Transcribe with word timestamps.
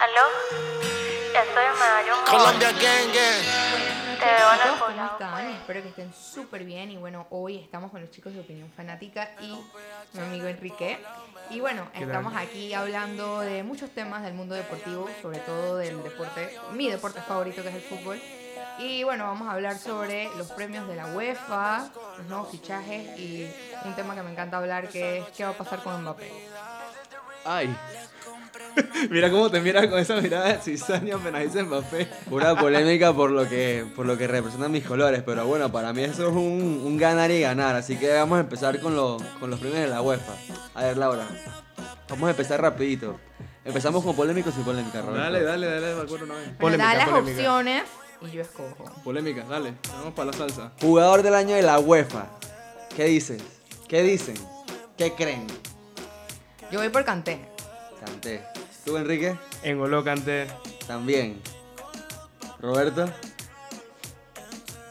¿Aló? 0.00 0.22
Ya 1.34 1.42
estoy 1.42 1.64
en 1.64 1.72
Medallo 1.74 2.16
Mall. 2.16 2.24
Colombia 2.24 2.70
Gang 2.70 3.12
Gang. 3.12 4.18
Te 4.20 4.24
veo 4.24 4.52
en 4.52 4.60
el 4.60 4.78
¿Cómo 4.78 5.06
están? 5.06 5.46
Espero 5.50 5.82
que 5.82 5.88
estén 5.88 6.14
súper 6.14 6.64
bien. 6.64 6.92
Y 6.92 6.96
bueno, 6.96 7.26
hoy 7.30 7.58
estamos 7.58 7.90
con 7.90 8.00
los 8.00 8.10
chicos 8.12 8.32
de 8.32 8.40
Opinión 8.40 8.70
Fanática 8.76 9.32
y 9.40 9.58
mi 10.12 10.20
amigo 10.20 10.46
Enrique. 10.46 10.98
Y 11.50 11.58
bueno, 11.58 11.88
estamos 11.94 12.32
aquí 12.36 12.74
hablando 12.74 13.40
de 13.40 13.64
muchos 13.64 13.90
temas 13.90 14.22
del 14.22 14.34
mundo 14.34 14.54
deportivo, 14.54 15.10
sobre 15.20 15.40
todo 15.40 15.76
del 15.76 16.00
deporte, 16.02 16.56
mi 16.72 16.88
deporte 16.88 17.20
favorito 17.20 17.62
que 17.62 17.68
es 17.70 17.74
el 17.74 17.82
fútbol. 17.82 18.20
Y 18.78 19.02
bueno, 19.02 19.24
vamos 19.24 19.48
a 19.48 19.52
hablar 19.52 19.78
sobre 19.78 20.30
los 20.36 20.52
premios 20.52 20.86
de 20.86 20.94
la 20.94 21.06
UEFA, 21.08 21.90
los 22.18 22.26
nuevos 22.28 22.50
fichajes 22.52 23.18
y 23.18 23.50
un 23.84 23.96
tema 23.96 24.14
que 24.14 24.22
me 24.22 24.30
encanta 24.30 24.58
hablar 24.58 24.88
que 24.88 25.18
es 25.18 25.28
qué 25.36 25.42
va 25.42 25.50
a 25.50 25.54
pasar 25.54 25.82
con 25.82 26.00
Mbappé. 26.02 26.30
Ay. 27.44 27.76
Mira 29.10 29.30
cómo 29.30 29.50
te 29.50 29.60
mira 29.60 29.88
con 29.88 29.98
esa 29.98 30.20
mirada 30.20 30.48
de 30.52 30.58
cizaña 30.58 31.16
apenas 31.16 31.42
dice 31.44 31.62
Mbappé. 31.62 32.06
Pura 32.28 32.54
polémica 32.56 33.12
por 33.12 33.30
lo 33.30 33.48
que 33.48 33.84
por 33.96 34.06
lo 34.06 34.16
que 34.18 34.26
representan 34.26 34.70
mis 34.72 34.84
colores, 34.84 35.22
pero 35.24 35.46
bueno, 35.46 35.70
para 35.72 35.92
mí 35.92 36.02
eso 36.02 36.28
es 36.28 36.34
un, 36.34 36.82
un 36.84 36.96
ganar 36.98 37.30
y 37.30 37.40
ganar, 37.40 37.76
así 37.76 37.96
que 37.96 38.12
vamos 38.12 38.38
a 38.38 38.40
empezar 38.40 38.80
con, 38.80 38.94
lo- 38.96 39.18
con 39.40 39.50
los 39.50 39.58
premios 39.60 39.80
de 39.80 39.88
la 39.88 40.02
UEFA. 40.02 40.32
A 40.74 40.84
ver, 40.84 40.96
Laura, 40.96 41.26
vamos 42.08 42.26
a 42.28 42.30
empezar 42.30 42.60
rapidito. 42.60 43.18
Empezamos 43.64 44.02
con 44.02 44.16
polémicos 44.16 44.54
y 44.58 44.62
polémica, 44.62 45.00
Roberto. 45.02 45.20
Dale, 45.20 45.42
dale, 45.42 45.66
dale, 45.66 45.94
me 45.94 46.02
acuerdo 46.02 46.24
una 46.24 46.34
vez. 46.36 46.48
Polémica, 46.58 46.88
da 46.88 46.94
las 46.94 47.08
polémica. 47.10 47.36
opciones 47.36 47.82
y 48.22 48.30
yo 48.36 48.40
escojo. 48.42 48.84
Polémica, 49.04 49.44
dale. 49.48 49.74
Vamos 49.92 50.14
para 50.14 50.30
la 50.30 50.32
salsa. 50.36 50.72
Jugador 50.80 51.22
del 51.22 51.34
año 51.34 51.54
de 51.54 51.62
la 51.62 51.78
UEFA. 51.78 52.26
¿Qué 52.96 53.04
dices? 53.04 53.42
¿Qué 53.88 54.02
dicen? 54.02 54.36
¿Qué 54.96 55.12
creen? 55.14 55.46
Yo 56.70 56.78
voy 56.78 56.88
por 56.88 57.04
Kanté. 57.04 57.40
Canté. 58.04 58.42
¿Tú, 58.88 58.96
Enrique? 58.96 59.36
Engoló 59.62 60.02
Kanté. 60.02 60.46
También. 60.86 61.42
¿Roberto? 62.58 63.04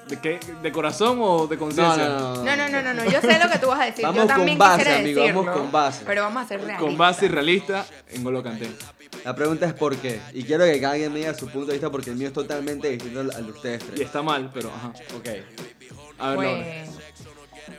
¿De 0.08 0.22
qué? 0.22 0.40
¿De 0.62 0.72
corazón 0.72 1.18
o 1.20 1.48
de 1.48 1.56
No, 1.56 1.60
conciencia? 1.60 2.10
no, 2.10 2.36
no. 2.36 2.44
No, 2.44 2.56
no, 2.56 2.70
no, 2.70 2.82
no, 2.84 2.94
no, 2.94 3.06
yo 3.06 3.20
sé 3.22 3.40
lo 3.40 3.50
que 3.50 3.58
tú 3.58 3.70
vas 3.70 3.80
a 3.80 3.86
decir. 3.86 4.06
Vamos 4.06 4.28
yo 4.28 4.36
con 4.36 4.56
base, 4.56 4.96
amigo, 4.98 5.24
vamos 5.24 5.50
con 5.50 5.72
base. 5.72 6.04
Pero 6.06 6.22
vamos 6.22 6.44
a 6.44 6.48
ser 6.48 6.60
realistas. 6.60 6.86
Con 6.86 6.96
base 6.96 7.26
y 7.26 7.30
realista, 7.30 7.86
en 8.12 8.24
Golo 8.24 8.44
Kanté. 8.44 8.70
La 9.26 9.36
pregunta 9.36 9.66
es 9.66 9.74
por 9.74 9.96
qué. 9.98 10.20
Y 10.32 10.44
quiero 10.44 10.66
que 10.66 10.80
cada 10.80 10.94
quien 10.94 11.12
me 11.12 11.18
diga 11.18 11.34
su 11.34 11.48
punto 11.48 11.66
de 11.66 11.74
vista 11.74 11.90
porque 11.90 12.12
el 12.12 12.18
mío 12.18 12.28
es 12.28 12.34
totalmente 12.36 12.90
distinto 12.90 13.22
al 13.22 13.46
de 13.48 13.52
ustedes 13.52 13.84
Y 13.96 14.04
está 14.04 14.22
mal, 14.22 14.52
pero 14.54 14.70
ajá. 14.70 14.90
Ok. 15.18 15.28
A 16.20 16.36
ver. 16.36 16.36
Pues, 16.36 16.97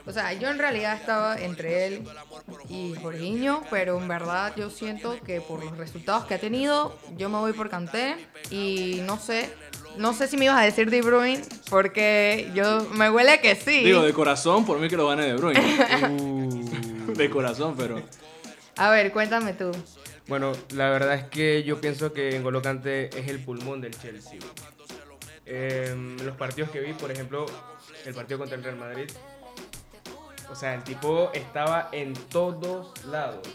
o 0.05 0.11
sea, 0.11 0.33
yo 0.33 0.49
en 0.49 0.57
realidad 0.57 0.95
estaba 0.95 1.37
entre 1.37 1.87
él 1.87 2.03
y 2.69 2.95
Jorginho, 3.01 3.63
pero 3.69 3.99
en 3.99 4.07
verdad 4.07 4.53
yo 4.55 4.69
siento 4.69 5.19
que 5.21 5.41
por 5.41 5.63
los 5.63 5.77
resultados 5.77 6.25
que 6.25 6.35
ha 6.35 6.39
tenido, 6.39 6.97
yo 7.17 7.29
me 7.29 7.37
voy 7.37 7.53
por 7.53 7.69
Kanté 7.69 8.15
y 8.49 9.01
no 9.05 9.17
sé, 9.17 9.49
no 9.97 10.13
sé 10.13 10.27
si 10.27 10.37
me 10.37 10.45
ibas 10.45 10.59
a 10.59 10.63
decir 10.63 10.89
De 10.89 11.01
Bruyne, 11.01 11.43
porque 11.69 12.51
yo 12.53 12.87
me 12.91 13.09
huele 13.09 13.39
que 13.41 13.55
sí. 13.55 13.83
Digo, 13.83 14.01
de 14.01 14.13
corazón, 14.13 14.65
por 14.65 14.79
mí 14.79 14.87
que 14.87 14.97
lo 14.97 15.07
gane 15.07 15.23
De 15.23 15.33
Bruyne. 15.35 15.61
de 17.13 17.29
corazón, 17.29 17.75
pero... 17.77 18.01
A 18.77 18.89
ver, 18.89 19.11
cuéntame 19.11 19.53
tú. 19.53 19.71
Bueno, 20.27 20.53
la 20.75 20.89
verdad 20.91 21.15
es 21.15 21.23
que 21.23 21.63
yo 21.63 21.81
pienso 21.81 22.13
que 22.13 22.35
Engoló 22.35 22.61
Kanté 22.61 23.09
es 23.17 23.27
el 23.27 23.43
pulmón 23.43 23.81
del 23.81 23.99
Chelsea. 23.99 24.39
Em, 25.45 26.15
los 26.19 26.37
partidos 26.37 26.69
que 26.69 26.79
vi, 26.79 26.93
por 26.93 27.11
ejemplo, 27.11 27.47
el 28.05 28.13
partido 28.13 28.37
contra 28.37 28.55
el 28.55 28.63
Real 28.63 28.77
Madrid. 28.77 29.09
O 30.51 30.55
sea, 30.55 30.73
el 30.73 30.83
tipo 30.83 31.29
estaba 31.33 31.89
en 31.91 32.13
todos 32.13 33.05
lados. 33.05 33.47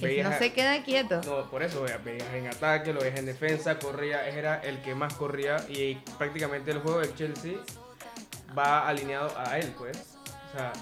Veías 0.00 0.28
no 0.28 0.34
a- 0.34 0.38
se 0.38 0.52
queda 0.52 0.82
quieto. 0.84 1.20
No, 1.26 1.50
por 1.50 1.62
eso, 1.62 1.84
veías 2.04 2.32
en 2.34 2.46
ataque, 2.46 2.92
lo 2.92 3.00
veías 3.00 3.18
en 3.18 3.26
defensa, 3.26 3.78
corría, 3.78 4.28
era 4.28 4.60
el 4.60 4.80
que 4.82 4.94
más 4.94 5.14
corría 5.14 5.56
y 5.68 5.96
prácticamente 6.18 6.70
el 6.70 6.78
juego 6.80 7.00
del 7.00 7.14
Chelsea 7.16 7.54
va 8.56 8.86
alineado 8.88 9.32
a 9.36 9.58
él, 9.58 9.74
pues. 9.76 10.16
O 10.48 10.56
sea, 10.56 10.72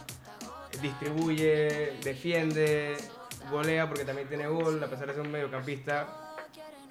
distribuye, 0.82 1.98
defiende, 2.02 2.96
golea 3.50 3.88
porque 3.88 4.04
también 4.04 4.28
tiene 4.28 4.46
gol, 4.48 4.82
a 4.82 4.86
pesar 4.86 5.06
de 5.08 5.14
ser 5.14 5.22
un 5.22 5.30
mediocampista 5.30 6.06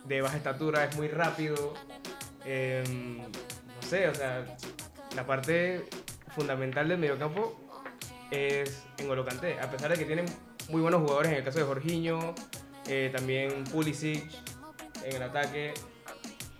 de 0.03 0.21
baja 0.21 0.37
estatura, 0.37 0.83
es 0.85 0.95
muy 0.95 1.07
rápido. 1.07 1.73
Em, 2.43 3.17
no 3.19 3.81
sé, 3.87 4.07
o 4.07 4.15
sea, 4.15 4.45
la 5.15 5.25
parte 5.25 5.85
fundamental 6.35 6.87
del 6.87 6.97
mediocampo 6.97 7.59
es 8.31 8.83
N'Golo 8.99 9.25
Kanté, 9.25 9.59
a 9.59 9.69
pesar 9.69 9.91
de 9.91 9.97
que 9.97 10.05
tienen 10.05 10.25
muy 10.69 10.81
buenos 10.81 11.01
jugadores 11.01 11.31
en 11.31 11.37
el 11.37 11.43
caso 11.43 11.59
de 11.59 11.65
Jorginho, 11.65 12.35
eh, 12.87 13.11
también 13.13 13.63
Pulisic 13.65 14.23
en 15.03 15.15
el 15.15 15.23
ataque, 15.23 15.73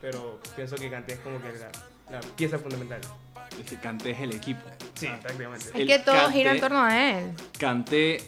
pero 0.02 0.40
pienso 0.56 0.76
que 0.76 0.90
Kanté 0.90 1.14
es 1.14 1.20
como 1.20 1.42
que 1.42 1.50
la, 1.53 1.72
la 2.12 2.20
pieza 2.36 2.59
fundamental. 2.59 3.02
Es 3.59 3.70
que 3.70 3.78
Kanté 3.78 4.12
es 4.12 4.20
el 4.20 4.34
equipo. 4.34 4.62
Sí, 4.96 5.08
prácticamente. 5.22 5.70
Es 5.70 5.76
el 5.76 5.88
que 5.88 6.00
todo 6.00 6.30
gira 6.30 6.52
en 6.52 6.59
torno 6.59 6.84
a 6.84 7.09
él. 7.12 7.31
Kanté 7.58 8.20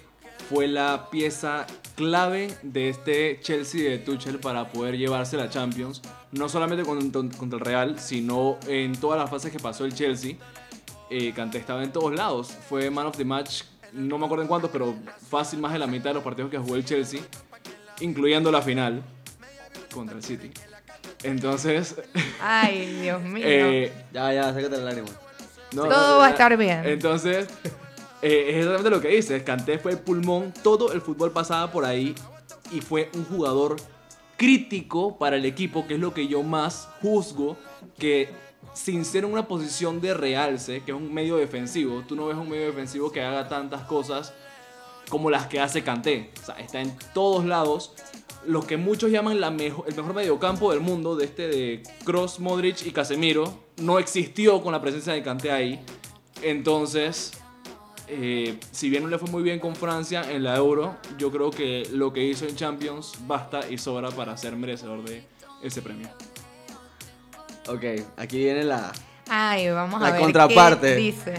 fue 0.49 0.67
la 0.67 1.09
pieza 1.11 1.67
clave 1.95 2.55
de 2.61 2.89
este 2.89 3.39
Chelsea 3.41 3.89
de 3.89 3.97
Tuchel 3.97 4.39
para 4.39 4.71
poder 4.71 4.97
llevarse 4.97 5.35
la 5.35 5.49
Champions, 5.49 6.01
no 6.31 6.47
solamente 6.47 6.85
contra, 6.85 7.37
contra 7.37 7.59
el 7.59 7.65
Real, 7.65 7.99
sino 7.99 8.57
en 8.67 8.95
todas 8.95 9.19
las 9.19 9.29
fases 9.29 9.51
que 9.51 9.59
pasó 9.59 9.83
el 9.85 9.93
Chelsea. 9.93 10.35
Eh, 11.09 11.31
Kanté 11.33 11.57
estaba 11.59 11.83
en 11.83 11.91
todos 11.91 12.13
lados, 12.13 12.51
fue 12.67 12.89
man 12.89 13.05
of 13.05 13.15
the 13.17 13.23
match, 13.25 13.63
no 13.93 14.17
me 14.17 14.25
acuerdo 14.25 14.41
en 14.43 14.47
cuántos, 14.49 14.69
pero 14.71 14.93
fácil 15.29 15.59
más 15.59 15.71
de 15.73 15.79
la 15.79 15.87
mitad 15.87 16.09
de 16.09 16.15
los 16.15 16.23
partidos 16.23 16.51
que 16.51 16.57
jugó 16.57 16.75
el 16.75 16.83
Chelsea, 16.85 17.21
incluyendo 18.01 18.51
la 18.51 18.61
final 18.61 19.01
contra 19.93 20.17
el 20.17 20.23
City. 20.23 20.51
Entonces, 21.23 21.95
Ay, 22.41 22.99
Dios 23.01 23.21
mío. 23.23 23.43
eh, 23.45 23.91
Ya, 24.13 24.33
ya, 24.33 24.43
sácate 24.53 24.69
la 24.77 24.83
lágrima. 24.83 25.07
no, 25.73 25.85
Todo 25.87 26.19
va 26.19 26.27
a 26.27 26.29
estar 26.31 26.55
bien. 26.57 26.81
entonces, 26.85 27.47
eh, 28.21 28.45
es 28.49 28.55
exactamente 28.57 28.89
lo 28.89 29.01
que 29.01 29.07
dices. 29.09 29.41
Kanté 29.43 29.79
fue 29.79 29.93
el 29.93 29.99
pulmón, 29.99 30.53
todo 30.63 30.91
el 30.91 31.01
fútbol 31.01 31.31
pasaba 31.31 31.71
por 31.71 31.85
ahí 31.85 32.13
y 32.71 32.81
fue 32.81 33.09
un 33.15 33.23
jugador 33.25 33.77
crítico 34.35 35.17
para 35.17 35.37
el 35.37 35.45
equipo, 35.45 35.87
que 35.87 35.95
es 35.95 35.99
lo 35.99 36.13
que 36.13 36.27
yo 36.27 36.43
más 36.43 36.89
juzgo, 37.01 37.57
que 37.97 38.29
sin 38.77 39.03
ser 39.05 39.23
en 39.23 39.33
una 39.33 39.47
posición 39.47 39.99
de 39.99 40.13
realce, 40.13 40.83
que 40.83 40.91
es 40.91 40.97
un 40.97 41.11
medio 41.11 41.37
defensivo, 41.37 42.03
tú 42.07 42.15
no 42.15 42.27
ves 42.27 42.37
un 42.37 42.47
medio 42.47 42.67
defensivo 42.67 43.11
que 43.11 43.21
haga 43.21 43.49
tantas 43.49 43.81
cosas 43.81 44.33
como 45.09 45.31
las 45.31 45.47
que 45.47 45.59
hace 45.59 45.83
Kanté. 45.83 46.31
Está 46.59 46.81
en 46.81 46.95
todos 47.13 47.43
lados. 47.45 47.93
Lo 48.45 48.61
que 48.61 48.77
muchos 48.77 49.11
llaman 49.11 49.37
el 49.43 49.51
mejor 49.51 50.13
mediocampo 50.13 50.71
del 50.71 50.79
mundo, 50.79 51.15
de 51.15 51.25
este 51.25 51.47
de 51.47 51.83
Cross, 52.05 52.39
Modric 52.39 52.85
y 52.85 52.91
Casemiro, 52.91 53.51
no 53.77 53.99
existió 53.99 54.61
con 54.61 54.71
la 54.71 54.81
presencia 54.81 55.13
de 55.13 55.23
Kanté 55.23 55.51
ahí. 55.51 55.83
Entonces, 56.43 57.31
eh, 58.07 58.59
si 58.71 58.89
bien 58.89 59.03
no 59.03 59.09
le 59.09 59.17
fue 59.17 59.29
muy 59.29 59.41
bien 59.41 59.59
con 59.59 59.75
Francia 59.75 60.31
en 60.31 60.43
la 60.43 60.55
Euro, 60.55 60.95
yo 61.17 61.31
creo 61.31 61.49
que 61.49 61.89
lo 61.91 62.13
que 62.13 62.23
hizo 62.23 62.45
en 62.45 62.55
Champions 62.55 63.13
basta 63.25 63.69
y 63.69 63.79
sobra 63.79 64.11
para 64.11 64.37
ser 64.37 64.55
merecedor 64.55 65.03
de 65.03 65.23
ese 65.63 65.81
premio. 65.81 66.09
Ok, 67.67 67.83
aquí 68.17 68.37
viene 68.37 68.63
la... 68.63 68.91
Ay, 69.29 69.69
vamos 69.69 69.99
La 70.01 70.07
a 70.07 70.11
ver 70.11 70.21
contraparte. 70.21 70.87
qué 70.87 70.95
dice. 70.95 71.33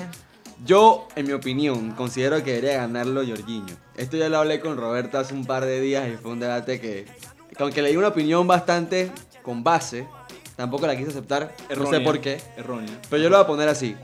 Yo, 0.64 1.08
en 1.16 1.26
mi 1.26 1.32
opinión, 1.32 1.92
considero 1.92 2.42
que 2.42 2.54
debería 2.54 2.78
ganarlo 2.78 3.22
Jorginho. 3.26 3.74
Esto 3.96 4.16
ya 4.16 4.28
lo 4.28 4.38
hablé 4.38 4.60
con 4.60 4.76
Roberto 4.76 5.18
hace 5.18 5.32
un 5.34 5.46
par 5.46 5.64
de 5.64 5.80
días 5.80 6.08
y 6.08 6.16
fue 6.16 6.32
un 6.32 6.40
debate 6.40 6.80
que, 6.80 7.06
que 7.56 7.62
aunque 7.62 7.80
le 7.80 7.90
di 7.90 7.96
una 7.96 8.08
opinión 8.08 8.46
bastante 8.46 9.10
con 9.42 9.62
base, 9.64 10.06
tampoco 10.56 10.86
la 10.86 10.96
quise 10.96 11.10
aceptar. 11.10 11.52
No 11.60 11.66
sé 11.68 11.72
Errónea, 11.72 12.04
por 12.04 12.20
qué. 12.20 12.40
Errónea. 12.56 13.00
Pero 13.08 13.22
yo 13.22 13.30
lo 13.30 13.36
voy 13.36 13.44
a 13.44 13.46
poner 13.46 13.68
así. 13.68 13.96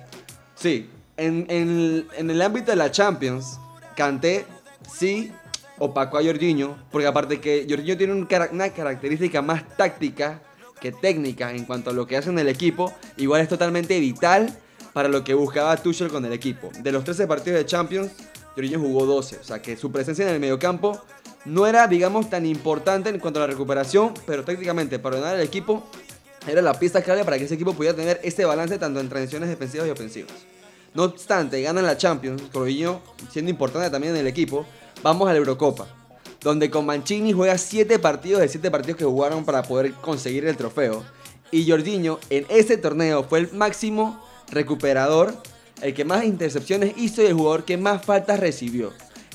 Sí, 0.55 0.89
en, 1.17 1.45
en- 1.51 2.06
en 2.17 2.31
el 2.31 2.41
ámbito 2.41 2.71
de 2.71 2.77
la 2.77 2.91
Champions, 2.91 3.59
Kanté 3.97 4.47
sí 4.91 5.31
opacó 5.79 6.19
a 6.19 6.23
Jorginho, 6.23 6.77
porque 6.91 7.06
aparte 7.09 7.41
que 7.41 7.67
Jorginho 7.69 7.97
tiene 7.99 8.12
un 8.15 8.29
una 8.53 8.69
característica 8.71 9.43
más 9.43 9.69
táctica 9.77 10.41
que 10.84 10.92
técnica 10.92 11.50
en 11.50 11.64
cuanto 11.64 11.88
a 11.88 11.92
lo 11.94 12.06
que 12.06 12.14
hace 12.19 12.28
en 12.28 12.38
el 12.38 12.46
equipo, 12.46 12.92
igual 13.16 13.40
es 13.40 13.48
totalmente 13.48 13.98
vital 13.98 14.54
para 14.92 15.08
lo 15.08 15.25
que 15.25 15.32
buscaba 15.32 15.75
Tuchel 15.78 16.08
con 16.08 16.26
el 16.26 16.32
equipo. 16.34 16.70
De 16.82 16.92
los 16.92 17.04
13 17.04 17.26
partidos 17.26 17.58
de 17.58 17.64
Champions, 17.64 18.12
Jorginho 18.54 18.78
jugó 18.78 19.06
12, 19.06 19.38
o 19.38 19.44
sea 19.44 19.62
que 19.62 19.78
su 19.78 19.90
presencia 19.90 20.28
en 20.28 20.34
el 20.34 20.40
mediocampo 20.40 21.00
no 21.46 21.66
era, 21.66 21.88
digamos, 21.88 22.28
tan 22.28 22.44
importante 22.44 23.08
en 23.08 23.19
cuanto 23.19 23.42
a 23.42 23.46
la 23.46 23.46
recuperación, 23.46 24.12
pero 24.26 24.44
técnicamente 24.44 24.98
para 24.98 25.16
ordenar 25.16 25.36
el 25.36 25.40
equipo 25.40 25.88
era 26.46 26.60
la 26.60 26.78
pieza 26.78 27.00
clave 27.00 27.25
para 27.25 27.38
que 27.38 27.44
ese 27.44 27.54
equipo 27.54 27.72
pudiera 27.72 27.96
tener 27.96 28.20
ese 28.22 28.44
balance 28.44 28.76
tanto 28.76 29.00
en 29.00 29.08
transiciones 29.08 29.48
defensivas 29.48 29.88
y 29.88 29.90
ofensivas. 29.90 30.34
No 30.92 31.04
obstante, 31.04 31.62
ganan 31.62 31.86
la 31.86 31.96
Champions, 31.96 32.42
Jorginho 32.52 33.00
siendo 33.31 33.50
importante 33.50 33.88
también 33.88 34.12
en 34.12 34.20
el 34.20 34.26
equipo, 34.26 34.66
vamos 35.02 35.26
a 35.31 35.32
la 35.32 35.38
Eurocopa, 35.38 35.86
donde 36.44 36.70
con 36.70 36.87
Mancini 36.87 37.32
juega 37.32 37.58
7 37.58 37.99
partidos 37.99 38.41
de 38.43 38.49
7 38.49 38.70
partidos 38.70 38.99
que 38.99 39.05
jugaron 39.05 39.44
para 39.44 39.62
poder 39.64 39.93
conseguir 39.94 40.44
el 40.44 40.56
trofeo. 40.56 41.02
Y 41.50 41.69
Jorginho 41.69 42.20
en 42.31 42.46
ese 42.49 42.76
torneo 42.76 43.25
fue 43.25 43.41
el 43.41 43.52
máximo 43.52 44.23
recuperador, 44.52 45.35
el 45.82 45.94
que 45.94 46.05
más 46.05 46.25
intercepciones 46.25 46.94
hizo 46.96 47.23
y 47.23 47.26
el 47.26 47.35
jugador 47.35 47.64
que 47.64 47.76
más 47.76 48.05
faltas 48.05 48.38
recibió. 48.38 48.93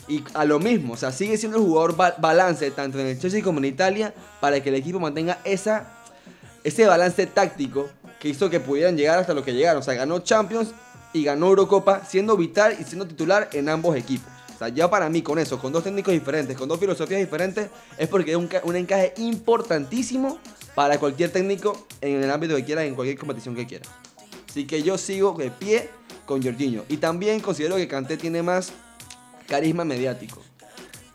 Y 0.08 0.24
a 0.34 0.46
lo 0.46 0.60
mismo, 0.60 0.94
o 0.94 0.98
sea, 0.98 1.12
sigue 1.12 1.38
siendo 1.38 1.58
el 1.58 1.64
jugador 1.64 1.96
ba- 1.96 2.16
balance 2.20 2.72
tanto 2.72 3.00
en 3.00 3.08
el 3.08 3.20
Chelsea 3.20 3.44
como 3.44 3.60
en 3.60 3.66
Italia 3.66 4.14
para 4.40 4.62
que 4.62 4.70
el 4.70 4.76
equipo 4.76 5.00
mantenga 5.00 5.40
ese 5.44 6.86
balance 6.88 7.26
táctico 7.28 7.90
que 8.20 8.30
hizo 8.30 8.50
que 8.50 8.60
pudieran 8.60 8.98
llegar 8.98 9.20
hasta 9.20 9.34
lo 9.34 9.44
que 9.44 9.54
llegaron. 9.54 9.82
O 9.82 9.84
sea, 9.84 9.94
ganó 9.94 10.20
Champions 10.20 10.70
y 11.14 11.24
ganó 11.24 11.48
Eurocopa 11.48 12.04
siendo 12.06 12.36
vital 12.38 12.76
y 12.80 12.84
siendo 12.84 13.08
titular 13.08 13.50
en 13.54 13.70
ambos 13.70 13.96
equipos. 13.96 14.32
Sea, 14.60 14.68
ya 14.68 14.90
para 14.90 15.10
mí 15.10 15.22
con 15.22 15.40
eso, 15.40 15.58
con 15.58 15.72
dos 15.72 15.86
técnicos 15.86 16.14
diferentes, 16.14 16.58
con 16.58 16.68
dos 16.68 16.78
filosofías 16.80 17.22
diferentes, 17.22 17.70
es 17.98 18.10
porque 18.10 18.32
es 18.32 18.38
un, 18.38 18.50
un 18.64 18.76
encaje 18.76 19.14
importantísimo 19.18 20.38
para 20.76 21.00
cualquier 21.00 21.32
técnico 21.32 21.88
en 22.02 22.22
el 22.22 22.30
ámbito 22.30 22.58
que 22.58 22.66
quiera, 22.66 22.84
en 22.84 22.94
cualquier 22.94 23.18
competición 23.18 23.56
que 23.56 23.66
quiera. 23.66 23.86
Así 24.50 24.68
que 24.68 24.84
yo 24.84 24.98
sigo 24.98 25.34
de 25.38 25.50
pie 25.50 25.90
con 26.26 26.44
Jorginho. 26.44 26.84
Y 26.90 26.98
también 26.98 27.40
considero 27.40 27.78
que 27.78 27.88
Kanté 27.88 28.18
tiene 28.18 28.44
más 28.44 28.74
carisma 29.48 29.86
mediático. 29.86 30.42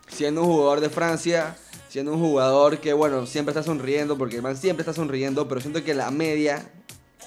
Siendo 0.07 0.41
un 0.41 0.47
jugador 0.47 0.81
de 0.81 0.89
Francia, 0.89 1.55
siendo 1.87 2.13
un 2.13 2.19
jugador 2.19 2.79
que, 2.79 2.93
bueno, 2.93 3.27
siempre 3.27 3.51
está 3.51 3.61
sonriendo, 3.61 4.17
porque 4.17 4.37
el 4.37 4.41
man 4.41 4.57
siempre 4.57 4.81
está 4.81 4.93
sonriendo, 4.93 5.47
pero 5.47 5.61
siento 5.61 5.83
que 5.83 5.93
la 5.93 6.09
media, 6.09 6.67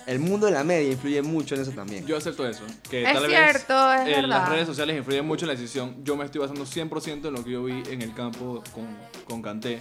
el 0.09 0.19
mundo 0.19 0.47
de 0.47 0.53
la 0.53 0.65
media 0.65 0.91
influye 0.91 1.21
mucho 1.23 1.55
en 1.55 1.61
eso 1.61 1.71
también. 1.73 2.07
Yo 2.07 2.17
acepto 2.17 2.47
eso. 2.49 2.63
Que 2.91 3.03
Es 3.05 3.13
tal 3.13 3.27
cierto, 3.27 3.89
vez 3.89 4.01
es 4.01 4.07
eh, 4.09 4.11
verdad. 4.23 4.29
las 4.29 4.49
redes 4.49 4.67
sociales 4.67 4.97
influyen 4.97 5.27
mucho 5.27 5.45
en 5.45 5.49
la 5.49 5.55
decisión. 5.55 5.97
Yo 6.03 6.17
me 6.17 6.25
estoy 6.25 6.41
basando 6.41 6.65
100% 6.65 7.27
en 7.29 7.33
lo 7.35 7.45
que 7.45 7.51
yo 7.51 7.63
vi 7.65 7.83
en 7.91 8.03
el 8.03 8.15
campo 8.15 8.63
con, 8.75 8.87
con 9.27 9.43
Kanté. 9.43 9.81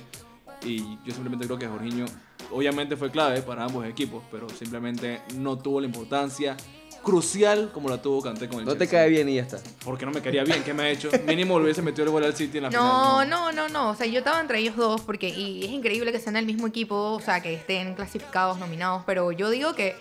Y 0.64 0.80
yo 1.06 1.14
simplemente 1.14 1.46
creo 1.46 1.58
que 1.58 1.68
Jorginho, 1.68 2.06
obviamente 2.52 2.98
fue 2.98 3.10
clave 3.12 3.42
para 3.42 3.64
ambos 3.64 3.86
equipos, 3.86 4.24
pero 4.32 4.50
simplemente 4.50 5.22
no 5.36 5.58
tuvo 5.58 5.80
la 5.80 5.86
importancia 5.88 6.58
crucial 7.04 7.70
como 7.74 7.90
la 7.90 8.02
tuvo 8.02 8.22
Kanté 8.22 8.50
con 8.50 8.60
el 8.60 8.66
no 8.66 8.74
te 8.74 8.80
Chelsea. 8.80 9.00
cae 9.00 9.10
bien 9.10 9.30
y 9.30 9.36
ya 9.36 9.44
está. 9.44 9.60
Porque 9.86 10.06
no 10.06 10.12
me 10.12 10.22
quería 10.22 10.44
bien, 10.44 10.64
¿qué 10.64 10.74
me 10.74 10.84
ha 10.84 10.90
hecho? 10.90 11.10
Mínimo 11.26 11.58
le 11.60 11.66
hubiese 11.66 11.82
metido 11.82 12.04
el 12.04 12.10
gol 12.12 12.24
al 12.26 12.36
City 12.36 12.58
en 12.58 12.64
la 12.64 12.70
No, 12.70 13.22
final. 13.22 13.30
no, 13.30 13.52
no, 13.54 13.70
no. 13.70 13.90
O 13.92 13.96
sea, 13.96 14.08
yo 14.08 14.20
estaba 14.20 14.42
entre 14.42 14.60
ellos 14.60 14.76
dos 14.76 15.02
porque 15.02 15.30
y 15.30 15.64
es 15.64 15.72
increíble 15.72 16.12
que 16.12 16.20
sean 16.20 16.36
el 16.36 16.46
mismo 16.46 16.68
equipo, 16.68 16.96
o 17.14 17.20
sea, 17.22 17.42
que 17.42 17.54
estén 17.54 17.94
clasificados, 17.96 18.58
nominados, 18.60 19.04
pero 19.06 19.32
yo 19.32 19.50
digo 19.50 19.74
que 19.74 19.96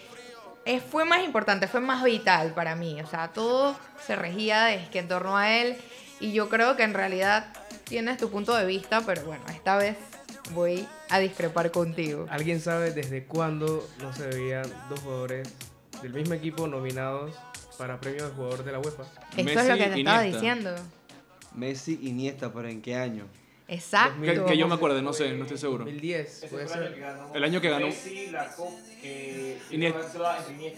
fue 0.91 1.05
más 1.05 1.25
importante, 1.25 1.69
fue 1.69 1.81
más 1.81 2.03
vital 2.03 2.53
para 2.55 2.75
mí. 2.75 3.01
O 3.01 3.07
sea, 3.07 3.29
todo 3.29 3.77
se 4.05 4.17
regía 4.17 4.75
es 4.75 4.89
que 4.89 4.99
en 4.99 5.09
torno 5.09 5.37
a 5.37 5.57
él 5.57 5.77
y 6.21 6.33
yo 6.33 6.49
creo 6.49 6.77
que 6.77 6.83
en 6.83 6.95
realidad 6.95 7.47
tienes 7.85 8.19
tu 8.19 8.31
punto 8.31 8.55
de 8.55 8.67
vista, 8.67 9.03
pero 9.07 9.23
bueno, 9.25 9.45
esta 9.49 9.77
vez 9.77 9.97
voy 10.53 10.87
a 11.09 11.19
discrepar 11.19 11.71
contigo. 11.71 12.27
¿Alguien 12.31 12.61
sabe 12.61 12.93
desde 12.93 13.25
cuándo 13.25 13.89
no 14.01 14.13
se 14.13 14.27
veían 14.27 14.65
dos 14.89 15.01
jugadores 15.01 15.55
del 16.03 16.13
mismo 16.13 16.35
equipo 16.35 16.67
nominados 16.67 17.35
para 17.79 18.01
premio 18.01 18.27
de 18.29 18.35
jugador 18.35 18.65
de 18.65 18.73
la 18.73 18.79
UEFA? 18.79 19.05
Esto 19.37 19.61
es 19.61 19.69
lo 19.69 19.77
que 19.77 19.87
te 19.87 19.99
estaba 20.01 20.23
diciendo. 20.23 20.75
Messi, 21.55 21.99
Iniesta, 22.03 22.53
pero 22.53 22.69
¿en 22.69 22.83
qué 22.83 22.97
año? 22.97 23.27
Exacto. 23.69 24.21
Que, 24.23 24.45
que 24.45 24.57
yo 24.57 24.69
me 24.69 24.75
acuerdo, 24.77 25.03
no 25.03 25.13
sé, 25.13 25.33
no 25.33 25.43
estoy 25.43 25.59
seguro. 25.59 25.85
2010, 25.85 26.47
puede 26.51 26.69
ser. 26.69 27.03
El 27.35 27.43
año 27.45 27.61
que 27.61 27.69
ganó 27.69 27.87
Messi, 27.87 28.27
la 28.29 28.47
Copa, 28.55 28.71
que 29.03 29.59
Iniesta. 29.73 30.01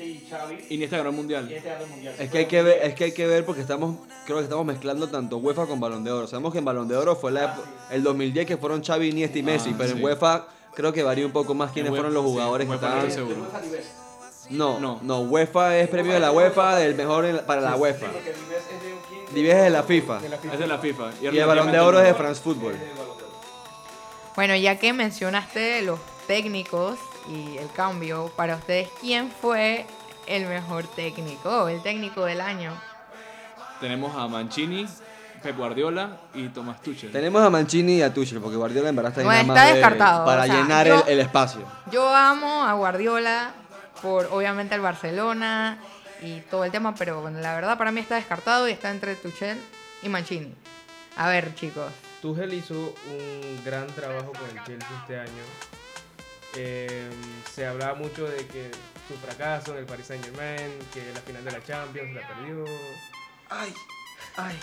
Y 0.03 0.27
Xavi. 0.31 0.65
Iniesta 0.71 0.97
ganó 0.97 1.11
el 1.11 1.17
Mundial. 1.17 1.45
Iniesta 1.45 1.69
ganó 1.75 1.85
el 1.85 1.91
mundial. 1.91 2.15
Es 2.19 2.31
que 2.31 2.39
hay 2.39 2.47
que 2.47 2.63
ver, 2.63 2.81
es 2.83 2.95
que 2.95 3.05
hay 3.05 3.13
que 3.13 3.27
ver 3.27 3.45
porque 3.45 3.61
estamos, 3.61 3.97
creo 4.25 4.39
que 4.39 4.45
estamos 4.45 4.65
mezclando 4.65 5.09
tanto 5.09 5.37
UEFA 5.37 5.67
con 5.67 5.81
Balón 5.81 6.03
de 6.03 6.13
Oro. 6.13 6.27
Sabemos 6.27 6.53
que 6.53 6.61
en 6.61 6.65
Balón 6.65 6.89
de 6.89 6.97
Oro 6.97 7.15
fue 7.15 7.31
la 7.31 7.55
epo- 7.55 7.63
el 7.91 8.03
2010 8.03 8.47
que 8.47 8.57
fueron 8.57 8.83
Xavi, 8.83 9.09
Iniesta 9.11 9.39
y 9.39 9.43
Messi, 9.43 9.71
Ah, 9.73 9.75
pero 9.77 9.91
sí. 9.91 9.99
en 9.99 10.05
UEFA 10.05 10.47
creo 10.75 10.93
que 10.93 11.03
varía 11.03 11.27
un 11.27 11.33
poco 11.33 11.55
más 11.55 11.73
quiénes 11.73 11.91
fueron 11.91 12.15
los 12.15 12.25
sí, 12.25 12.31
jugadores 12.31 12.67
que 12.69 12.75
estaban. 12.75 13.11
seguro. 13.13 13.47
No, 14.51 14.81
No. 14.81 14.99
no, 15.03 15.21
UEFA 15.21 15.77
es 15.79 15.91
premio 15.91 16.15
de 16.15 16.21
la 16.21 16.33
UEFA 16.33 16.77
del 16.77 16.95
mejor 16.95 17.27
en- 17.27 17.45
para 17.45 17.61
la 17.61 17.77
UEFA. 17.77 18.07
Dives 19.33 19.55
es 19.57 19.63
de 19.65 19.71
la 19.71 19.83
FIFA. 19.83 20.21
Es 20.25 20.59
de 20.59 20.67
la 20.67 20.79
FIFA. 20.79 21.05
y 21.21 21.27
el 21.27 21.47
Balón 21.47 21.71
de 21.73 21.81
Oro 21.81 21.99
es 22.01 22.07
de 22.07 22.15
France 22.15 22.41
Football. 22.43 22.77
Bueno, 24.37 24.55
ya 24.57 24.79
que 24.79 24.93
mencionaste 24.93 25.83
los 25.83 25.99
técnicos 26.27 26.99
y 27.29 27.59
el 27.59 27.71
cambio, 27.73 28.31
para 28.37 28.57
ustedes, 28.57 28.89
¿quién 29.01 29.31
fue 29.43 29.85
el 30.27 30.47
mejor 30.47 30.87
técnico? 30.87 31.69
El 31.69 31.83
técnico 31.83 32.25
del 32.25 32.41
año. 32.41 32.73
Tenemos 33.81 34.15
a 34.17 34.29
Mancini, 34.29 34.87
Pep 35.43 35.57
Guardiola 35.57 36.19
y 36.35 36.49
Thomas 36.49 36.81
Tuchel. 36.83 37.11
Tenemos 37.13 37.43
a 37.43 37.51
Mancini 37.51 37.97
y 37.97 38.03
a 38.03 38.13
Tuchel 38.15 38.41
porque 38.41 38.57
Guardiola 38.57 38.89
en 38.91 38.97
verdad 38.97 39.13
está, 39.13 39.23
nada 39.25 39.41
está 39.41 39.53
más 39.53 39.67
de- 39.67 39.73
descartado, 39.75 40.25
para 40.25 40.43
o 40.43 40.47
sea, 40.47 40.55
llenar 40.55 40.87
yo- 40.87 41.05
el, 41.07 41.13
el 41.15 41.21
espacio. 41.21 41.63
Yo 41.91 42.09
amo 42.15 42.65
a 42.65 42.73
Guardiola 42.75 43.51
por 44.03 44.27
obviamente 44.33 44.75
el 44.75 44.81
Barcelona 44.81 45.79
y 46.23 46.41
todo 46.43 46.65
el 46.65 46.71
tema, 46.71 46.95
pero 46.95 47.21
bueno, 47.21 47.41
la 47.41 47.55
verdad 47.55 47.79
para 47.79 47.93
mí 47.93 48.01
está 48.01 48.17
descartado 48.17 48.69
y 48.69 48.73
está 48.73 48.91
entre 48.91 49.15
Tuchel 49.15 49.59
y 50.03 50.09
Mancini. 50.09 50.55
A 51.17 51.29
ver, 51.29 51.55
chicos. 51.55 51.93
Tuchel 52.23 52.53
hizo 52.55 52.95
un 53.11 53.65
gran 53.65 53.87
trabajo 53.89 54.33
con 54.33 54.49
el 54.51 54.65
Chelsea 54.65 54.89
este 55.01 55.19
año. 55.19 55.43
Eh, 56.57 57.11
se 57.53 57.67
hablaba 57.67 57.95
mucho 57.95 58.27
de 58.27 58.47
que 58.47 58.71
su 59.07 59.15
fracaso 59.15 59.73
en 59.73 59.79
el 59.79 59.87
Paris 59.87 60.07
Saint 60.07 60.25
Germain, 60.25 60.79
que 60.93 61.13
la 61.13 61.21
final 61.21 61.45
de 61.45 61.53
la 61.53 61.63
Champions 61.63 62.15
la 62.15 62.27
perdió. 62.27 62.65
Ay, 63.51 63.73
ay. 64.39 64.59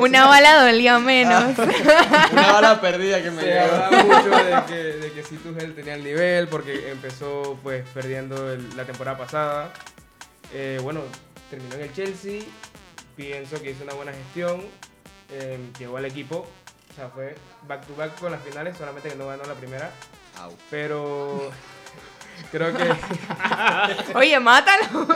Una 0.00 0.26
bala 0.26 0.64
dolía 0.64 0.98
menos. 0.98 1.58
Una 2.32 2.52
bala 2.52 2.80
perdida 2.80 3.22
que 3.22 3.30
me 3.30 3.42
Se 3.42 3.48
llegó. 3.48 3.60
hablaba 3.74 4.02
mucho 4.04 4.30
de 4.30 4.62
que, 4.66 4.74
de 4.74 5.12
que 5.12 5.22
sí 5.22 5.36
Tuchel 5.36 5.74
tenía 5.74 5.94
el 5.94 6.04
nivel 6.04 6.48
porque 6.48 6.90
empezó 6.90 7.58
pues 7.62 7.84
perdiendo 7.94 8.52
el- 8.52 8.76
la 8.76 8.84
temporada 8.84 9.16
pasada. 9.18 9.72
Eh, 10.52 10.78
bueno, 10.82 11.00
terminó 11.50 11.74
en 11.76 11.82
el 11.82 11.92
Chelsea. 11.92 12.42
Pienso 13.16 13.60
que 13.60 13.70
hizo 13.70 13.84
una 13.84 13.94
buena 13.94 14.12
gestión. 14.12 14.62
eh, 15.32 15.58
llevó 15.78 15.96
al 15.98 16.04
equipo. 16.06 16.46
O 16.90 16.94
sea, 16.96 17.08
fue 17.08 17.36
back 17.68 17.86
to 17.86 17.94
back 17.96 18.18
con 18.18 18.32
las 18.32 18.42
finales, 18.42 18.76
solamente 18.76 19.08
que 19.10 19.14
no 19.14 19.28
ganó 19.28 19.44
la 19.44 19.54
primera. 19.54 19.90
Au. 20.40 20.52
Pero 20.70 21.50
creo 22.50 22.76
que 22.76 22.92
Oye, 24.14 24.38
mátalo. 24.40 25.06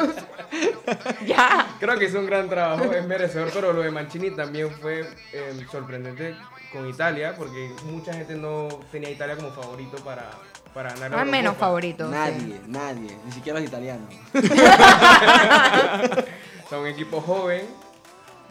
ya. 1.26 1.66
creo 1.80 1.98
que 1.98 2.04
hizo 2.06 2.18
un 2.20 2.26
gran 2.26 2.48
trabajo, 2.48 2.92
es 2.92 3.04
merecedor, 3.06 3.50
pero 3.52 3.72
lo 3.72 3.82
de 3.82 3.90
Mancini 3.90 4.30
también 4.30 4.70
fue 4.70 5.08
eh, 5.32 5.66
sorprendente 5.70 6.36
con 6.72 6.88
Italia, 6.88 7.34
porque 7.36 7.72
mucha 7.84 8.12
gente 8.12 8.34
no 8.34 8.68
tenía 8.90 9.08
a 9.08 9.12
Italia 9.12 9.36
como 9.36 9.50
favorito 9.52 9.96
para, 10.04 10.30
para 10.72 10.90
ganar 10.94 11.10
No 11.12 11.20
es 11.20 11.26
menos 11.26 11.56
favorito. 11.56 12.06
sí. 12.06 12.12
Nadie, 12.12 12.60
nadie, 12.66 13.18
ni 13.24 13.32
siquiera 13.32 13.58
los 13.60 13.68
italianos. 13.68 14.08
O 16.64 16.68
sea, 16.68 16.78
un 16.78 16.86
equipo 16.86 17.20
joven, 17.20 17.66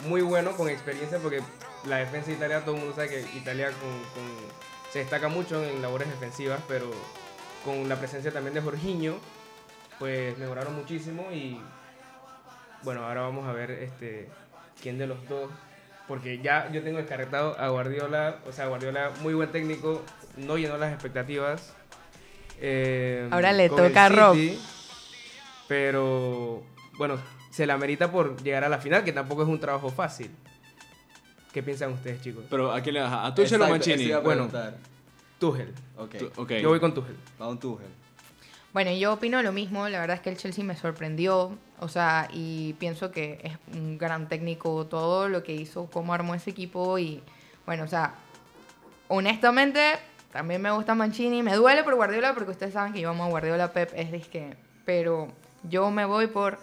muy 0.07 0.21
bueno, 0.21 0.51
con 0.51 0.69
experiencia, 0.69 1.17
porque 1.17 1.41
la 1.85 1.97
defensa 1.97 2.27
de 2.27 2.33
Italia, 2.33 2.61
todo 2.61 2.75
el 2.75 2.81
mundo 2.81 2.95
sabe 2.95 3.09
que 3.09 3.21
Italia 3.35 3.67
con- 3.71 4.03
con- 4.13 4.91
se 4.91 4.99
destaca 4.99 5.27
mucho 5.29 5.63
en 5.63 5.81
labores 5.81 6.07
defensivas, 6.09 6.59
pero 6.67 6.91
con 7.63 7.87
la 7.89 7.95
presencia 7.97 8.31
también 8.31 8.53
de 8.53 8.61
Jorginho, 8.61 9.15
pues 9.99 10.37
mejoraron 10.37 10.75
muchísimo 10.75 11.31
y 11.31 11.59
bueno, 12.83 13.05
ahora 13.05 13.21
vamos 13.21 13.47
a 13.47 13.53
ver 13.53 13.71
este 13.71 14.29
quién 14.81 14.97
de 14.97 15.07
los 15.07 15.27
dos, 15.29 15.49
porque 16.07 16.39
ya 16.39 16.69
yo 16.71 16.83
tengo 16.83 16.97
descartado 16.97 17.57
a 17.59 17.69
Guardiola, 17.69 18.39
o 18.47 18.51
sea, 18.51 18.67
Guardiola, 18.67 19.11
muy 19.21 19.33
buen 19.33 19.51
técnico, 19.51 20.03
no 20.37 20.57
llenó 20.57 20.77
las 20.77 20.91
expectativas. 20.91 21.73
eh, 22.59 23.27
Ahora 23.31 23.53
le 23.53 23.69
toca 23.69 24.05
a 24.05 24.09
Rob. 24.09 24.37
Pero 25.67 26.63
bueno, 26.97 27.17
se 27.49 27.65
la 27.65 27.77
merita 27.77 28.11
por 28.11 28.41
llegar 28.43 28.63
a 28.63 28.69
la 28.69 28.79
final, 28.79 29.03
que 29.03 29.13
tampoco 29.13 29.43
es 29.43 29.47
un 29.47 29.59
trabajo 29.59 29.89
fácil. 29.89 30.29
¿Qué 31.53 31.63
piensan 31.63 31.93
ustedes, 31.93 32.21
chicos? 32.21 32.43
Pero 32.49 32.71
¿a 32.73 32.81
quién 32.81 32.95
le 32.95 33.01
das? 33.01 33.13
¿A 33.13 33.33
Tuchel 33.33 33.61
o 33.61 33.67
Mancini? 33.69 34.11
Bueno. 34.23 34.49
Tuchel. 35.51 35.73
Ok, 35.97 36.15
Tu- 36.17 36.31
ok. 36.41 36.51
Yo 36.53 36.69
voy 36.69 36.79
con 36.79 36.93
Tuchel. 36.93 37.15
va 37.41 37.47
un 37.49 37.59
Tuchel. 37.59 37.87
Bueno, 38.71 38.91
yo 38.91 39.13
opino 39.13 39.41
lo 39.43 39.51
mismo. 39.51 39.87
La 39.89 39.99
verdad 39.99 40.15
es 40.15 40.21
que 40.21 40.29
el 40.29 40.37
Chelsea 40.37 40.63
me 40.63 40.75
sorprendió. 40.75 41.57
O 41.79 41.87
sea, 41.89 42.27
y 42.31 42.73
pienso 42.79 43.11
que 43.11 43.39
es 43.43 43.57
un 43.77 43.97
gran 43.97 44.29
técnico 44.29 44.85
todo 44.87 45.27
lo 45.27 45.43
que 45.43 45.53
hizo, 45.53 45.87
cómo 45.91 46.13
armó 46.13 46.33
ese 46.33 46.51
equipo. 46.51 46.97
Y 46.97 47.21
bueno, 47.65 47.83
o 47.83 47.87
sea, 47.87 48.13
honestamente, 49.09 49.93
también 50.31 50.61
me 50.61 50.71
gusta 50.71 50.95
Mancini. 50.95 51.43
Me 51.43 51.55
duele 51.55 51.83
por 51.83 51.95
Guardiola 51.95 52.33
porque 52.33 52.51
ustedes 52.51 52.73
saben 52.73 52.93
que 52.93 53.01
yo 53.01 53.09
amo 53.09 53.25
a 53.25 53.27
Guardiola. 53.29 53.71
Pep 53.73 53.91
es 53.95 54.11
disque. 54.11 54.55
Pero 54.85 55.27
yo 55.63 55.91
me 55.91 56.05
voy 56.05 56.27
por 56.27 56.57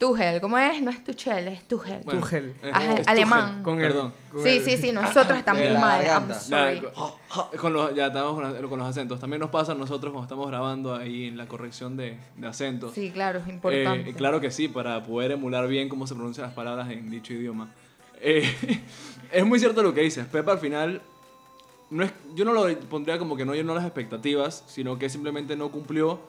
Tuchel. 0.00 0.40
¿Cómo 0.40 0.58
es? 0.58 0.80
No 0.82 0.90
es 0.90 1.04
Tuchel, 1.04 1.46
es 1.48 1.68
Tuchel. 1.68 2.00
Bueno, 2.04 2.20
Tuchel. 2.22 2.54
eh, 2.62 2.70
Ajá, 2.72 2.94
es 2.94 3.06
alemán. 3.06 3.48
Tuchel. 3.50 3.62
Con 3.62 3.80
el- 3.80 3.86
Perdón. 3.88 4.12
con 4.32 4.42
Sí, 4.42 4.48
el- 4.48 4.64
sí, 4.64 4.76
sí, 4.78 4.92
nosotros 4.92 5.38
estamos 5.38 5.62
la 5.70 5.78
mal. 5.78 6.04
I'm 6.04 6.34
sorry. 6.34 6.80
con- 6.80 7.58
con 7.60 7.72
los, 7.74 7.94
ya 7.94 8.06
estamos 8.06 8.34
con, 8.34 8.52
la- 8.52 8.68
con 8.68 8.78
los 8.78 8.88
acentos. 8.88 9.20
También 9.20 9.40
nos 9.40 9.50
pasa 9.50 9.72
a 9.72 9.74
nosotros 9.74 10.10
cuando 10.12 10.24
estamos 10.24 10.48
grabando 10.48 10.94
ahí 10.96 11.26
en 11.26 11.36
la 11.36 11.46
corrección 11.46 11.96
de, 11.96 12.16
de 12.36 12.46
acentos. 12.48 12.94
Sí, 12.94 13.10
claro, 13.10 13.40
es 13.40 13.46
Eh, 13.46 13.50
importante. 13.50 14.14
claro 14.14 14.40
que 14.40 14.50
sí, 14.50 14.68
para 14.68 15.04
poder 15.04 15.32
emular 15.32 15.68
bien 15.68 15.88
cómo 15.90 16.06
se 16.06 16.14
pronuncian 16.14 16.46
las 16.46 16.54
palabras 16.54 16.90
en 16.90 17.10
dicho 17.10 17.32
idioma. 17.34 17.68
Eh, 18.22 18.50
es 19.32 19.44
muy 19.44 19.58
cierto 19.60 19.82
lo 19.82 19.92
que 19.92 20.00
dices. 20.00 20.24
Pepa 20.26 20.52
al 20.52 20.58
final, 20.60 21.02
no 21.90 22.04
es, 22.04 22.12
yo 22.34 22.46
no 22.46 22.52
lo 22.54 22.74
pondría 22.88 23.18
como 23.18 23.36
que 23.36 23.44
no 23.44 23.54
llenó 23.54 23.74
las 23.74 23.84
expectativas, 23.84 24.64
sino 24.66 24.98
que 24.98 25.10
simplemente 25.10 25.56
no 25.56 25.70
cumplió 25.70 26.20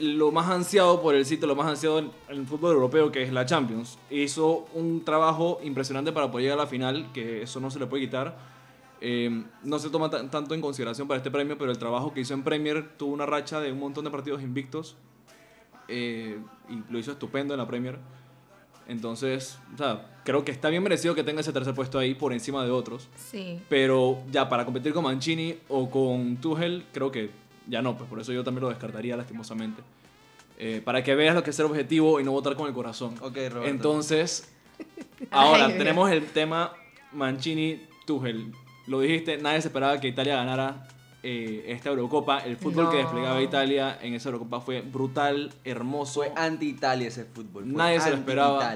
lo 0.00 0.32
más 0.32 0.48
ansiado 0.50 1.02
por 1.02 1.14
el 1.14 1.26
sitio, 1.26 1.46
lo 1.46 1.54
más 1.56 1.66
ansiado 1.66 1.98
en, 1.98 2.10
el 2.28 2.46
fútbol 2.46 2.72
europeo, 2.74 3.12
que 3.12 3.22
es 3.22 3.32
la 3.32 3.44
Champions. 3.44 3.98
Hizo 4.10 4.66
un 4.74 5.04
trabajo 5.04 5.60
impresionante 5.62 6.12
para 6.12 6.30
poder 6.30 6.44
llegar 6.44 6.58
a 6.60 6.62
la 6.62 6.68
final, 6.68 7.10
que 7.12 7.42
eso 7.42 7.60
no 7.60 7.70
se 7.70 7.78
le 7.78 7.86
puede 7.86 8.04
quitar. 8.04 8.36
Eh, 9.00 9.44
no 9.64 9.78
se 9.78 9.90
toma 9.90 10.08
tan- 10.08 10.30
tanto 10.30 10.54
en 10.54 10.60
consideración 10.60 11.08
para 11.08 11.18
este 11.18 11.30
premio, 11.30 11.58
pero 11.58 11.70
el 11.70 11.78
trabajo 11.78 12.14
que 12.14 12.20
hizo 12.20 12.34
en 12.34 12.42
Premier 12.44 12.96
tuvo 12.96 13.12
una 13.12 13.26
racha 13.26 13.60
de 13.60 13.72
un 13.72 13.80
montón 13.80 14.04
de 14.04 14.10
partidos 14.10 14.42
invictos 14.42 14.96
eh, 15.88 16.38
y 16.68 16.92
lo 16.92 16.98
hizo 16.98 17.10
estupendo 17.12 17.52
en 17.54 17.58
la 17.58 17.66
Premier. 17.66 17.98
Entonces, 18.88 19.58
o 19.74 19.78
sea, 19.78 20.20
creo 20.24 20.44
que 20.44 20.50
está 20.52 20.68
bien 20.68 20.82
merecido 20.82 21.14
que 21.14 21.22
tenga 21.24 21.40
ese 21.40 21.52
tercer 21.52 21.74
puesto 21.74 21.98
ahí 21.98 22.14
por 22.14 22.32
encima 22.32 22.64
de 22.64 22.70
otros. 22.70 23.08
Sí. 23.16 23.60
Pero 23.68 24.18
ya 24.30 24.48
para 24.48 24.64
competir 24.64 24.92
con 24.92 25.04
Mancini 25.04 25.56
o 25.68 25.88
con 25.90 26.36
Tuchel, 26.38 26.86
creo 26.92 27.10
que 27.12 27.30
ya 27.68 27.82
no, 27.82 27.96
pues 27.96 28.08
por 28.08 28.20
eso 28.20 28.32
yo 28.32 28.44
también 28.44 28.62
lo 28.64 28.68
descartaría 28.70 29.16
lastimosamente. 29.16 29.82
Eh, 30.58 30.80
para 30.84 31.02
que 31.02 31.14
veas 31.14 31.34
lo 31.34 31.42
que 31.42 31.50
es 31.50 31.56
ser 31.56 31.64
objetivo 31.66 32.20
y 32.20 32.24
no 32.24 32.32
votar 32.32 32.54
con 32.56 32.68
el 32.68 32.74
corazón. 32.74 33.14
Ok, 33.20 33.36
Roberto. 33.50 33.64
Entonces, 33.64 34.52
ahora 35.30 35.66
Ay, 35.66 35.78
tenemos 35.78 36.10
el 36.10 36.26
tema 36.26 36.72
Mancini-Tuchel. 37.12 38.52
Lo 38.86 39.00
dijiste, 39.00 39.38
nadie 39.38 39.60
se 39.62 39.68
esperaba 39.68 40.00
que 40.00 40.08
Italia 40.08 40.36
ganara 40.36 40.88
eh, 41.22 41.64
esta 41.68 41.90
Eurocopa. 41.90 42.38
El 42.40 42.56
fútbol 42.56 42.90
que 42.90 42.96
No. 42.96 43.02
desplegaba 43.02 43.42
Italia 43.42 43.98
en 44.02 44.14
esa 44.14 44.28
Eurocopa 44.28 44.60
fue 44.60 44.80
brutal, 44.82 45.52
hermoso. 45.64 46.20
Fue 46.20 46.32
anti-Italia 46.36 47.08
ese 47.08 47.24
fútbol. 47.24 47.64
fue 47.64 47.72
Nadie 47.72 48.00
se 48.00 48.10
lo 48.10 48.16
esperaba. 48.16 48.74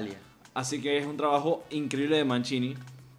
Así 0.53 0.81
que 0.81 0.97
es 0.97 1.05
un 1.05 1.17
trabajo 1.17 1.63
increíble 1.69 2.17
de 2.17 2.25
Mancini. 2.25 2.75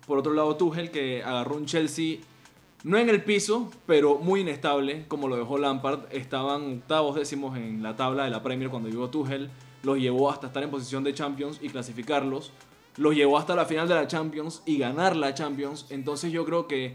Por 0.07 0.19
otro 0.19 0.33
lado, 0.33 0.57
Tuchel, 0.57 0.91
que 0.91 1.23
agarró 1.23 1.57
un 1.57 1.67
Chelsea, 1.67 2.17
no 2.85 2.97
en 2.97 3.09
el 3.09 3.25
piso, 3.25 3.71
pero 3.87 4.19
muy 4.19 4.41
inestable, 4.41 5.05
como 5.09 5.27
lo 5.27 5.37
dejó 5.37 5.59
Lampard. 5.59 6.13
Estaban 6.13 6.79
octavos 6.79 7.17
décimos 7.17 7.57
en 7.57 7.83
la 7.83 7.97
tabla 7.97 8.25
de 8.25 8.31
la 8.31 8.43
Premier 8.43 8.71
cuando 8.71 8.89
llegó 8.89 9.11
Tuchel. 9.11 9.51
Los 9.83 9.99
llevó 9.99 10.31
hasta 10.31 10.47
estar 10.47 10.63
en 10.63 10.71
posición 10.71 11.03
de 11.03 11.13
Champions 11.13 11.59
y 11.61 11.71
clasificarlos. 11.71 12.53
Los 12.97 13.15
llevó 13.15 13.37
hasta 13.39 13.57
la 13.57 13.65
final 13.65 13.89
de 13.89 13.95
la 13.95 14.07
Champions 14.07 14.63
y 14.65 14.79
ganar 14.79 15.17
la 15.17 15.35
Champions. 15.35 15.87
Entonces 15.91 16.31
yo 16.31 16.45
creo 16.45 16.69
que 16.69 16.95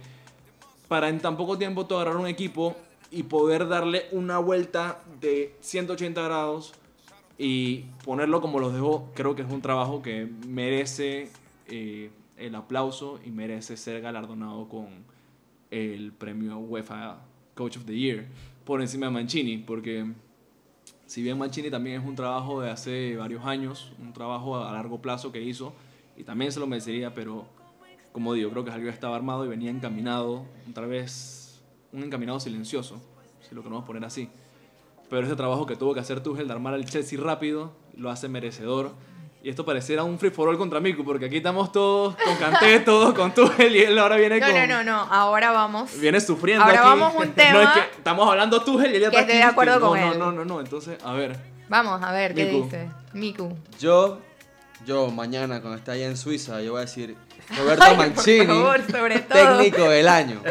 para 0.88 1.10
en 1.10 1.20
tan 1.20 1.36
poco 1.36 1.58
tiempo 1.58 1.86
tú 1.86 1.96
agarrar 1.96 2.18
un 2.18 2.28
equipo 2.28 2.75
y 3.12 3.24
poder 3.24 3.68
darle 3.68 4.06
una 4.12 4.40
vuelta 4.40 5.02
de 5.20 5.56
180 5.60 6.22
grados 6.22 6.74
y 7.38 7.86
ponerlo 8.06 8.42
como 8.42 8.60
los 8.60 8.74
dejó, 8.74 9.10
creo 9.13 9.36
que 9.36 9.42
es 9.42 9.52
un 9.52 9.62
trabajo 9.62 10.02
que 10.02 10.30
merece 10.48 11.30
eh, 11.68 12.10
el 12.38 12.56
aplauso 12.56 13.20
y 13.25 13.32
merece 13.32 13.75
ser 13.75 14.02
galardonado 14.02 14.68
con 14.70 15.12
el 15.74 16.12
premio 16.12 16.60
UEFA 16.60 17.20
Coach 17.56 17.77
of 17.77 17.86
the 17.86 17.98
Year 17.98 18.25
por 18.63 18.82
encima 18.82 19.08
de 19.08 19.12
Mancini, 19.12 19.58
porque 19.58 20.06
si 21.06 21.22
bien 21.22 21.38
Mancini 21.38 21.70
también 21.70 22.01
es 22.01 22.08
un 22.08 22.15
trabajo 22.15 22.62
de 22.62 22.70
hace 22.70 23.18
varios 23.18 23.46
años, 23.46 23.92
un 24.00 24.13
trabajo 24.13 24.58
a 24.58 24.72
largo 24.72 25.01
plazo 25.01 25.32
que 25.32 25.42
hizo, 25.42 25.74
y 26.15 26.24
también 26.24 26.51
se 26.51 26.60
lo 26.60 26.68
merecería, 26.68 27.13
pero 27.13 27.46
como 28.12 28.34
digo, 28.34 28.51
creo 28.51 28.63
que 28.63 28.72
algo 28.72 28.89
estaba 28.89 29.15
armado 29.15 29.46
y 29.46 29.48
venía 29.48 29.72
encaminado, 29.72 30.46
otra 30.70 30.86
vez 30.86 31.62
un 31.92 32.03
encaminado 32.03 32.39
silencioso, 32.39 33.01
si 33.48 33.56
lo 33.56 33.63
queremos 33.63 33.84
poner 33.86 34.06
así. 34.06 34.30
Pero 35.10 35.25
ese 35.25 35.36
trabajo 35.36 35.65
que 35.65 35.75
tuvo 35.75 35.94
que 35.94 36.00
hacer 36.00 36.22
Tuchel 36.22 36.48
de 36.48 36.53
armar 36.53 36.74
al 36.74 36.86
Chelsea 36.86 37.20
rápido, 37.20 37.74
lo 37.96 38.10
hace 38.10 38.30
merecedor. 38.30 38.92
Y 39.45 39.50
esto 39.50 39.65
pareciera 39.65 40.03
un 40.05 40.17
free 40.17 40.29
for 40.29 40.47
all 40.47 40.57
contra 40.57 40.79
Miku, 40.79 41.03
porque 41.03 41.25
aquí 41.25 41.35
estamos 41.38 41.69
todos 41.73 42.15
con 42.15 42.35
Kanté, 42.38 42.79
todos 42.85 43.13
con 43.13 43.33
Tuchel, 43.33 43.75
y 43.75 43.79
él 43.81 44.00
ahora 44.00 44.15
viene 44.15 44.39
No, 44.39 44.45
con... 44.47 44.55
no, 44.55 44.67
no, 44.67 44.83
no. 44.85 45.00
Ahora 45.12 45.51
vamos. 45.51 46.00
Viene 46.00 46.21
sufriendo 46.21 46.63
Ahora 46.63 46.79
aquí. 46.79 46.88
vamos 46.89 47.13
a 47.13 47.17
un 47.17 47.27
No, 47.27 47.33
tema 47.33 47.63
es 47.63 47.69
que 47.71 47.79
estamos 47.97 48.29
hablando 48.29 48.63
Tuchel 48.63 48.93
y 48.93 48.95
él 48.95 49.03
está 49.03 49.19
estoy 49.19 49.33
aquí, 49.35 49.43
de 49.43 49.43
acuerdo 49.43 49.79
no, 49.81 49.88
con 49.89 50.00
no, 50.00 50.12
él. 50.13 50.19
No, 50.19 50.31
no, 50.31 50.45
no, 50.45 50.59
entonces, 50.62 50.97
a 51.03 51.12
ver. 51.13 51.38
Vamos 51.67 52.01
a 52.01 52.12
ver 52.13 52.33
qué 52.33 52.45
Miku. 52.45 52.63
dice. 52.63 52.89
Miku. 53.13 53.53
Yo, 53.81 54.19
yo 54.85 55.09
mañana 55.12 55.59
cuando 55.59 55.77
esté 55.77 55.91
allá 55.91 56.05
en 56.07 56.15
Suiza, 56.15 56.62
yo 56.62 56.71
voy 56.71 56.79
a 56.79 56.85
decir 56.85 57.17
Roberto 57.57 57.83
Ay, 57.83 57.95
por 57.97 58.07
Mancini, 58.07 58.45
favor, 58.45 58.81
sobre 58.89 59.19
todo. 59.19 59.57
técnico 59.57 59.89
del 59.89 60.07
año. 60.07 60.41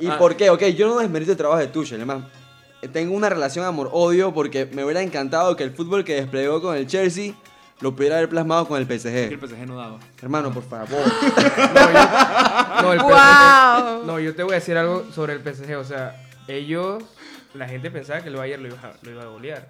¿Y 0.00 0.08
Ah. 0.08 0.18
por 0.18 0.34
qué? 0.34 0.50
Ok, 0.50 0.64
yo 0.76 0.88
no 0.88 0.98
desmerito 0.98 1.30
el 1.30 1.38
trabajo 1.38 1.60
de 1.60 1.68
Tuchel, 1.68 1.98
además 1.98 2.24
tengo 2.92 3.14
una 3.14 3.28
relación 3.28 3.64
amor-odio 3.64 4.32
porque 4.34 4.66
me 4.72 4.82
hubiera 4.82 5.02
encantado 5.02 5.54
que 5.54 5.62
el 5.62 5.70
fútbol 5.70 6.02
que 6.02 6.14
desplegó 6.14 6.60
con 6.62 6.74
el 6.74 6.86
Chelsea 6.88 7.34
lo 7.80 7.96
pudiera 7.96 8.16
haber 8.16 8.28
plasmado 8.28 8.66
con 8.68 8.80
el 8.80 8.86
Que 8.86 8.94
el 8.94 9.00
PSG. 9.00 9.40
PSG 9.40 9.66
no 9.66 9.76
daba. 9.76 9.98
Hermano, 10.20 10.52
por 10.52 10.62
favor. 10.62 10.88
No, 12.82 12.92
el 12.92 12.98
¡Wow! 13.00 13.10
PSG 13.10 14.06
no, 14.06 14.20
yo 14.20 14.34
te 14.34 14.42
voy 14.42 14.52
a 14.52 14.54
decir 14.56 14.76
algo 14.76 15.06
sobre 15.12 15.34
el 15.34 15.40
PSG. 15.40 15.76
O 15.76 15.84
sea, 15.84 16.22
ellos, 16.48 17.02
la 17.54 17.68
gente 17.68 17.90
pensaba 17.90 18.22
que 18.22 18.28
el 18.28 18.36
Bayern 18.36 18.62
lo 18.62 18.68
iba 18.68 18.78
a, 18.78 18.92
lo 19.02 19.10
iba 19.10 19.22
a 19.22 19.26
golear 19.26 19.68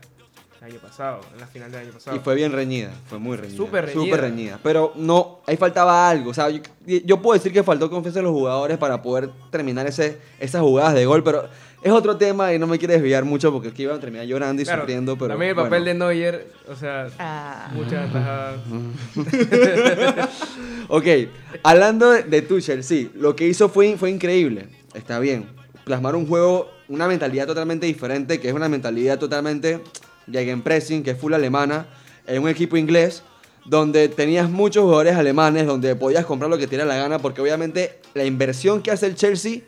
el 0.61 0.73
año 0.73 0.81
pasado, 0.81 1.21
en 1.33 1.41
la 1.41 1.47
final 1.47 1.71
del 1.71 1.81
año 1.83 1.93
pasado. 1.93 2.17
Y 2.17 2.21
fue 2.21 2.35
bien 2.35 2.53
reñida, 2.53 2.91
fue 3.09 3.19
muy 3.19 3.37
reñida. 3.37 3.57
Súper 3.57 3.87
reñida. 3.87 4.05
Súper 4.05 4.21
reñida. 4.21 4.61
Pero 4.63 4.93
no, 4.95 5.41
ahí 5.47 5.57
faltaba 5.57 6.09
algo. 6.09 6.31
O 6.31 6.35
sea, 6.35 6.51
yo, 6.51 6.61
yo 6.87 7.23
puedo 7.23 7.39
decir 7.39 7.53
que 7.53 7.63
faltó 7.63 7.89
confianza 7.89 8.21
en 8.21 8.27
los 8.27 8.35
jugadores 8.35 8.77
para 8.77 9.01
poder 9.01 9.31
terminar 9.51 9.87
ese, 9.87 10.21
esas 10.39 10.61
jugadas 10.61 10.95
de 10.95 11.07
gol, 11.07 11.25
pero 11.25 11.49
es 11.83 11.91
otro 11.93 12.17
tema 12.17 12.53
y 12.53 12.59
no 12.59 12.67
me 12.67 12.79
quiero 12.79 12.93
desviar 12.95 13.25
mucho 13.25 13.51
porque 13.53 13.69
aquí 13.69 13.83
iban 13.85 13.97
a 13.97 14.01
terminar 14.01 14.27
llorando 14.27 14.61
y 14.61 14.65
Claro, 14.65 14.83
sufriendo. 14.83 15.17
Pero 15.17 15.29
también 15.29 15.51
el 15.51 15.57
papel 15.57 15.83
bueno. 15.83 15.85
de 15.87 15.95
Neuer, 15.95 16.53
o 16.69 16.77
sea, 16.77 17.07
Ah. 17.19 17.71
muchas 17.75 18.11
atajadas. 18.11 18.61
Ok, 20.89 21.07
hablando 21.63 22.11
de, 22.11 22.25
de 22.25 22.43
Tuchel, 22.43 22.83
sí, 22.83 23.11
lo 23.15 23.37
que 23.37 23.47
hizo 23.47 23.69
fue, 23.69 23.97
fue 23.97 24.11
increíble. 24.11 24.67
Está 24.95 25.19
bien. 25.21 25.47
Plasmar 25.85 26.17
un 26.17 26.27
juego, 26.27 26.69
una 26.89 27.07
mentalidad 27.07 27.47
totalmente 27.47 27.87
diferente, 27.87 28.41
que 28.41 28.49
es 28.49 28.55
una 28.55 28.69
mentalidad 28.69 29.19
totalmente 29.19 29.81
pressing, 30.65 31.03
que 31.03 31.13
es 31.13 31.19
full 31.19 31.33
alemana, 31.33 31.87
en 32.27 32.43
un 32.43 32.49
equipo 32.49 32.77
inglés, 32.77 33.23
donde 33.65 34.09
tenías 34.09 34.51
muchos 34.51 34.83
jugadores 34.83 35.15
alemanes, 35.17 35.67
donde 35.67 35.95
podías 35.95 36.25
comprar 36.27 36.51
lo 36.51 36.59
que 36.59 36.67
te 36.67 36.71
diera 36.71 36.85
la 36.85 36.97
gana, 36.97 37.19
porque 37.19 37.41
obviamente 37.41 38.01
la 38.15 38.25
inversión 38.25 38.83
que 38.83 38.91
hace 38.91 39.07
el 39.07 39.15
Chelsea 39.15 39.61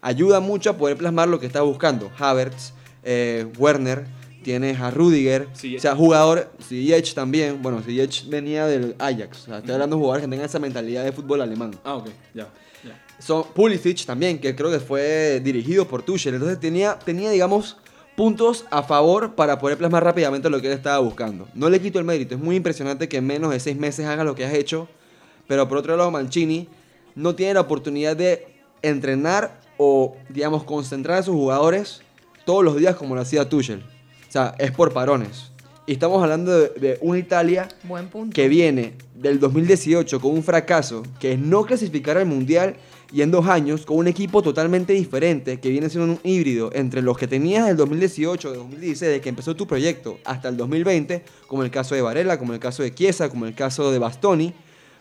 ayuda 0.00 0.40
mucho 0.40 0.70
a 0.70 0.76
poder 0.76 0.96
plasmar 0.96 1.28
lo 1.28 1.40
que 1.40 1.46
está 1.46 1.62
buscando. 1.62 2.10
Havertz, 2.18 2.72
eh, 3.02 3.46
Werner, 3.58 4.06
tienes 4.42 4.80
a 4.80 4.90
Rudiger, 4.90 5.48
o 5.52 5.80
sea, 5.80 5.94
jugador, 5.94 6.50
Ziyech 6.62 7.12
también, 7.14 7.60
bueno, 7.60 7.82
Ziyech 7.82 8.28
venía 8.28 8.66
del 8.66 8.94
Ajax, 8.98 9.42
o 9.42 9.44
sea, 9.46 9.58
estoy 9.58 9.74
hablando 9.74 9.96
de 9.96 10.00
jugadores 10.00 10.24
que 10.24 10.30
tengan 10.30 10.46
esa 10.46 10.58
mentalidad 10.58 11.04
de 11.04 11.12
fútbol 11.12 11.42
alemán. 11.42 11.72
Ah, 11.84 11.96
ok, 11.96 12.06
ya. 12.34 12.48
ya. 12.84 13.04
Son 13.18 13.44
Pulisic 13.54 14.06
también, 14.06 14.38
que 14.38 14.54
creo 14.54 14.70
que 14.70 14.80
fue 14.80 15.40
dirigido 15.40 15.86
por 15.86 16.02
Tuchel, 16.02 16.34
entonces 16.34 16.58
tenía, 16.60 16.98
tenía 16.98 17.30
digamos, 17.30 17.76
puntos 18.16 18.64
a 18.70 18.82
favor 18.82 19.34
para 19.34 19.58
poder 19.58 19.76
plasmar 19.76 20.04
rápidamente 20.04 20.48
lo 20.48 20.60
que 20.60 20.68
él 20.68 20.72
estaba 20.72 20.98
buscando. 20.98 21.48
No 21.54 21.68
le 21.68 21.80
quito 21.80 21.98
el 21.98 22.04
mérito, 22.04 22.34
es 22.34 22.40
muy 22.40 22.56
impresionante 22.56 23.08
que 23.08 23.18
en 23.18 23.26
menos 23.26 23.50
de 23.50 23.60
seis 23.60 23.76
meses 23.76 24.06
hagas 24.06 24.24
lo 24.24 24.34
que 24.34 24.44
has 24.44 24.54
hecho, 24.54 24.88
pero 25.46 25.68
por 25.68 25.78
otro 25.78 25.96
lado 25.96 26.10
Mancini 26.10 26.68
no 27.14 27.34
tiene 27.34 27.54
la 27.54 27.60
oportunidad 27.60 28.16
de 28.16 28.46
entrenar 28.82 29.60
o, 29.78 30.16
digamos, 30.28 30.64
concentrar 30.64 31.18
a 31.18 31.22
sus 31.22 31.34
jugadores 31.34 32.02
todos 32.44 32.62
los 32.62 32.76
días 32.76 32.96
como 32.96 33.14
lo 33.14 33.22
hacía 33.22 33.48
Tuchel. 33.48 33.82
O 34.28 34.32
sea, 34.32 34.54
es 34.58 34.72
por 34.72 34.92
parones. 34.92 35.50
Y 35.86 35.92
estamos 35.92 36.22
hablando 36.22 36.58
de, 36.58 36.68
de 36.68 36.98
una 37.00 37.18
Italia 37.18 37.68
que 38.34 38.48
viene 38.48 38.94
del 39.14 39.40
2018 39.40 40.20
con 40.20 40.32
un 40.32 40.42
fracaso, 40.42 41.02
que 41.18 41.32
es 41.32 41.38
no 41.38 41.64
clasificar 41.64 42.18
al 42.18 42.26
Mundial 42.26 42.76
y 43.12 43.22
en 43.22 43.30
dos 43.30 43.46
años 43.46 43.86
con 43.86 43.96
un 43.96 44.06
equipo 44.06 44.42
totalmente 44.42 44.92
diferente, 44.92 45.58
que 45.60 45.70
viene 45.70 45.88
siendo 45.88 46.12
un 46.12 46.20
híbrido 46.22 46.70
entre 46.74 47.00
los 47.00 47.16
que 47.16 47.26
tenías 47.26 47.66
del 47.66 47.76
2018, 47.76 48.50
de 48.50 48.58
2016, 48.58 49.12
de 49.12 49.20
que 49.20 49.28
empezó 49.30 49.56
tu 49.56 49.66
proyecto, 49.66 50.18
hasta 50.24 50.48
el 50.48 50.56
2020, 50.56 51.24
como 51.46 51.62
el 51.62 51.70
caso 51.70 51.94
de 51.94 52.02
Varela, 52.02 52.38
como 52.38 52.52
el 52.52 52.60
caso 52.60 52.82
de 52.82 52.94
Chiesa, 52.94 53.30
como 53.30 53.46
el 53.46 53.54
caso 53.54 53.90
de 53.90 53.98
Bastoni, 53.98 54.52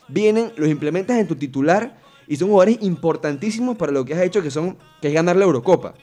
vienen, 0.08 0.54
los 0.56 0.70
implementas 0.70 1.18
en 1.18 1.28
tu 1.28 1.36
titular 1.36 2.00
y 2.28 2.36
son 2.36 2.50
jugadores 2.50 2.80
importantísimos 2.82 3.78
para 3.78 3.92
lo 3.92 4.06
que 4.06 4.14
has 4.14 4.22
hecho, 4.22 4.42
que, 4.42 4.52
son, 4.52 4.78
que 5.02 5.08
es 5.10 5.14
ganar 5.14 5.36
la 5.36 5.46
Eurocopa 5.46 5.94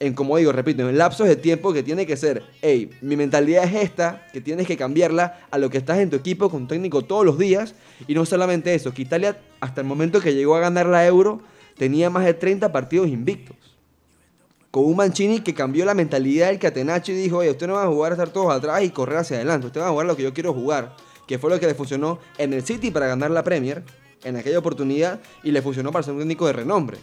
en, 0.00 0.14
como 0.14 0.38
digo, 0.38 0.50
repito, 0.50 0.88
en 0.88 0.96
lapsos 0.96 1.28
de 1.28 1.36
tiempo 1.36 1.74
que 1.74 1.82
tiene 1.82 2.06
que 2.06 2.16
ser, 2.16 2.42
hey, 2.62 2.90
mi 3.02 3.16
mentalidad 3.16 3.64
es 3.64 3.84
esta, 3.84 4.26
que 4.32 4.40
tienes 4.40 4.66
que 4.66 4.78
cambiarla 4.78 5.40
a 5.50 5.58
lo 5.58 5.68
que 5.68 5.76
estás 5.76 5.98
en 5.98 6.08
tu 6.08 6.16
equipo 6.16 6.48
con 6.48 6.66
técnico 6.66 7.02
todos 7.02 7.24
los 7.24 7.38
días. 7.38 7.74
Y 8.08 8.14
no 8.14 8.24
solamente 8.24 8.74
eso, 8.74 8.94
que 8.94 9.02
Italia, 9.02 9.38
hasta 9.60 9.82
el 9.82 9.86
momento 9.86 10.20
que 10.20 10.32
llegó 10.32 10.56
a 10.56 10.60
ganar 10.60 10.86
la 10.86 11.06
Euro, 11.06 11.42
tenía 11.76 12.08
más 12.08 12.24
de 12.24 12.32
30 12.32 12.72
partidos 12.72 13.08
invictos. 13.08 13.56
Con 14.70 14.86
un 14.86 14.96
Mancini 14.96 15.40
que 15.40 15.52
cambió 15.52 15.84
la 15.84 15.92
mentalidad 15.92 16.46
del 16.46 16.58
Catenaccio 16.58 17.14
y 17.14 17.18
dijo, 17.18 17.38
oye, 17.38 17.50
usted 17.50 17.66
no 17.66 17.74
va 17.74 17.84
a 17.84 17.88
jugar 17.88 18.12
a 18.12 18.14
estar 18.14 18.30
todos 18.30 18.54
atrás 18.54 18.82
y 18.82 18.90
correr 18.90 19.18
hacia 19.18 19.36
adelante, 19.36 19.66
usted 19.66 19.82
va 19.82 19.88
a 19.88 19.90
jugar 19.90 20.06
lo 20.06 20.16
que 20.16 20.22
yo 20.22 20.32
quiero 20.32 20.54
jugar. 20.54 20.96
Que 21.26 21.38
fue 21.38 21.50
lo 21.50 21.60
que 21.60 21.66
le 21.66 21.74
funcionó 21.74 22.20
en 22.38 22.54
el 22.54 22.62
City 22.62 22.90
para 22.90 23.06
ganar 23.06 23.30
la 23.30 23.44
Premier, 23.44 23.84
en 24.24 24.36
aquella 24.36 24.58
oportunidad, 24.58 25.20
y 25.42 25.50
le 25.50 25.62
funcionó 25.62 25.92
para 25.92 26.02
ser 26.02 26.14
un 26.14 26.20
técnico 26.20 26.46
de 26.46 26.52
renombre. 26.52 26.98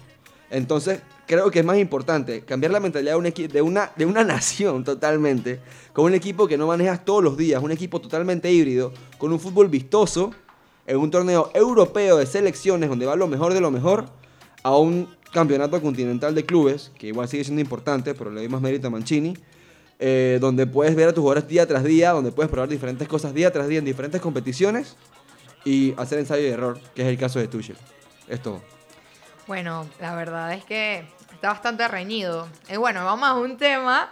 Entonces, 0.50 1.02
creo 1.26 1.52
que 1.52 1.60
es 1.60 1.66
más 1.66 1.78
importante 1.78 2.42
cambiar 2.42 2.72
la 2.72 2.80
mentalidad 2.80 3.20
de, 3.20 3.62
una, 3.62 3.92
de 3.96 4.06
una 4.06 4.24
nación 4.24 4.84
totalmente, 4.84 5.60
con 5.94 6.06
un 6.06 6.14
equipo 6.14 6.48
que 6.48 6.58
no 6.58 6.68
manejas 6.68 7.04
todos 7.04 7.24
los 7.24 7.38
días, 7.38 7.62
un 7.62 7.72
equipo 7.72 8.00
totalmente 8.00 8.52
híbrido, 8.52 8.94
con 9.18 9.32
un 9.34 9.40
fútbol 9.40 9.68
vistoso, 9.68 10.32
en 10.86 10.98
un 10.98 11.12
torneo 11.12 11.52
europeo 11.54 12.18
de 12.18 12.26
selecciones 12.26 12.90
donde 12.90 13.06
va 13.06 13.16
lo 13.16 13.28
mejor 13.28 13.54
de 13.54 13.60
lo 13.60 13.72
mejor, 13.72 14.06
a 14.64 14.78
un 14.78 15.10
campeonato 15.34 15.82
continental 15.82 16.34
de 16.34 16.46
clubes, 16.46 16.92
que 16.98 17.08
igual 17.08 17.28
sigue 17.28 17.44
siendo 17.44 17.62
importante, 17.62 18.14
pero 18.14 18.32
le 18.32 18.40
doy 18.40 18.50
más 18.50 18.62
mérito 18.62 18.88
a 18.88 18.90
Mancini, 18.90 19.36
eh, 20.00 20.38
donde 20.40 20.66
puedes 20.66 20.96
ver 20.96 21.10
a 21.10 21.14
tus 21.14 21.22
jugadores 21.22 21.48
día 21.50 21.68
tras 21.68 21.84
día, 21.84 22.12
donde 22.12 22.32
puedes 22.32 22.50
probar 22.50 22.70
diferentes 22.70 23.08
cosas 23.08 23.34
día 23.34 23.52
tras 23.52 23.68
día 23.68 23.80
en 23.80 23.86
diferentes 23.86 24.22
competiciones 24.22 24.96
y 25.64 25.94
hacer 25.98 26.20
ensayo 26.20 26.44
y 26.44 26.50
error, 26.50 26.80
que 26.96 27.02
es 27.02 27.08
el 27.08 27.18
caso 27.18 27.40
de 27.40 27.48
Tuchel. 27.48 27.78
Es 28.28 28.42
todo. 28.42 28.62
Bueno, 29.48 29.88
la 30.00 30.16
verdad 30.16 30.54
es 30.54 30.64
que 30.66 31.06
está 31.34 31.50
bastante 31.50 31.88
reñido. 31.88 32.48
Y 32.70 32.78
bueno, 32.78 33.06
vamos 33.06 33.28
a 33.30 33.34
un 33.36 33.58
tema. 33.58 34.12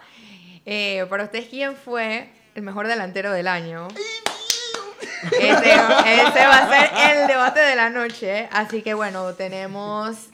Eh, 0.66 1.06
para 1.10 1.25
ustedes, 1.25 1.48
¿quién 1.50 1.75
fue 1.75 2.30
el 2.56 2.62
mejor 2.62 2.88
delantero 2.88 3.32
del 3.32 3.48
año? 3.48 3.88
Ese, 5.32 5.50
ese 5.50 6.46
va 6.48 6.58
a 6.58 6.70
ser 6.70 7.20
el 7.20 7.28
debate 7.28 7.60
de 7.60 7.75
la 7.75 7.90
noche. 7.90 8.48
Así 8.52 8.82
que 8.82 8.94
bueno, 8.94 9.34
tenemos. 9.34 10.30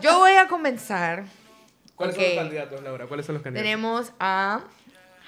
Yo 0.00 0.18
voy 0.18 0.32
a 0.32 0.48
comenzar. 0.48 1.24
¿Cuáles 1.96 2.16
son 2.16 2.24
los 2.24 2.34
candidatos, 2.34 2.82
Laura? 2.82 3.06
¿Cuáles 3.06 3.26
son 3.26 3.34
los 3.34 3.42
candidatos? 3.42 3.64
Tenemos 3.64 4.12
a 4.18 4.60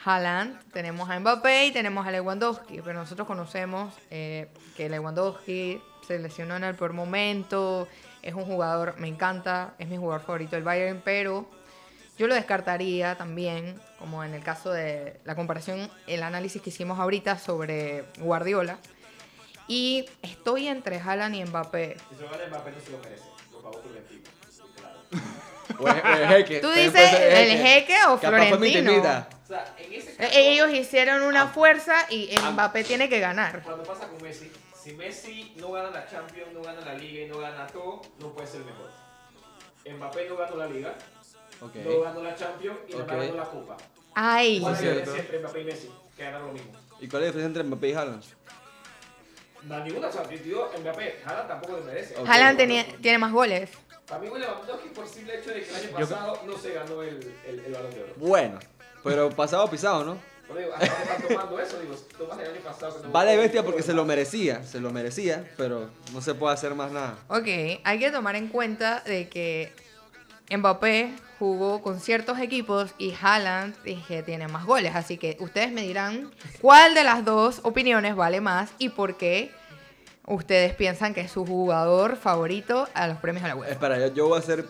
Haaland, 0.05 0.61
tenemos 0.73 1.09
a 1.09 1.19
Mbappé 1.19 1.67
y 1.67 1.73
tenemos 1.73 2.07
a 2.07 2.11
Lewandowski. 2.11 2.83
Pero 2.83 2.99
nosotros 2.99 3.27
conocemos 3.27 3.95
eh, 4.11 4.49
que 4.77 4.89
Lewandowski 4.89 5.81
se 6.07 6.19
lesionó 6.19 6.57
en 6.57 6.65
el 6.65 6.75
peor 6.75 6.93
momento. 6.93 7.89
Es 8.23 8.35
un 8.35 8.45
jugador, 8.45 8.99
me 8.99 9.09
encanta, 9.09 9.75
es 9.79 9.89
mi 9.89 9.97
jugador 9.97 10.23
favorito 10.23 10.57
del 10.57 10.65
Bayern, 10.65 11.01
pero 11.05 11.49
yo 12.19 12.27
lo 12.27 12.35
descartaría 12.35 13.17
también, 13.17 13.81
como 13.99 14.23
en 14.23 14.35
el 14.35 14.43
caso 14.43 14.71
de 14.71 15.21
la 15.25 15.35
comparación, 15.35 15.91
el 16.07 16.23
análisis 16.23 16.63
que 16.63 16.71
hicimos 16.71 16.99
ahorita 16.99 17.39
sobre 17.39 18.05
Guardiola. 18.19 18.79
Y 19.67 20.07
estoy 20.23 20.69
entre 20.69 21.01
Haaland 21.01 21.35
y 21.35 21.45
Mbappé. 21.45 21.97
Si 22.11 22.17
se 22.17 22.25
gana 22.25 22.47
Mbappé 22.49 22.71
no 22.73 22.81
se 22.81 22.91
lo 22.91 22.99
merece. 22.99 23.25
Lo 23.51 23.63
pagó 23.63 23.81
Florentino. 23.81 24.23
Claro. 24.77 24.99
O 25.79 25.89
es- 25.89 26.05
o 26.05 26.09
es 26.09 26.29
jeque. 26.29 26.61
¿Tú 26.61 26.71
dices 26.71 27.13
el 27.13 27.59
jeque 27.59 27.97
o 28.09 28.19
Florentino? 28.19 28.93
O 29.01 29.47
sea, 29.47 29.75
en 29.79 29.93
ese 29.93 30.13
Eh, 30.13 30.17
caso, 30.17 30.31
Ellos 30.35 30.73
hicieron 30.73 31.23
Ah. 31.23 31.27
una 31.27 31.47
fuerza 31.49 31.95
y 32.11 32.35
Mbappé 32.53 32.85
tiene 32.85 33.09
que 33.09 33.21
ganar. 33.21 33.63
cuando 33.63 33.83
pasa 33.85 34.09
con 34.09 34.23
Messi, 34.23 34.51
si 34.75 34.93
Messi 34.95 35.53
no 35.57 35.73
gana 35.73 35.91
la 35.91 36.07
Champions, 36.07 36.53
no 36.53 36.63
gana 36.63 36.81
la 36.81 36.95
Liga 36.95 37.25
y 37.25 37.29
no 37.29 37.39
gana 37.39 37.67
todo, 37.67 38.03
no 38.21 38.33
puede 38.33 38.47
ser 38.47 38.61
el 38.61 38.67
mejor. 38.67 38.91
Mbappé 39.99 40.29
no 40.29 40.37
ganó 40.37 40.57
la 40.57 40.67
Liga, 40.67 40.95
Ok. 41.61 41.75
no 41.77 42.01
ganó 42.01 42.23
la 42.23 42.35
Champions 42.35 42.79
y 42.89 42.93
no 42.95 43.03
Ok. 43.05 43.09
ganó 43.09 43.35
la 43.35 43.45
Copa. 43.45 43.77
Ay, 44.15 44.61
¿Cuál 44.61 44.75
es 44.75 44.81
la 44.83 44.87
diferencia 44.91 45.21
entre 45.21 45.39
Mbappé 45.41 45.61
y 45.61 45.65
Messi? 45.65 45.91
Que 46.17 46.23
ganan 46.25 46.43
lo 46.47 46.53
mismo. 46.53 46.73
¿Y 47.01 47.09
cuál 47.09 47.23
es 47.23 47.27
la 47.27 47.33
diferencia 47.33 47.47
entre 47.47 47.63
Mbappé 47.65 47.89
y 47.89 47.93
Haaland? 47.95 48.25
No, 49.65 49.81
ninguna 49.85 50.11
Champions. 50.11 50.43
Mbappé, 50.81 51.21
Haaland 51.25 51.49
tampoco 51.49 51.77
le 51.79 51.83
merece. 51.85 52.17
Ok. 52.19 52.29
Haaland 52.29 52.59
tiene 53.01 53.19
más 53.19 53.33
goles. 53.33 53.71
Para 54.09 54.21
mí, 54.21 54.29
Lewandowski 54.29 54.89
por 54.91 55.05
el 55.05 55.11
simple 55.11 55.39
hecho 55.41 55.51
de 55.51 55.63
que 55.63 55.71
el 55.71 55.77
año 55.77 55.99
Yo- 55.99 56.09
pasado 56.09 56.41
no 56.47 56.59
se 56.59 56.73
ganó 56.75 57.03
el, 57.03 57.35
el, 57.47 57.59
el 57.61 57.73
balón 57.73 57.91
de 57.93 58.03
oro. 58.03 58.13
Bueno, 58.17 58.59
pero 59.03 59.31
pasado 59.31 59.69
pisado, 59.71 60.05
¿no? 60.05 60.19
Pero 60.47 60.59
digo, 60.61 60.73
¿hasta 60.75 60.87
dónde 60.95 61.05
están 61.15 61.29
tomando 61.29 61.61
eso? 61.61 61.81
Digo, 61.81 61.95
tomas 62.19 62.39
el 62.39 62.51
año 62.53 62.61
pasado. 62.61 62.97
que 63.01 63.07
no- 63.07 63.13
Vale 63.13 63.37
bestia 63.39 63.63
porque 63.63 63.83
se 63.83 63.95
lo 63.95 64.05
merecía, 64.05 64.63
se 64.63 64.79
lo 64.81 64.91
merecía, 64.91 65.51
pero 65.57 65.89
no 66.13 66.21
se 66.21 66.35
puede 66.35 66.53
hacer 66.55 66.75
más 66.75 66.93
nada. 66.93 67.17
Ok, 67.29 67.47
hay 67.83 67.99
que 67.99 68.11
tomar 68.11 68.37
en 68.37 68.49
cuenta 68.49 69.01
de 69.01 69.29
que 69.31 69.73
Mbappé 70.51 71.15
jugó 71.39 71.81
con 71.83 71.99
ciertos 71.99 72.39
equipos 72.39 72.91
y 72.99 73.15
Haaland 73.21 73.75
es 73.87 74.05
que 74.07 74.23
tiene 74.23 74.47
más 74.49 74.67
goles. 74.67 74.95
Así 74.95 75.17
que 75.17 75.39
ustedes 75.41 75.73
me 75.73 75.81
dirán 75.81 76.31
cuál 76.61 76.95
de 76.95 77.05
las 77.05 77.25
dos 77.25 77.61
opiniones 77.63 78.15
vale 78.15 78.43
más 78.43 78.71
y 78.79 78.91
por 78.91 79.17
qué 79.17 79.51
ustedes 80.27 80.75
piensan 80.75 81.15
que 81.15 81.23
es 81.23 81.31
su 81.31 81.45
jugador 81.47 82.17
favorito 82.17 82.89
a 82.95 83.07
los 83.09 83.19
premios 83.19 83.45
a 83.45 83.49
la 83.49 83.57
UEFA. 83.57 83.73
Espera, 83.73 83.99
yo, 83.99 84.15
yo 84.15 84.29
voy 84.29 84.39
a 84.39 84.43
ser, 84.43 84.65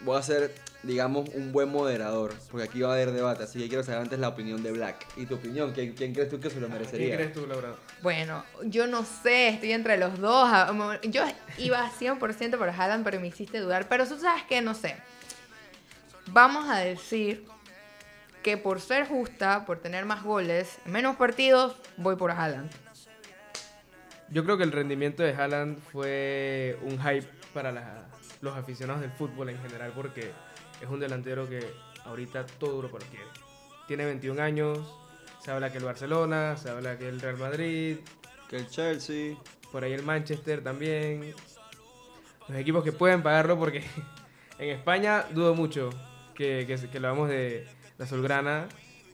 voy 0.00 0.18
a 0.18 0.22
ser, 0.22 0.54
digamos, 0.82 1.28
un 1.34 1.52
buen 1.52 1.68
moderador, 1.70 2.34
porque 2.50 2.64
aquí 2.68 2.80
va 2.80 2.90
a 2.90 2.92
haber 2.94 3.12
debate, 3.12 3.44
así 3.44 3.58
que 3.58 3.68
quiero 3.68 3.82
saber 3.84 4.00
antes 4.02 4.18
la 4.18 4.28
opinión 4.28 4.62
de 4.62 4.72
Black. 4.72 5.06
¿Y 5.16 5.26
tu 5.26 5.36
opinión? 5.36 5.72
¿Quién, 5.72 5.94
quién 5.94 6.12
crees 6.14 6.28
tú 6.28 6.40
que 6.40 6.50
se 6.50 6.60
lo 6.60 6.66
¿Quién 6.66 6.78
merecería? 6.78 7.16
crees 7.16 7.32
tú, 7.32 7.46
Laura? 7.46 7.74
Bueno, 8.02 8.44
yo 8.64 8.86
no 8.86 9.04
sé, 9.04 9.48
estoy 9.48 9.72
entre 9.72 9.96
los 9.98 10.18
dos. 10.20 10.48
Ah, 10.50 10.98
Yo 11.02 11.22
iba 11.58 11.90
100% 11.90 12.56
por 12.58 12.68
Haaland, 12.70 13.04
pero 13.04 13.20
me 13.20 13.28
hiciste 13.28 13.58
dudar. 13.60 13.88
Pero 13.88 14.06
tú 14.06 14.18
sabes 14.18 14.44
que 14.44 14.60
no 14.62 14.74
sé. 14.74 14.96
Vamos 16.30 16.68
a 16.68 16.78
decir 16.78 17.46
que 18.42 18.56
por 18.56 18.80
ser 18.80 19.08
justa, 19.08 19.64
por 19.66 19.78
tener 19.80 20.04
más 20.04 20.22
goles, 20.22 20.78
menos 20.84 21.16
partidos, 21.16 21.74
voy 21.96 22.16
por 22.16 22.30
Haaland. 22.30 22.70
Yo 24.30 24.44
creo 24.44 24.56
que 24.58 24.64
el 24.64 24.72
rendimiento 24.72 25.22
de 25.22 25.34
Haaland 25.34 25.78
fue 25.92 26.78
un 26.82 26.98
hype 26.98 27.26
para 27.54 27.72
la- 27.72 28.06
los 28.42 28.56
aficionados 28.56 29.00
del 29.00 29.10
fútbol 29.12 29.48
en 29.48 29.58
general 29.62 29.92
porque 29.94 30.32
es 30.80 30.88
un 30.88 31.00
delantero 31.00 31.48
que 31.48 31.60
ahorita 32.04 32.44
toda 32.58 32.72
Europa 32.72 32.98
lo 33.00 33.06
quiere. 33.06 33.24
Tiene 33.86 34.04
21 34.04 34.38
años, 34.40 34.78
se 35.42 35.50
habla 35.50 35.72
que 35.72 35.78
el 35.78 35.84
Barcelona, 35.84 36.56
se 36.56 36.68
habla 36.70 36.98
que 36.98 37.08
el 37.08 37.20
Real 37.20 37.38
Madrid, 37.38 37.98
Que 38.48 38.56
el 38.56 38.68
Chelsea. 38.68 39.36
por 39.72 39.84
ahí 39.84 39.92
el 39.92 40.02
Manchester 40.02 40.62
también. 40.62 41.34
Los 42.48 42.58
equipos 42.58 42.82
que 42.84 42.92
pueden 42.92 43.22
pagarlo 43.22 43.58
porque 43.58 43.82
en 44.58 44.70
España 44.70 45.24
dudo 45.32 45.54
mucho 45.54 45.90
que, 46.34 46.64
que, 46.66 46.88
que 46.90 47.00
lo 47.00 47.08
hagamos 47.08 47.28
de 47.28 47.66
la 47.98 48.04
Azulgrana. 48.04 48.68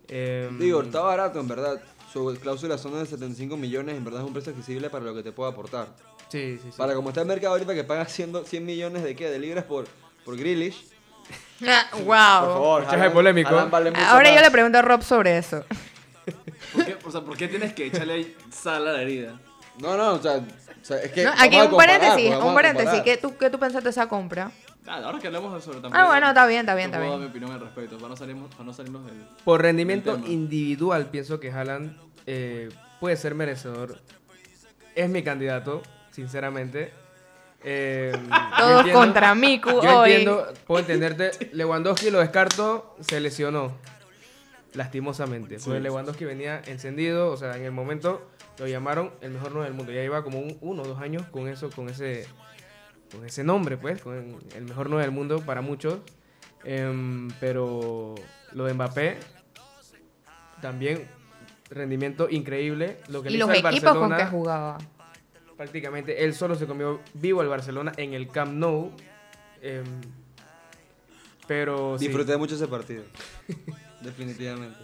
Em, 0.08 0.58
Digo, 0.58 0.82
está 0.82 1.00
barato 1.00 1.40
en 1.40 1.48
verdad. 1.48 1.80
Su 2.14 2.32
cláusula 2.40 2.78
son 2.78 2.94
de 2.94 3.04
75 3.04 3.56
millones, 3.56 3.96
en 3.96 4.04
verdad 4.04 4.20
es 4.22 4.26
un 4.28 4.32
precio 4.32 4.52
accesible 4.52 4.88
para 4.88 5.04
lo 5.04 5.14
que 5.16 5.24
te 5.24 5.32
puede 5.32 5.50
aportar. 5.50 5.88
Sí, 6.28 6.58
sí, 6.62 6.70
sí. 6.70 6.78
Para 6.78 6.94
como 6.94 7.08
está 7.08 7.22
el 7.22 7.26
mercado 7.26 7.54
ahorita 7.54 7.74
que 7.74 7.82
paga 7.82 8.04
100, 8.06 8.44
100 8.46 8.64
millones 8.64 9.02
de 9.02 9.16
qué, 9.16 9.28
de 9.28 9.38
libras 9.40 9.64
por, 9.64 9.86
por 10.24 10.36
Grealish. 10.36 10.86
Ah, 11.66 11.86
Por 11.90 12.00
wow. 12.02 12.06
favor, 12.14 12.84
Fichaje 12.84 13.10
polémico. 13.10 13.50
Vale 13.70 13.92
Ahora 14.06 14.28
yo 14.28 14.34
más. 14.34 14.42
le 14.44 14.50
pregunto 14.50 14.78
a 14.78 14.82
Rob 14.82 15.02
sobre 15.02 15.38
eso. 15.38 15.64
¿Por 16.72 16.84
qué, 16.84 16.96
o 17.04 17.10
sea, 17.10 17.20
¿por 17.22 17.36
qué 17.36 17.48
tienes 17.48 17.72
que 17.72 17.86
echarle 17.86 18.34
sal 18.50 18.86
a 18.88 18.92
la 18.92 19.02
herida? 19.02 19.40
No, 19.78 19.96
no, 19.96 20.12
o 20.14 20.22
sea, 20.22 20.34
o 20.38 20.84
sea, 20.84 20.98
es 21.02 21.12
que. 21.12 21.24
No, 21.24 21.30
aquí 21.38 21.56
un 21.60 21.68
comparar, 21.68 22.00
paréntesis, 22.00 22.30
pues, 22.34 22.44
un 22.44 22.54
paréntesis. 22.54 23.00
¿Qué 23.02 23.16
tú, 23.16 23.36
¿Qué 23.38 23.50
tú 23.50 23.58
pensaste 23.58 23.84
de 23.84 23.90
esa 23.90 24.08
compra? 24.08 24.50
Ah, 24.86 25.00
ahora 25.04 25.18
que 25.18 25.28
hablamos 25.28 25.64
sobre 25.64 25.80
también. 25.80 26.02
Ah, 26.02 26.06
bueno, 26.06 26.28
está 26.28 26.46
bien, 26.46 26.60
está 26.60 26.74
bien, 26.74 26.90
yo 26.90 26.96
está 26.96 26.98
puedo 26.98 27.18
bien. 27.18 27.20
dar 27.20 27.30
mi 27.30 27.38
opinión 27.38 27.52
al 27.52 27.60
respecto, 27.60 27.96
para 27.96 28.08
no 28.10 28.16
salirnos, 28.16 28.50
para 28.50 28.64
no 28.64 28.72
salirnos 28.74 29.06
del... 29.06 29.24
Por 29.44 29.62
rendimiento 29.62 30.10
El 30.10 30.16
tema. 30.22 30.28
individual, 30.34 31.06
pienso 31.06 31.40
que 31.40 31.50
Haaland 31.50 31.96
eh, 32.26 32.68
puede 33.00 33.16
ser 33.16 33.34
merecedor. 33.34 33.98
Es 34.94 35.08
mi 35.10 35.22
candidato, 35.22 35.82
sinceramente. 36.12 36.92
Eh, 37.62 38.12
Todos 38.58 38.78
entiendo- 38.80 39.00
contra 39.00 39.34
Miku 39.34 39.70
Yo 39.82 40.00
hoy. 40.00 40.10
entiendo, 40.12 40.52
puedo 40.66 40.80
entenderte. 40.80 41.30
Lewandowski 41.52 42.10
lo 42.10 42.20
descarto, 42.20 42.96
se 43.00 43.20
lesionó. 43.20 43.72
Lastimosamente. 44.74 45.58
Porque 45.64 45.80
Lewandowski 45.80 46.24
venía 46.24 46.60
encendido, 46.66 47.30
o 47.30 47.36
sea, 47.36 47.56
en 47.56 47.64
el 47.64 47.70
momento 47.72 48.28
lo 48.58 48.66
llamaron 48.66 49.12
el 49.20 49.30
mejor 49.30 49.52
9 49.52 49.66
del 49.68 49.74
mundo. 49.74 49.92
Ya 49.92 50.02
iba 50.02 50.22
como 50.24 50.40
un, 50.40 50.58
uno 50.60 50.82
o 50.82 50.86
dos 50.86 51.00
años 51.00 51.22
con 51.30 51.48
eso, 51.48 51.70
con 51.70 51.88
ese, 51.88 52.26
con 53.12 53.24
ese 53.24 53.44
nombre, 53.44 53.76
pues, 53.76 54.02
con 54.02 54.40
el 54.54 54.64
mejor 54.64 54.90
9 54.90 55.02
del 55.02 55.12
mundo 55.12 55.40
para 55.40 55.60
muchos. 55.60 55.98
Em, 56.64 57.28
pero 57.40 58.14
lo 58.52 58.64
de 58.64 58.74
Mbappé, 58.74 59.18
también 60.60 61.06
rendimiento 61.74 62.28
increíble. 62.30 62.98
Lo 63.08 63.22
que 63.22 63.28
Y 63.30 63.32
le 63.32 63.38
los 63.38 63.50
equipos 63.50 63.70
con 63.72 63.82
Barcelona, 63.82 64.16
que 64.16 64.26
jugaba. 64.26 64.78
prácticamente 65.56 66.24
él 66.24 66.34
solo 66.34 66.54
se 66.54 66.66
comió 66.66 67.00
vivo 67.14 67.40
al 67.40 67.48
Barcelona 67.48 67.92
en 67.96 68.14
el 68.14 68.28
Camp 68.28 68.52
Nou. 68.54 68.92
em, 69.62 69.84
pero 71.46 71.98
sí, 71.98 72.06
Disfruté 72.06 72.36
mucho 72.36 72.54
ese 72.54 72.66
partido. 72.68 73.04
Definitivamente. 74.00 74.78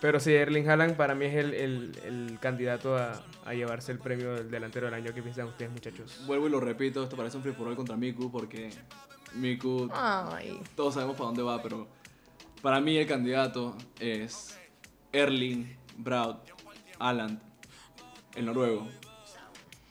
pero 0.00 0.18
sí, 0.20 0.32
Erling 0.34 0.68
Haaland 0.68 0.96
para 0.96 1.14
mí 1.14 1.24
es 1.26 1.34
el, 1.34 1.54
el- 1.54 1.92
el 2.04 2.38
candidato 2.40 2.96
a, 2.96 3.22
a 3.44 3.54
llevarse 3.54 3.92
el 3.92 3.98
premio 3.98 4.34
del 4.34 4.50
delantero 4.50 4.86
del 4.86 4.94
año. 4.94 5.12
¿Qué 5.14 5.22
piensan 5.22 5.46
ustedes, 5.48 5.70
muchachos? 5.70 6.22
Vuelvo 6.26 6.46
y 6.48 6.50
lo 6.50 6.60
repito, 6.60 7.02
esto 7.04 7.16
parece 7.16 7.36
un 7.36 7.42
free 7.42 7.52
for 7.52 7.68
all 7.68 7.76
contra 7.76 7.96
Miku 7.96 8.30
porque 8.30 8.70
Miku, 9.34 9.88
Ay. 9.94 10.60
todos 10.76 10.94
sabemos 10.94 11.16
para 11.16 11.26
dónde 11.28 11.42
va, 11.42 11.62
pero 11.62 11.86
para 12.60 12.80
mí 12.80 12.96
el 12.96 13.06
candidato 13.06 13.76
es 13.98 14.58
Erling 15.12 15.76
Braut 15.96 16.38
Haaland, 16.98 17.40
el 18.34 18.46
noruego. 18.46 18.86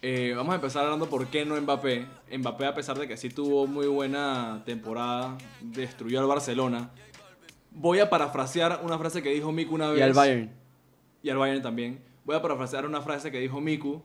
Eh, 0.04 0.34
vamos 0.36 0.54
a 0.54 0.56
empezar 0.56 0.84
hablando 0.84 1.08
por 1.08 1.28
qué 1.28 1.46
no 1.46 1.60
Mbappé. 1.62 2.08
Mbappé, 2.38 2.66
a 2.66 2.74
pesar 2.74 2.98
de 2.98 3.08
que 3.08 3.18
sí 3.18 3.30
tuvo 3.30 3.68
muy 3.68 3.88
buena 3.88 4.64
temporada, 4.66 5.38
destruyó 5.62 6.20
al 6.20 6.26
Barcelona. 6.26 6.90
Voy 7.70 8.00
a 8.00 8.10
parafrasear 8.10 8.82
una 8.84 8.98
frase 8.98 9.22
que 9.22 9.30
dijo 9.30 9.52
Miku 9.52 9.76
una 9.76 9.90
vez. 9.90 10.00
Y 10.00 10.02
al 10.02 10.14
Bayern. 10.14 10.52
y 11.22 11.30
al 11.30 11.38
Bayern 11.38 11.62
también. 11.62 12.04
Voy 12.26 12.36
a 12.36 12.42
parafrasear 12.42 12.86
una 12.86 13.02
frase 13.02 13.32
que 13.32 13.40
dijo 13.40 13.62
Miku, 13.62 14.02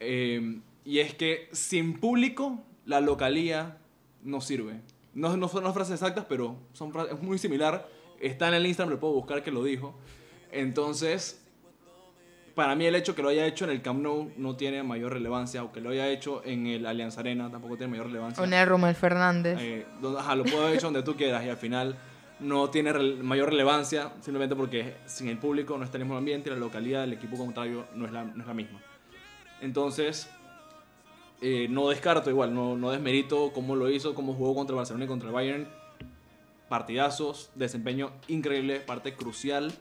eh, 0.00 0.60
y 0.84 0.98
es 0.98 1.14
que 1.14 1.48
sin 1.52 1.98
público 1.98 2.62
la 2.84 3.00
localía 3.00 3.78
no 4.22 4.40
sirve. 4.40 4.80
No, 5.14 5.36
no 5.36 5.48
son 5.48 5.64
las 5.64 5.74
frases 5.74 5.94
exactas, 5.94 6.26
pero 6.28 6.56
son 6.72 6.92
es 7.10 7.22
muy 7.22 7.38
similar. 7.38 7.88
Está 8.20 8.48
en 8.48 8.54
el 8.54 8.66
Instagram, 8.66 8.94
lo 8.94 9.00
puedo 9.00 9.14
buscar 9.14 9.42
que 9.42 9.50
lo 9.50 9.64
dijo. 9.64 9.94
Entonces, 10.52 11.42
para 12.54 12.74
mí 12.76 12.84
el 12.86 12.94
hecho 12.94 13.14
que 13.14 13.22
lo 13.22 13.30
haya 13.30 13.46
hecho 13.46 13.64
en 13.64 13.70
el 13.70 13.82
Camp 13.82 14.02
Nou 14.02 14.30
no 14.36 14.54
tiene 14.56 14.82
mayor 14.82 15.12
relevancia, 15.14 15.60
aunque 15.60 15.80
lo 15.80 15.90
haya 15.90 16.08
hecho 16.08 16.42
en 16.44 16.66
el 16.66 16.84
Allianz 16.86 17.16
Arena 17.18 17.50
tampoco 17.50 17.76
tiene 17.76 17.90
mayor 17.90 18.06
relevancia. 18.06 18.42
Con 18.42 18.52
el 18.52 18.66
Romel 18.66 18.94
Fernández. 18.94 19.58
Eh, 19.60 19.86
donde- 20.00 20.20
ajá, 20.20 20.36
lo 20.36 20.44
puedo 20.44 20.62
haber 20.62 20.76
hecho 20.76 20.86
donde 20.86 21.02
tú 21.02 21.16
quieras 21.16 21.44
y 21.44 21.48
al 21.48 21.56
final 21.56 21.96
no 22.40 22.68
tiene 22.70 22.92
mayor 22.92 23.48
relevancia, 23.50 24.12
simplemente 24.20 24.54
porque 24.54 24.96
sin 25.06 25.28
el 25.28 25.38
público 25.38 25.78
no 25.78 25.84
está 25.84 25.96
en 25.96 26.02
el 26.02 26.06
mismo 26.08 26.18
ambiente 26.18 26.50
y 26.50 26.52
la 26.52 26.58
localidad 26.58 27.00
del 27.02 27.14
equipo 27.14 27.36
contrario 27.38 27.86
no 27.94 28.04
es 28.04 28.12
la, 28.12 28.24
no 28.24 28.40
es 28.42 28.46
la 28.46 28.54
misma. 28.54 28.80
Entonces, 29.62 30.28
eh, 31.40 31.68
no 31.70 31.88
descarto 31.88 32.28
igual, 32.30 32.52
no, 32.52 32.76
no 32.76 32.90
desmerito 32.90 33.52
cómo 33.52 33.76
lo 33.76 33.88
hizo, 33.90 34.14
cómo 34.14 34.34
jugó 34.34 34.54
contra 34.54 34.74
el 34.74 34.78
Barcelona 34.78 35.04
y 35.04 35.08
contra 35.08 35.28
el 35.28 35.34
Bayern. 35.34 35.68
Partidazos, 36.68 37.50
desempeño 37.54 38.10
increíble, 38.28 38.80
parte 38.80 39.14
crucial 39.14 39.72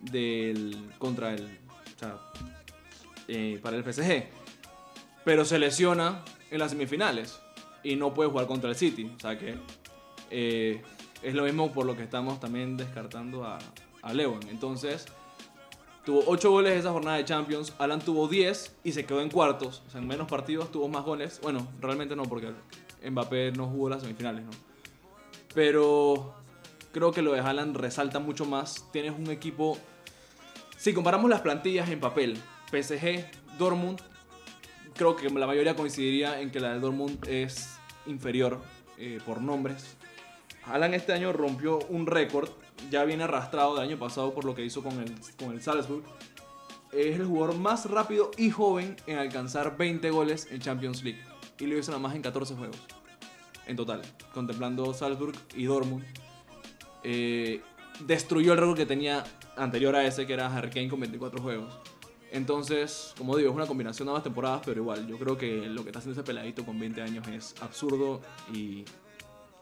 del 0.00 0.90
contra 0.98 1.34
el, 1.34 1.44
o 1.44 1.98
sea, 1.98 2.18
eh, 3.28 3.58
para 3.62 3.76
el 3.76 3.84
PSG. 3.84 4.24
Pero 5.24 5.44
se 5.44 5.58
lesiona 5.58 6.24
en 6.50 6.58
las 6.58 6.70
semifinales 6.70 7.40
y 7.82 7.96
no 7.96 8.14
puede 8.14 8.30
jugar 8.30 8.46
contra 8.46 8.70
el 8.70 8.76
City. 8.76 9.12
O 9.16 9.20
sea 9.20 9.38
que 9.38 9.56
eh, 10.30 10.82
es 11.22 11.34
lo 11.34 11.44
mismo 11.44 11.72
por 11.72 11.86
lo 11.86 11.96
que 11.96 12.02
estamos 12.02 12.40
también 12.40 12.76
descartando 12.76 13.44
a, 13.44 13.58
a 14.02 14.14
Lewan. 14.14 14.48
Entonces, 14.48 15.06
tuvo 16.04 16.22
8 16.26 16.50
goles 16.50 16.78
esa 16.78 16.92
jornada 16.92 17.16
de 17.18 17.24
Champions. 17.24 17.74
Alan 17.78 18.00
tuvo 18.00 18.28
10 18.28 18.76
y 18.84 18.92
se 18.92 19.04
quedó 19.04 19.20
en 19.20 19.30
cuartos. 19.30 19.82
O 19.86 19.90
sea, 19.90 20.00
en 20.00 20.06
menos 20.06 20.28
partidos 20.28 20.70
tuvo 20.72 20.88
más 20.88 21.04
goles. 21.04 21.40
Bueno, 21.42 21.66
realmente 21.80 22.16
no, 22.16 22.22
porque 22.24 22.52
Mbappé 23.08 23.52
no 23.52 23.66
jugó 23.66 23.90
las 23.90 24.02
semifinales, 24.02 24.44
¿no? 24.44 24.50
Pero 25.54 26.34
creo 26.92 27.12
que 27.12 27.22
lo 27.22 27.32
de 27.32 27.40
Haaland 27.40 27.76
resalta 27.76 28.20
mucho 28.20 28.44
más. 28.44 28.86
Tienes 28.92 29.12
un 29.18 29.30
equipo. 29.30 29.78
Si 30.78 30.94
comparamos 30.94 31.28
las 31.28 31.40
plantillas 31.40 31.90
en 31.90 31.98
papel, 31.98 32.38
PSG, 32.70 33.26
Dortmund, 33.58 34.00
creo 34.94 35.16
que 35.16 35.28
la 35.28 35.48
mayoría 35.48 35.74
coincidiría 35.74 36.40
en 36.40 36.52
que 36.52 36.60
la 36.60 36.72
de 36.72 36.78
Dortmund 36.78 37.26
es 37.26 37.80
inferior 38.06 38.60
eh, 38.96 39.18
por 39.26 39.42
nombres. 39.42 39.96
Haaland 40.64 40.94
este 40.94 41.12
año 41.12 41.32
rompió 41.32 41.80
un 41.88 42.06
récord, 42.06 42.50
ya 42.92 43.02
viene 43.02 43.24
arrastrado 43.24 43.74
del 43.74 43.88
año 43.88 43.98
pasado 43.98 44.32
por 44.32 44.44
lo 44.44 44.54
que 44.54 44.64
hizo 44.64 44.80
con 44.84 45.00
el, 45.00 45.12
con 45.36 45.50
el 45.50 45.60
Salzburg. 45.60 46.04
Es 46.92 47.16
el 47.16 47.26
jugador 47.26 47.56
más 47.56 47.90
rápido 47.90 48.30
y 48.36 48.50
joven 48.50 48.94
en 49.08 49.18
alcanzar 49.18 49.76
20 49.76 50.08
goles 50.10 50.46
en 50.48 50.60
Champions 50.60 51.02
League. 51.02 51.20
Y 51.58 51.66
lo 51.66 51.76
hizo 51.76 51.90
nada 51.90 52.00
más 52.00 52.14
en 52.14 52.22
14 52.22 52.54
juegos. 52.54 52.78
En 53.66 53.74
total, 53.74 54.02
contemplando 54.32 54.94
Salzburg 54.94 55.34
y 55.56 55.64
Dortmund. 55.64 56.04
Eh, 57.02 57.62
destruyó 58.06 58.52
el 58.52 58.60
récord 58.60 58.76
que 58.76 58.86
tenía 58.86 59.24
anterior 59.58 59.94
a 59.96 60.04
ese, 60.04 60.26
que 60.26 60.32
era 60.32 60.46
Harry 60.46 60.70
Kane 60.70 60.88
con 60.88 61.00
24 61.00 61.40
juegos. 61.42 61.78
Entonces, 62.30 63.14
como 63.16 63.36
digo, 63.36 63.50
es 63.50 63.56
una 63.56 63.66
combinación 63.66 64.06
de 64.06 64.10
ambas 64.10 64.24
temporadas, 64.24 64.62
pero 64.64 64.80
igual, 64.80 65.06
yo 65.06 65.18
creo 65.18 65.38
que 65.38 65.66
lo 65.66 65.82
que 65.82 65.88
está 65.88 66.00
haciendo 66.00 66.20
ese 66.20 66.26
peladito 66.26 66.64
con 66.64 66.78
20 66.78 67.00
años 67.02 67.26
es 67.28 67.54
absurdo 67.62 68.20
y 68.52 68.84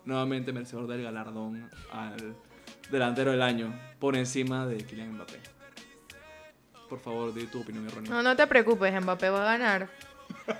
nuevamente 0.04 0.52
merecedor 0.52 0.86
del 0.86 1.02
galardón 1.02 1.70
al 1.92 2.36
delantero 2.90 3.30
del 3.32 3.42
año 3.42 3.78
por 3.98 4.16
encima 4.16 4.66
de 4.66 4.78
Kylian 4.78 5.14
Mbappé. 5.14 5.40
Por 6.88 7.00
favor, 7.00 7.34
di 7.34 7.46
tu 7.46 7.60
opinión 7.62 7.86
errónea. 7.86 8.10
No, 8.10 8.22
no 8.22 8.36
te 8.36 8.46
preocupes, 8.46 8.92
Mbappé 9.00 9.30
va 9.30 9.42
a 9.42 9.58
ganar. 9.58 9.88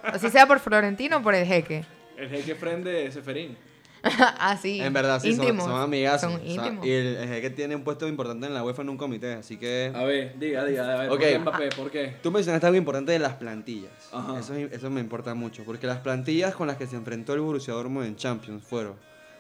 Así 0.03 0.31
sea 0.31 0.47
por 0.47 0.61
Florentino 0.61 1.19
o 1.19 1.23
por 1.23 1.35
el 1.35 1.47
jeque. 1.47 1.85
El 2.17 2.29
jeque 2.29 2.55
friend 2.55 2.85
de 2.85 3.11
Seferín. 3.13 3.57
Así. 4.39 4.81
En 4.81 4.93
verdad, 4.93 5.21
sí, 5.21 5.33
son, 5.35 5.45
íntimos. 5.45 5.65
son 5.67 5.81
amigazos. 5.81 6.33
Son 6.33 6.41
o 6.41 6.45
sea, 6.55 6.79
y 6.85 6.91
el, 6.91 7.17
el 7.17 7.41
que 7.41 7.51
tiene 7.51 7.75
un 7.77 7.83
puesto 7.85 8.07
importante 8.09 8.47
en 8.47 8.55
la 8.55 8.63
UEFA 8.65 8.83
en 8.83 8.89
un 8.91 8.97
comité, 8.97 9.35
así 9.35 9.57
que... 9.57 9.93
A 9.95 10.05
ver, 10.05 10.39
diga, 10.39 10.65
diga, 10.65 10.95
a 10.95 10.99
ver, 11.03 11.11
Ok. 11.11 11.19
¿por 11.19 11.21
qué 11.29 11.39
Mbappé? 11.39 11.69
¿Por 11.77 11.91
qué? 11.91 12.17
Tú 12.23 12.31
mencionaste 12.31 12.67
algo 12.67 12.77
importante 12.79 13.13
de 13.13 13.19
las 13.19 13.35
plantillas. 13.35 13.93
Ajá. 14.13 14.39
Eso, 14.39 14.55
es- 14.55 14.73
eso 14.73 14.91
me 14.91 15.01
importa 15.01 15.35
mucho, 15.35 15.65
porque 15.65 15.87
las 15.87 15.99
plantillas 15.99 16.55
con 16.55 16.67
las 16.67 16.77
que 16.77 16.87
se 16.87 16.97
enfrentó 16.97 17.35
el 17.35 17.41
Borussia 17.41 17.75
Dortmund 17.75 18.07
en 18.07 18.17
Champions 18.17 18.63
fueron 18.65 18.95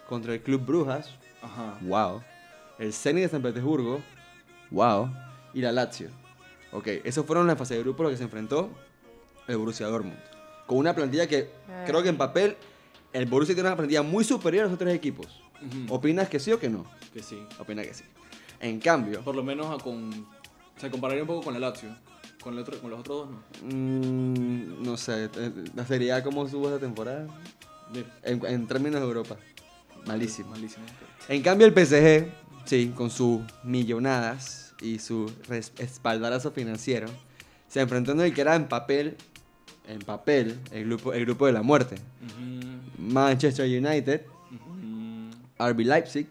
contra 0.08 0.32
el 0.34 0.40
Club 0.42 0.64
Brujas, 0.64 1.10
Ajá. 1.42 1.78
wow, 1.82 2.22
el 2.78 2.92
Zenit 2.92 3.24
de 3.24 3.28
San 3.28 3.42
Petersburgo, 3.42 4.00
wow, 4.70 5.10
y 5.54 5.60
la 5.60 5.72
Lazio. 5.72 6.08
Ok, 6.72 6.88
esos 7.04 7.24
fueron 7.24 7.46
las 7.46 7.56
fases 7.56 7.76
de 7.76 7.82
grupo 7.82 8.02
a 8.02 8.04
los 8.04 8.12
que 8.12 8.18
se 8.18 8.24
enfrentó 8.24 8.70
el 9.48 9.56
Borussia 9.56 9.86
Dortmund. 9.86 10.18
Con 10.66 10.78
una 10.78 10.94
plantilla 10.94 11.26
que 11.28 11.48
creo 11.86 12.02
que 12.02 12.08
en 12.08 12.16
papel 12.16 12.56
el 13.16 13.26
Borussia 13.26 13.54
tiene 13.54 13.70
una 13.70 13.76
plantilla 13.76 14.02
muy 14.02 14.24
superior 14.24 14.64
a 14.64 14.66
los 14.66 14.74
otros 14.74 14.92
equipos. 14.92 15.26
¿Opinas 15.88 16.28
que 16.28 16.38
sí 16.38 16.52
o 16.52 16.58
que 16.58 16.68
no? 16.68 16.84
Que 17.14 17.22
sí. 17.22 17.42
Opina 17.58 17.82
que 17.82 17.94
sí. 17.94 18.04
En 18.60 18.78
cambio, 18.78 19.22
Por 19.22 19.34
lo 19.34 19.42
menos 19.42 19.66
a 19.68 19.82
con... 19.82 20.26
Se 20.76 20.90
compararía 20.90 21.22
un 21.22 21.26
poco 21.28 21.44
con 21.44 21.54
el 21.54 21.62
Lazio. 21.62 21.88
Con, 22.42 22.52
el 22.52 22.60
otro, 22.60 22.78
con 22.78 22.90
los 22.90 23.00
otros 23.00 23.28
dos, 23.28 23.30
¿no? 23.30 23.74
mm, 23.74 24.82
no 24.82 24.96
sé, 24.96 25.30
eh, 25.34 25.52
la 25.74 25.86
Serie 25.86 26.12
A 26.12 26.22
cómo 26.22 26.44
estuvo 26.44 26.68
esta 26.68 26.78
temporada 26.78 27.26
en, 28.22 28.44
en 28.44 28.66
términos 28.66 29.00
de 29.00 29.06
Europa. 29.06 29.36
Malísimo. 30.06 30.50
Malísimo. 30.50 30.84
En 31.28 31.42
cambio 31.42 31.66
el 31.66 31.72
PSG, 31.72 32.30
sí, 32.66 32.92
con 32.94 33.10
sus 33.10 33.40
millonadas 33.64 34.74
y 34.80 34.98
su 34.98 35.32
espaldarazo 35.78 36.52
financiero, 36.52 37.08
se 37.68 37.80
enfrentó 37.80 38.12
en 38.12 38.20
el 38.20 38.34
que 38.34 38.42
era 38.42 38.54
en 38.54 38.68
papel, 38.68 39.16
en 39.88 39.98
papel, 40.00 40.58
el 40.72 40.86
grupo, 40.86 41.12
el 41.12 41.24
grupo 41.24 41.46
de 41.46 41.52
la 41.52 41.62
muerte. 41.62 41.96
Manchester 42.98 43.66
United, 43.66 44.22
ujú, 44.50 45.64
RB 45.70 45.80
Leipzig 45.80 46.26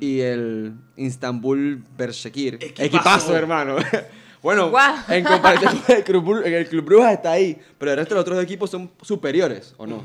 y 0.00 0.20
el 0.20 0.74
Istanbul 0.96 1.82
Bershekir. 1.96 2.58
Equipazo. 2.60 3.36
hermano. 3.36 3.76
bueno, 4.42 4.72
en 5.08 5.24
comparación 5.24 5.78
con 5.78 5.96
el 5.96 6.04
Club, 6.04 6.42
el 6.44 6.68
Club 6.68 6.84
Brujas 6.84 7.12
está 7.12 7.32
ahí, 7.32 7.58
pero 7.78 7.92
el 7.92 7.98
resto 7.98 8.14
de 8.14 8.18
los 8.18 8.22
otros 8.22 8.42
equipos 8.42 8.70
son 8.70 8.90
superiores, 9.02 9.74
¿o 9.76 9.86
no? 9.86 10.02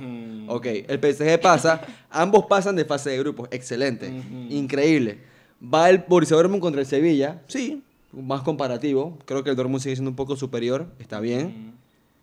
Ok, 0.48 0.66
el 0.88 1.00
PSG 1.00 1.40
pasa, 1.42 1.82
ambos 2.10 2.46
pasan 2.46 2.76
de 2.76 2.86
fase 2.86 3.10
de 3.12 3.18
grupos, 3.20 3.48
excelente, 3.52 4.08
increíble. 4.50 5.20
Va 5.62 5.90
el 5.90 6.04
Borussia 6.08 6.38
Dortmund 6.38 6.62
contra 6.62 6.80
el 6.80 6.88
Sevilla, 6.88 7.42
sí, 7.48 7.84
más 8.14 8.42
comparativo, 8.42 9.18
creo 9.26 9.44
que 9.44 9.50
el 9.50 9.56
Dortmund 9.56 9.82
sigue 9.82 9.96
siendo 9.96 10.10
un 10.10 10.16
poco 10.16 10.36
superior, 10.36 10.88
está 11.00 11.20
bien. 11.20 11.74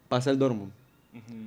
Pasa 0.09 0.31
el 0.31 0.39
Dortmund. 0.39 0.73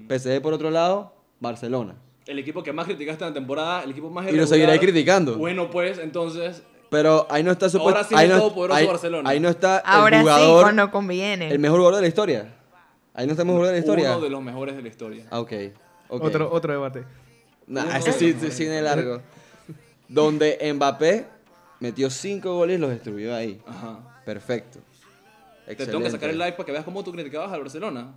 PSG 0.10 0.42
por 0.42 0.54
otro 0.54 0.72
lado, 0.72 1.14
Barcelona. 1.40 1.96
El 2.26 2.40
equipo 2.40 2.62
que 2.64 2.74
más 2.74 2.86
criticaste 2.86 3.24
en 3.24 3.30
la 3.32 3.34
temporada, 3.34 3.84
el 3.84 3.92
equipo 3.92 4.10
más 4.10 4.24
Y 4.26 4.28
lo 4.28 4.44
irregular. 4.44 4.48
seguiré 4.60 4.80
criticando. 4.80 5.38
Bueno, 5.38 5.70
pues, 5.72 5.98
entonces, 6.00 6.62
Pero 6.90 7.28
ahí 7.30 7.44
no 7.44 7.52
está 7.52 7.70
supuesto. 7.70 7.98
Ahora 7.98 8.08
sí 8.08 8.16
ahí, 8.16 8.26
es 8.28 8.34
no, 8.34 8.40
todopoderoso 8.42 8.80
ahí- 8.80 8.88
Barcelona. 8.88 9.30
ahí 9.30 9.40
no 9.40 9.50
está 9.50 9.78
Ahora 9.80 10.18
el 10.18 10.24
sí, 10.24 10.30
jugador, 10.30 10.64
cuando 10.64 10.92
conviene. 10.92 11.50
el 11.52 11.60
mejor 11.60 11.78
jugador 11.80 11.96
de 11.98 12.02
la 12.02 12.08
historia. 12.08 12.56
Ahí 13.14 13.26
no 13.28 13.32
está 13.34 13.44
el 13.44 13.48
mejor 13.48 13.60
jugador 13.62 13.68
de 13.68 13.72
la 13.74 13.80
historia. 13.80 14.12
uno 14.12 14.22
de 14.22 14.30
los 14.30 14.42
mejores 14.44 14.76
de 14.76 14.82
la 14.82 14.88
historia. 14.88 15.26
Ah, 15.30 15.40
ok. 15.40 15.52
ok. 16.10 16.24
Otro, 16.24 16.52
otro 16.52 16.74
debate. 16.74 17.04
Nah, 17.68 17.98
ese 17.98 18.12
sí, 18.14 18.36
sí, 18.40 18.52
sí 18.52 18.64
viene 18.64 18.82
largo. 18.82 19.22
Donde 20.08 20.58
Mbappé 20.74 21.28
metió 21.80 22.10
cinco 22.10 22.56
goles 22.56 22.78
y 22.78 22.82
los 22.82 22.90
destruyó 22.90 23.36
ahí. 23.36 23.62
Ajá. 23.68 24.00
Perfecto. 24.26 24.80
Te 25.68 25.76
tengo 25.86 26.02
que 26.02 26.10
sacar 26.10 26.32
el 26.32 26.38
live 26.40 26.54
para 26.54 26.66
que 26.66 26.72
veas 26.72 26.84
cómo 26.84 27.04
tú 27.04 27.12
criticabas 27.12 27.52
al 27.52 27.60
Barcelona. 27.62 28.08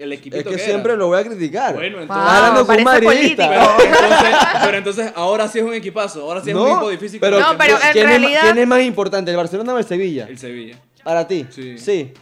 El 0.00 0.12
equipito 0.14 0.36
Es 0.38 0.44
que 0.44 0.54
era. 0.54 0.64
siempre 0.64 0.96
lo 0.96 1.08
voy 1.08 1.20
a 1.20 1.24
criticar. 1.24 1.74
Bueno, 1.74 1.98
Wow, 1.98 2.02
entonces. 2.02 2.24
Estás 2.26 2.38
hablando 2.38 2.66
con 2.66 2.84
madridista. 2.84 3.48
Pero 3.48 3.94
entonces, 3.94 4.36
pero 4.64 4.78
entonces 4.78 5.12
ahora 5.14 5.48
sí 5.48 5.58
es 5.58 5.64
un 5.64 5.74
equipazo. 5.74 6.22
Ahora 6.22 6.40
sí 6.42 6.50
es 6.50 6.56
un 6.56 6.66
equipo 6.68 6.88
difícil. 6.90 7.20
pero, 7.20 7.38
No, 7.38 7.56
pero 7.58 7.74
en 7.76 7.92
¿quién, 7.92 8.08
es, 8.08 8.18
realidad- 8.20 8.40
¿quién 8.44 8.58
es 8.58 8.66
más 8.66 8.82
importante, 8.82 9.30
el 9.30 9.36
Barcelona 9.36 9.74
o 9.74 9.78
el 9.78 9.84
Sevilla? 9.84 10.26
El 10.28 10.38
Sevilla. 10.38 10.76
Para 11.04 11.26
ti. 11.28 11.46
Sí. 11.50 11.76
Sí. 11.78 12.12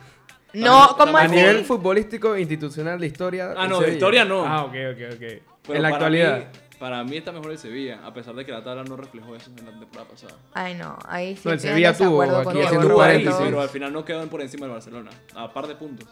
No, 0.54 0.96
¿cómo 0.98 1.16
A 1.18 1.22
así? 1.22 1.34
nivel 1.36 1.64
futbolístico, 1.64 2.36
institucional, 2.36 2.98
de 2.98 3.06
historia. 3.06 3.54
Ah, 3.56 3.68
no, 3.68 3.80
de 3.80 3.92
historia 3.92 4.24
no. 4.24 4.44
Ah, 4.46 4.64
ok, 4.64 4.74
ok, 4.92 5.14
ok. 5.14 5.18
Pero 5.18 5.42
en 5.76 5.82
la 5.82 5.88
para 5.90 5.94
actualidad. 5.96 6.38
mí- 6.38 6.44
para 6.78 7.02
mí 7.04 7.16
está 7.16 7.32
mejor 7.32 7.50
el 7.50 7.58
Sevilla, 7.58 8.00
a 8.04 8.14
pesar 8.14 8.34
de 8.36 8.46
que 8.46 8.52
la 8.52 8.62
tabla 8.62 8.84
no 8.84 8.96
reflejó 8.96 9.34
eso 9.34 9.50
en 9.58 9.66
la 9.66 9.72
temporada 9.78 10.08
pasada. 10.08 10.34
Ay, 10.54 10.74
no, 10.74 10.96
ahí 11.08 11.34
sí 11.34 11.42
No, 11.44 11.50
el 11.52 11.58
Sevilla 11.60 11.92
tuvo 11.92 12.22
aquí 12.22 12.60
haciendo 12.62 12.96
paréntesis. 12.96 13.40
pero 13.44 13.60
al 13.60 13.68
final 13.68 13.92
no 13.92 14.04
quedó 14.04 14.24
por 14.28 14.40
encima 14.40 14.66
del 14.66 14.74
Barcelona, 14.74 15.10
a 15.34 15.52
par 15.52 15.66
de 15.66 15.74
puntos. 15.74 16.08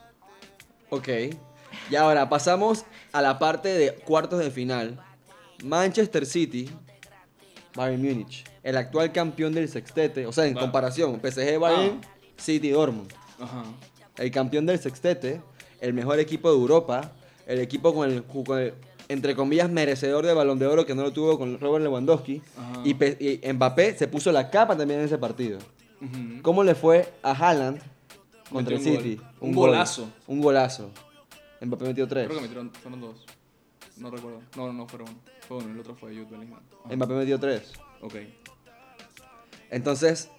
Ok. 0.91 1.09
Y 1.91 1.97
ahora 1.97 2.29
pasamos 2.29 2.85
a 3.13 3.23
la 3.23 3.39
parte 3.39 3.69
de 3.69 3.93
cuartos 3.95 4.39
de 4.41 4.51
final. 4.51 4.99
Manchester 5.65 6.27
City, 6.27 6.69
Bayern 7.75 8.03
Múnich, 8.03 8.45
el 8.63 8.77
actual 8.77 9.13
campeón 9.13 9.53
del 9.53 9.69
sextete, 9.69 10.27
o 10.27 10.33
sea, 10.33 10.47
en 10.47 10.57
Va. 10.57 10.61
comparación, 10.61 11.21
PSG, 11.21 11.59
Bayern, 11.59 12.01
City, 12.37 12.71
Dortmund. 12.71 13.13
Ajá. 13.41 13.65
El 14.17 14.31
campeón 14.31 14.67
del 14.67 14.79
sextete, 14.79 15.41
el 15.81 15.93
mejor 15.93 16.19
equipo 16.19 16.51
de 16.51 16.57
Europa, 16.59 17.13
el 17.47 17.61
equipo 17.61 17.95
con 17.95 18.11
el, 18.11 18.25
con 18.25 18.59
el, 18.59 18.75
entre 19.09 19.35
comillas, 19.37 19.71
merecedor 19.71 20.25
de 20.27 20.35
Balón 20.35 20.59
de 20.59 20.67
Oro 20.67 20.85
que 20.87 20.95
no 20.95 21.03
lo 21.03 21.13
tuvo 21.13 21.39
con 21.39 21.61
Robert 21.61 21.83
Lewandowski. 21.85 22.43
Ajá. 22.59 22.83
Y, 22.85 22.91
y 23.47 23.53
Mbappé 23.53 23.97
se 23.97 24.09
puso 24.09 24.33
la 24.33 24.51
capa 24.51 24.77
también 24.77 25.01
en 25.01 25.07
ese 25.07 25.19
partido. 25.19 25.59
¿Cómo 26.43 26.63
le 26.65 26.75
fue 26.75 27.11
a 27.23 27.33
Haaland 27.33 27.81
contra 28.51 28.75
el 28.77 28.81
un 28.81 28.85
City? 28.85 29.17
gol. 29.17 29.27
Un 29.41 29.53
gol. 29.55 29.71
golazo. 29.71 30.09
Un 30.27 30.41
golazo. 30.41 30.91
Mbappé 31.61 31.85
metió 31.85 32.07
tres. 32.07 32.27
Creo 32.27 32.39
que 32.39 32.43
metieron, 32.43 32.73
fueron 32.73 33.01
dos. 33.01 33.25
No 33.97 34.11
recuerdo. 34.11 34.43
No, 34.57 34.73
no, 34.73 34.87
fueron 34.87 35.09
uno. 35.09 35.21
Fue 35.47 35.57
uno, 35.59 35.73
el 35.73 35.81
otro 35.81 35.95
fue 35.95 36.11
Jude 36.11 36.27
Bellingham. 36.31 36.61
Ajá. 36.85 36.97
Mbappé 36.97 37.15
metió 37.15 37.41
tres. 37.41 37.73
Ok. 38.01 38.15
Entonces, 39.71 40.31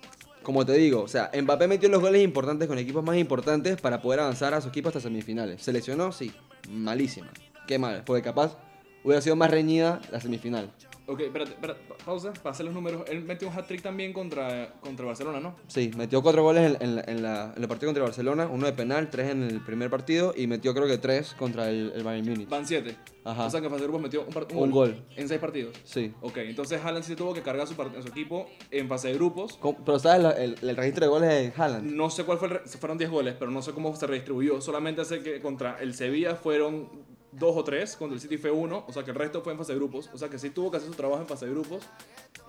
como 0.43 0.65
te 0.65 0.73
digo, 0.73 1.01
o 1.01 1.07
sea, 1.07 1.31
Mbappé 1.33 1.67
metió 1.67 1.89
los 1.89 2.01
goles 2.01 2.23
importantes 2.23 2.67
con 2.67 2.77
equipos 2.77 3.03
más 3.03 3.17
importantes 3.17 3.81
para 3.81 4.01
poder 4.01 4.21
avanzar 4.21 4.53
a 4.53 4.61
su 4.61 4.69
equipo 4.69 4.89
hasta 4.89 5.01
semifinales. 5.01 5.61
¿Se 5.61 5.73
lesionó? 5.73 6.11
Sí. 6.11 6.31
Malísima. 6.69 7.29
Qué 7.67 7.79
mal. 7.79 8.03
Porque 8.05 8.21
capaz 8.21 8.57
hubiera 9.03 9.21
sido 9.21 9.35
más 9.35 9.51
reñida 9.51 10.01
la 10.11 10.21
semifinal. 10.21 10.71
Ok, 11.09 11.21
espérate, 11.21 11.51
espérate, 11.51 11.79
pa- 11.87 11.95
pausa, 12.03 12.33
hacer 12.43 12.65
los 12.65 12.75
números. 12.75 13.03
Él 13.07 13.21
metió 13.23 13.47
un 13.47 13.53
hat-trick 13.57 13.81
también 13.81 14.11
contra, 14.11 14.73
contra 14.81 15.05
Barcelona, 15.05 15.39
¿no? 15.39 15.55
Sí, 15.67 15.89
metió 15.95 16.21
cuatro 16.21 16.43
goles 16.43 16.75
en, 16.81 16.81
en 16.97 17.09
en 17.09 17.23
la- 17.23 17.53
en 17.55 17.61
el 17.63 17.67
partido 17.69 17.87
contra 17.89 18.03
Barcelona, 18.03 18.47
uno 18.51 18.65
de 18.65 18.73
penal, 18.73 19.09
tres 19.09 19.31
en 19.31 19.41
el 19.43 19.61
primer 19.63 19.89
partido 19.89 20.33
y 20.35 20.47
metió 20.47 20.73
creo 20.73 20.85
que 20.85 20.97
tres 20.97 21.33
contra 21.35 21.69
el, 21.69 21.93
el 21.95 22.03
Bayern 22.03 22.27
Múnich. 22.29 22.49
Van 22.49 22.65
7. 22.67 22.95
Ajá. 23.23 23.45
O 23.45 23.49
sea 23.49 23.59
que 23.61 23.67
en 23.67 23.71
fase 23.71 23.81
de 23.83 23.87
grupos 23.87 24.01
metió 24.03 24.21
un, 24.25 24.33
par- 24.33 24.47
Un 24.53 24.71
gol. 24.71 25.01
En 25.15 25.27
6 25.29 25.39
partidos. 25.39 25.75
Sí. 25.85 26.13
Ok, 26.21 26.37
entonces 26.39 26.83
Haaland 26.83 27.05
sí 27.05 27.15
tuvo 27.15 27.33
que 27.33 27.41
cargar 27.41 27.67
su, 27.67 27.73
su 27.75 28.07
equipo 28.09 28.47
en 28.71 28.87
fase 28.89 29.07
de 29.09 29.13
grupos. 29.13 29.57
Pero 29.85 29.99
¿sabes 29.99 30.21
la- 30.23 30.31
el, 30.31 30.55
el 30.61 30.75
registro 30.75 31.05
de 31.05 31.09
goles 31.09 31.29
de 31.29 31.53
Haaland? 31.61 31.89
No 31.91 32.09
sé 32.09 32.25
cuál 32.25 32.37
fue, 32.37 32.49
el 32.49 32.59
fueron 32.59 32.97
10 32.97 33.09
goles, 33.09 33.35
pero 33.39 33.49
no 33.49 33.61
sé 33.61 33.71
cómo 33.71 33.95
se 33.95 34.07
redistribuyó. 34.07 34.59
Solamente 34.59 35.05
sé 35.05 35.21
que 35.23 35.39
contra 35.41 35.77
el 35.79 35.93
Sevilla 35.93 36.35
fueron 36.35 36.89
dos 37.37 37.55
o 37.55 37.63
tres, 37.63 37.95
contra 37.95 38.15
el 38.15 38.21
City 38.21 38.37
fue 38.37 38.51
uno, 38.51 38.83
o 38.87 38.93
sea 38.93 39.03
que 39.03 39.11
el 39.11 39.15
resto 39.17 39.41
fue 39.41 39.53
en 39.53 39.59
fase 39.59 39.73
de 39.73 39.77
grupos. 39.79 40.09
O 40.13 40.17
sea 40.17 40.29
que 40.29 40.39
sí 40.39 40.49
tuvo 40.49 40.71
que 40.71 40.77
hacer 40.77 40.89
su 40.89 40.95
trabajo 40.95 41.21
en 41.21 41.27
fase 41.27 41.45
de 41.45 41.51
grupos. 41.51 41.83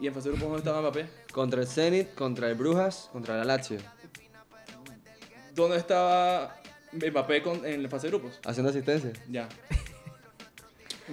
Y 0.00 0.06
en 0.06 0.14
fase 0.14 0.28
de 0.28 0.36
grupos, 0.36 0.48
¿dónde 0.50 0.58
estaba 0.60 0.80
Mbappé? 0.80 1.06
Contra 1.32 1.60
el 1.60 1.66
Zenit, 1.66 2.14
contra 2.14 2.48
el 2.48 2.54
Brujas, 2.54 3.08
contra 3.12 3.36
la 3.36 3.44
Lazio. 3.44 3.78
¿Dónde 5.54 5.76
estaba 5.76 6.56
Mbappé 6.92 7.42
con- 7.42 7.66
en 7.66 7.82
la 7.82 7.88
fase 7.88 8.06
de 8.06 8.16
grupos? 8.16 8.38
Haciendo 8.44 8.70
asistencia. 8.70 9.12
Ya. 9.28 9.48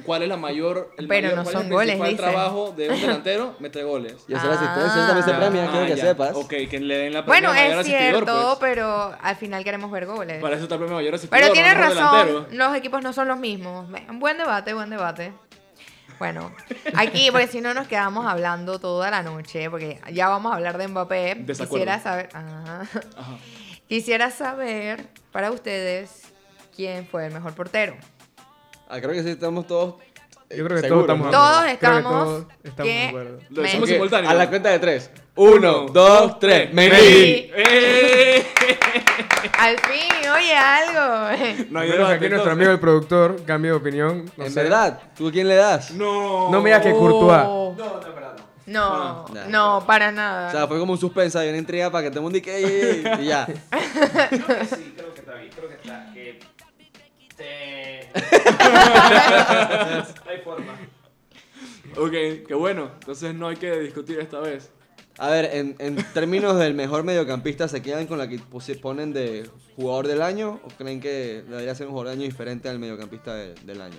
¿Cuál 0.04 0.24
es 0.24 0.30
la 0.30 0.38
mayor, 0.38 0.92
el 0.98 1.08
Pero 1.08 1.28
mayor, 1.28 1.38
no 1.38 1.44
cuál 1.44 1.56
es 1.56 1.60
son 1.62 1.66
el 1.68 1.72
goles, 1.74 1.88
principal 2.00 2.10
dice. 2.12 2.22
trabajo 2.24 2.74
de 2.76 2.90
un 2.90 3.02
delantero? 3.02 3.56
Mete 3.60 3.84
goles. 3.84 4.16
Y 4.28 4.34
hacer 4.34 4.50
Ah. 4.50 4.54
asistencia, 4.54 4.86
eso 4.88 5.06
también 5.08 5.26
se 5.26 5.34
premia, 5.34 5.62
quiero 5.72 5.86
Ah, 5.86 5.88
que 5.88 5.96
ya. 5.96 6.04
sepas. 6.06 6.36
Ok, 6.36 6.50
que 6.70 6.80
le 6.80 6.98
den 6.98 7.14
la 7.14 7.22
Bueno, 7.22 7.50
premio 7.50 7.64
mayor 7.64 7.74
es 7.74 7.88
asistidor, 7.88 8.26
cierto, 8.26 8.58
pues. 8.60 8.70
pero 8.72 9.16
al 9.22 9.36
final 9.38 9.64
queremos 9.64 9.92
ver 9.92 10.06
goles. 10.06 10.42
Para 10.42 10.56
eso 10.56 10.64
está 10.64 10.76
el 10.76 10.80
premio 10.80 10.96
mayor 10.98 11.16
asistidor. 11.16 11.38
Pero 11.40 11.48
no 11.48 11.54
tienes 11.54 11.78
mejor 11.78 11.96
razón, 11.96 12.28
delantero. 12.28 12.58
los 12.68 12.76
equipos 12.78 13.04
no 13.04 13.14
son 13.14 13.28
los 13.28 13.38
mismos. 13.40 13.88
Buen 14.14 14.38
debate, 14.38 14.74
buen 14.74 14.90
debate. 14.90 15.34
Bueno, 16.20 16.52
aquí, 16.96 17.30
porque 17.32 17.48
si 17.48 17.60
no 17.60 17.74
nos 17.74 17.88
quedamos 17.88 18.26
hablando 18.26 18.80
toda 18.80 19.12
la 19.12 19.22
noche, 19.22 19.70
porque 19.70 20.00
ya 20.14 20.30
vamos 20.30 20.54
a 20.54 20.56
hablar 20.56 20.78
de 20.78 20.88
Mbappé. 20.88 21.36
Desacuerdo. 21.40 21.74
Quisiera 21.86 22.00
saber, 22.00 22.30
ah, 22.34 22.84
Ajá. 23.18 23.38
quisiera 23.90 24.32
saber 24.32 25.06
para 25.34 25.52
ustedes 25.52 26.22
quién 26.74 27.06
fue 27.08 27.26
el 27.28 27.34
mejor 27.34 27.54
portero. 27.54 27.96
Ah, 28.90 29.00
creo 29.00 29.12
que 29.14 29.24
sí, 29.24 29.30
estamos 29.30 29.66
todos. 29.68 29.96
Yo 30.50 30.64
creo 30.64 30.80
que 30.80 30.88
Seguro, 30.88 31.06
todos 31.06 31.20
estamos 31.20 31.26
¿no? 31.26 31.32
de 31.32 31.38
Todos. 31.38 31.60
Creo 31.60 31.66
que 31.66 31.74
estamos 31.74 32.04
todos 32.14 32.46
estamos 32.64 32.92
que- 32.92 32.98
de 33.00 33.06
acuerdo. 33.08 33.40
Lo 33.50 33.62
decimos 33.64 33.88
Me- 33.90 33.94
simultáneo. 33.96 34.30
A 34.30 34.34
la 34.36 34.50
cuenta 34.50 34.70
de 34.70 34.80
tres. 34.80 35.12
Uno, 35.36 35.86
dos, 35.88 36.40
tres. 36.40 36.74
Mendy. 36.74 36.96
Sí. 36.98 37.52
¡Eh! 37.56 38.46
Al 39.60 39.78
fin, 39.80 40.30
oye 40.36 40.56
algo. 40.56 41.66
No 41.72 41.80
hay 41.80 41.90
Menos 41.90 41.98
debate, 41.98 42.14
aquí 42.16 42.30
nuestro 42.30 42.36
entonces. 42.36 42.48
amigo 42.52 42.72
el 42.72 42.80
productor, 42.80 43.44
cambio 43.46 43.72
de 43.72 43.78
opinión. 43.78 44.32
no 44.38 44.46
En 44.46 44.52
sé. 44.52 44.64
verdad, 44.64 45.00
¿tú 45.18 45.32
quién 45.32 45.48
le 45.48 45.56
das? 45.56 45.92
No. 45.92 46.50
No 46.52 46.62
me 46.62 46.70
digas 46.70 46.84
que 46.84 46.92
Courtois. 46.94 47.42
Oh, 47.46 47.76
No, 47.78 47.86
no, 47.86 48.00
no. 48.08 48.16
No, 48.68 49.26
Nah. 49.34 49.46
no, 49.48 49.84
para 49.86 50.12
nada. 50.12 50.48
O 50.48 50.52
sea, 50.52 50.68
fue 50.68 50.80
como 50.80 50.94
un 50.94 50.98
suspensa 51.00 51.46
y 51.46 51.50
una 51.50 51.58
intriga 51.58 51.92
para 51.92 52.04
que 52.06 52.10
todo 52.10 52.20
el 52.20 52.24
mundo 52.24 52.40
diga, 52.40 52.54
"Ey, 52.54 52.64
ey, 52.66 53.04
ey", 53.06 53.24
y 53.24 53.26
ya. 53.28 53.46
Creo 54.30 54.48
que 54.60 54.66
sí, 54.66 54.94
creo 54.98 55.14
que 55.14 55.20
está 55.22 55.34
bien, 55.36 55.52
creo 55.56 55.70
que 55.70 55.76
está. 55.76 56.12
Que 56.14 56.40
te... 57.36 57.85
hay 60.28 60.42
forma. 60.44 60.74
Ok, 61.98 62.12
qué 62.48 62.54
bueno. 62.54 62.90
Entonces 63.00 63.34
no 63.36 63.48
hay 63.48 63.56
que 63.58 63.80
discutir 63.80 64.20
esta 64.20 64.40
vez. 64.40 64.70
A 65.18 65.30
ver, 65.30 65.46
en, 65.54 65.76
en 65.80 65.96
términos 66.14 66.58
del 66.60 66.74
mejor 66.74 67.04
mediocampista, 67.06 67.68
¿se 67.70 67.82
quedan 67.82 68.06
con 68.06 68.18
la 68.18 68.28
que 68.28 68.38
pusi- 68.38 68.80
ponen 68.80 69.14
de 69.14 69.50
jugador 69.78 70.08
del 70.08 70.22
año 70.22 70.60
o 70.64 70.68
creen 70.78 71.00
que 71.00 71.42
debería 71.48 71.74
ser 71.74 71.88
un 71.88 71.94
jugador 71.94 72.10
del 72.12 72.20
año 72.20 72.28
diferente 72.30 72.68
al 72.68 72.80
mediocampista 72.80 73.34
de- 73.34 73.54
del 73.56 73.82
año? 73.82 73.98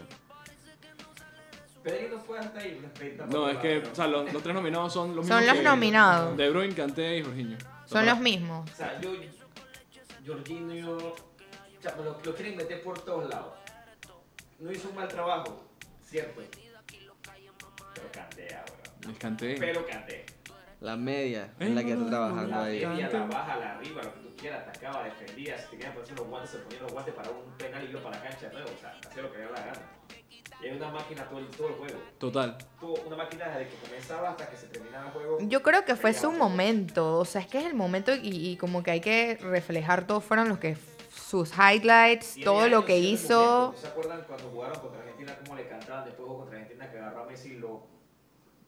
No 2.11 2.19
fue 2.19 2.39
hasta 2.39 2.59
ahí. 2.59 2.79
respeta 2.83 3.27
No, 3.27 3.43
por 3.43 3.51
es 3.51 3.59
que 3.59 3.79
o 3.79 3.95
sea, 3.95 4.09
los, 4.09 4.31
los 4.33 4.43
tres 4.43 4.55
nominados 4.55 4.93
son 4.93 5.15
los 5.15 5.25
Son 5.27 5.37
mismos. 5.39 5.55
los 5.55 5.57
que- 5.63 5.69
nominados. 5.69 6.37
De 6.37 6.51
Bruyne, 6.51 6.75
Kanté 6.75 7.19
y 7.19 7.23
Jorginho. 7.23 7.57
Son 7.87 8.05
los 8.05 8.19
mismos. 8.19 8.69
O 8.71 8.77
sea, 8.77 9.01
yo, 9.01 9.11
Jorginho, 10.27 10.97
o 10.97 11.15
sea, 11.81 11.95
me 11.97 12.05
lo, 12.05 12.19
lo 12.25 12.35
quieren 12.35 12.57
meter 12.57 12.83
por 12.83 12.99
todos 13.03 13.31
lados. 13.31 13.53
No 14.59 14.73
hizo 14.73 14.89
un 14.89 14.95
mal 14.97 15.09
trabajo, 15.09 15.65
cierto. 16.05 16.41
Pero 17.95 18.13
cantea, 18.13 18.65
bro. 18.65 19.13
Es 19.13 19.19
Kanté. 19.19 19.57
Pero 19.59 19.87
cantea. 19.87 20.25
La 20.81 20.97
media 20.97 21.55
en 21.59 21.75
la 21.75 21.83
que 21.85 21.93
está 21.93 22.07
trabajando 22.07 22.51
La 22.51 22.65
ahí. 22.65 22.87
media, 22.87 23.09
la 23.09 23.27
baja, 23.27 23.57
la 23.57 23.73
arriba, 23.77 24.03
lo 24.03 24.13
que 24.15 24.21
tú 24.21 24.37
quieras, 24.37 24.69
atacaba, 24.69 25.05
defendía. 25.05 25.59
Si 25.59 25.65
te 25.71 25.77
querían 25.77 25.95
poner 25.95 26.19
los 26.19 26.27
guantes, 26.27 26.51
se 26.51 26.59
ponían 26.59 26.83
los 26.83 26.93
guantes 26.93 27.15
para 27.15 27.31
un 27.31 27.51
penal 27.57 27.85
y 27.85 27.91
iba 27.91 28.03
para 28.03 28.17
la 28.17 28.23
cancha 28.23 28.49
de 28.49 28.53
nuevo. 28.53 28.71
O 28.77 28.81
sea, 28.81 28.99
hacía 29.07 29.23
lo 29.23 29.33
que 29.33 29.39
le 29.39 29.45
la 29.45 29.51
gana. 29.61 29.81
Y 30.63 30.67
hay 30.67 30.77
una 30.77 30.91
máquina 30.91 31.29
todo 31.29 31.39
el, 31.39 31.47
todo 31.49 31.69
el 31.69 31.75
juego. 31.75 31.99
Total. 32.19 32.59
Tuvo 32.81 32.95
una 33.07 33.17
máquina 33.17 33.49
desde 33.49 33.69
que 33.71 33.77
comenzaba 33.77 34.31
hasta 34.31 34.49
que 34.49 34.57
se 34.57 34.67
terminaba 34.69 35.07
el 35.07 35.13
juego. 35.13 35.39
Yo 35.43 35.63
creo 35.63 35.85
que 35.85 35.97
fue 35.97 36.13
su 36.15 36.31
momento, 36.33 37.19
o 37.19 37.25
sea, 37.25 37.41
es 37.43 37.47
que 37.47 37.59
es 37.59 37.67
el 37.67 37.75
momento 37.75 38.15
y, 38.15 38.49
y 38.51 38.57
como 38.57 38.83
que 38.83 38.91
hay 38.91 39.01
que 39.01 39.37
reflejar 39.41 40.07
todos 40.07 40.25
fueron 40.25 40.49
los 40.49 40.59
que 40.59 40.77
sus 41.17 41.51
highlights, 41.53 42.37
todo 42.45 42.69
lo 42.69 42.85
que 42.85 42.99
hizo. 42.99 43.75
¿Se 43.77 43.87
acuerdan 43.89 44.23
cuando 44.27 44.49
jugaron 44.51 44.79
contra 44.81 45.01
Argentina 45.01 45.37
cómo 45.45 45.57
le 45.57 45.69
cantaban 45.69 46.05
después 46.05 46.27
jugó 46.27 46.39
contra 46.41 46.59
Argentina 46.59 46.91
que 46.91 46.99
agarró 46.99 47.23
a 47.23 47.27
Messi 47.27 47.53
y 47.53 47.59
lo, 47.59 47.83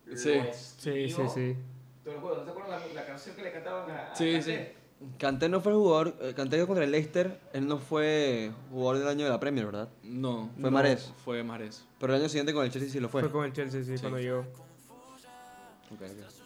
lo 0.06 0.16
Sí. 0.16 0.40
Sí, 0.52 1.08
sí, 1.10 1.22
sí. 1.34 1.56
Todo 2.04 2.14
el 2.14 2.20
juego. 2.20 2.36
¿No 2.38 2.44
se 2.44 2.50
acuerdan 2.50 2.80
la, 2.80 2.86
la 2.94 3.06
canción 3.06 3.36
que 3.36 3.42
le 3.42 3.52
cantaban 3.52 3.90
a, 3.90 4.12
a 4.12 4.14
Sí, 4.16 4.32
Kanté? 4.32 4.74
Kanté 5.18 5.48
no 5.48 5.60
fue 5.60 5.72
el 5.72 5.78
jugador, 5.78 6.16
eh, 6.20 6.32
Kanté 6.34 6.66
contra 6.66 6.84
el 6.84 6.90
Leicester, 6.90 7.38
él 7.52 7.68
no 7.68 7.78
fue 7.78 8.50
jugador 8.72 8.98
del 8.98 9.08
año 9.08 9.24
de 9.26 9.30
la 9.30 9.38
Premier, 9.38 9.66
¿verdad? 9.66 9.88
No. 10.02 10.50
Fue 10.54 10.62
no, 10.62 10.70
Mahrez. 10.72 11.12
Fue 11.24 11.44
Mahrez. 11.44 11.84
Pero 12.00 12.14
el 12.14 12.20
año 12.20 12.28
siguiente 12.28 12.52
con 12.52 12.64
el 12.64 12.72
Chelsea 12.72 12.90
sí 12.90 12.98
lo 12.98 13.08
fue. 13.08 13.20
Fue 13.22 13.30
con 13.30 13.44
el 13.44 13.52
Chelsea, 13.52 13.84
sí, 13.84 13.96
Sí. 13.96 14.00
cuando 14.00 14.18
llegó. 14.18 14.40
Ok, 14.40 16.02
ok. 16.02 16.37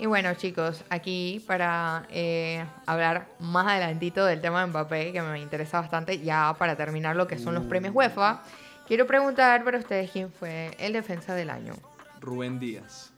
Y 0.00 0.06
bueno, 0.06 0.32
chicos, 0.34 0.84
aquí 0.90 1.42
para 1.46 2.04
eh, 2.10 2.64
hablar 2.86 3.26
más 3.40 3.66
adelantito 3.66 4.24
del 4.24 4.40
tema 4.40 4.60
de 4.60 4.66
Mbappé, 4.68 5.12
que 5.12 5.20
me 5.22 5.40
interesa 5.40 5.80
bastante, 5.80 6.20
ya 6.20 6.54
para 6.56 6.76
terminar 6.76 7.16
lo 7.16 7.26
que 7.26 7.36
son 7.38 7.54
los 7.54 7.64
premios 7.64 7.92
UEFA, 7.94 8.42
quiero 8.86 9.06
preguntar 9.08 9.64
para 9.64 9.78
ustedes 9.78 10.10
quién 10.12 10.30
fue 10.30 10.70
el 10.78 10.92
defensa 10.92 11.34
del 11.34 11.50
año. 11.50 11.74
Rubén 12.20 12.60
Díaz. 12.60 13.10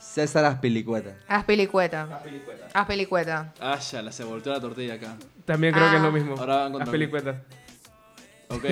César 0.00 0.44
Aspilicueta. 0.46 1.14
Aspilicueta. 1.28 2.06
La 2.06 2.22
pelicueta. 2.22 2.66
Aspilicueta. 2.72 3.52
Ah, 3.60 3.78
ya, 3.78 4.02
la 4.02 4.12
se 4.12 4.24
volteó 4.24 4.52
la 4.52 4.60
tortilla 4.60 4.94
acá. 4.94 5.14
También 5.44 5.72
creo 5.74 5.88
que 5.90 5.96
es 5.96 6.00
Ah. 6.02 6.04
lo 6.04 6.12
mismo. 6.12 6.34
Ahora 6.38 6.68
van 6.68 6.72
mí. 6.72 6.90
pelicuetas. 6.90 7.36
Ok. 8.48 8.64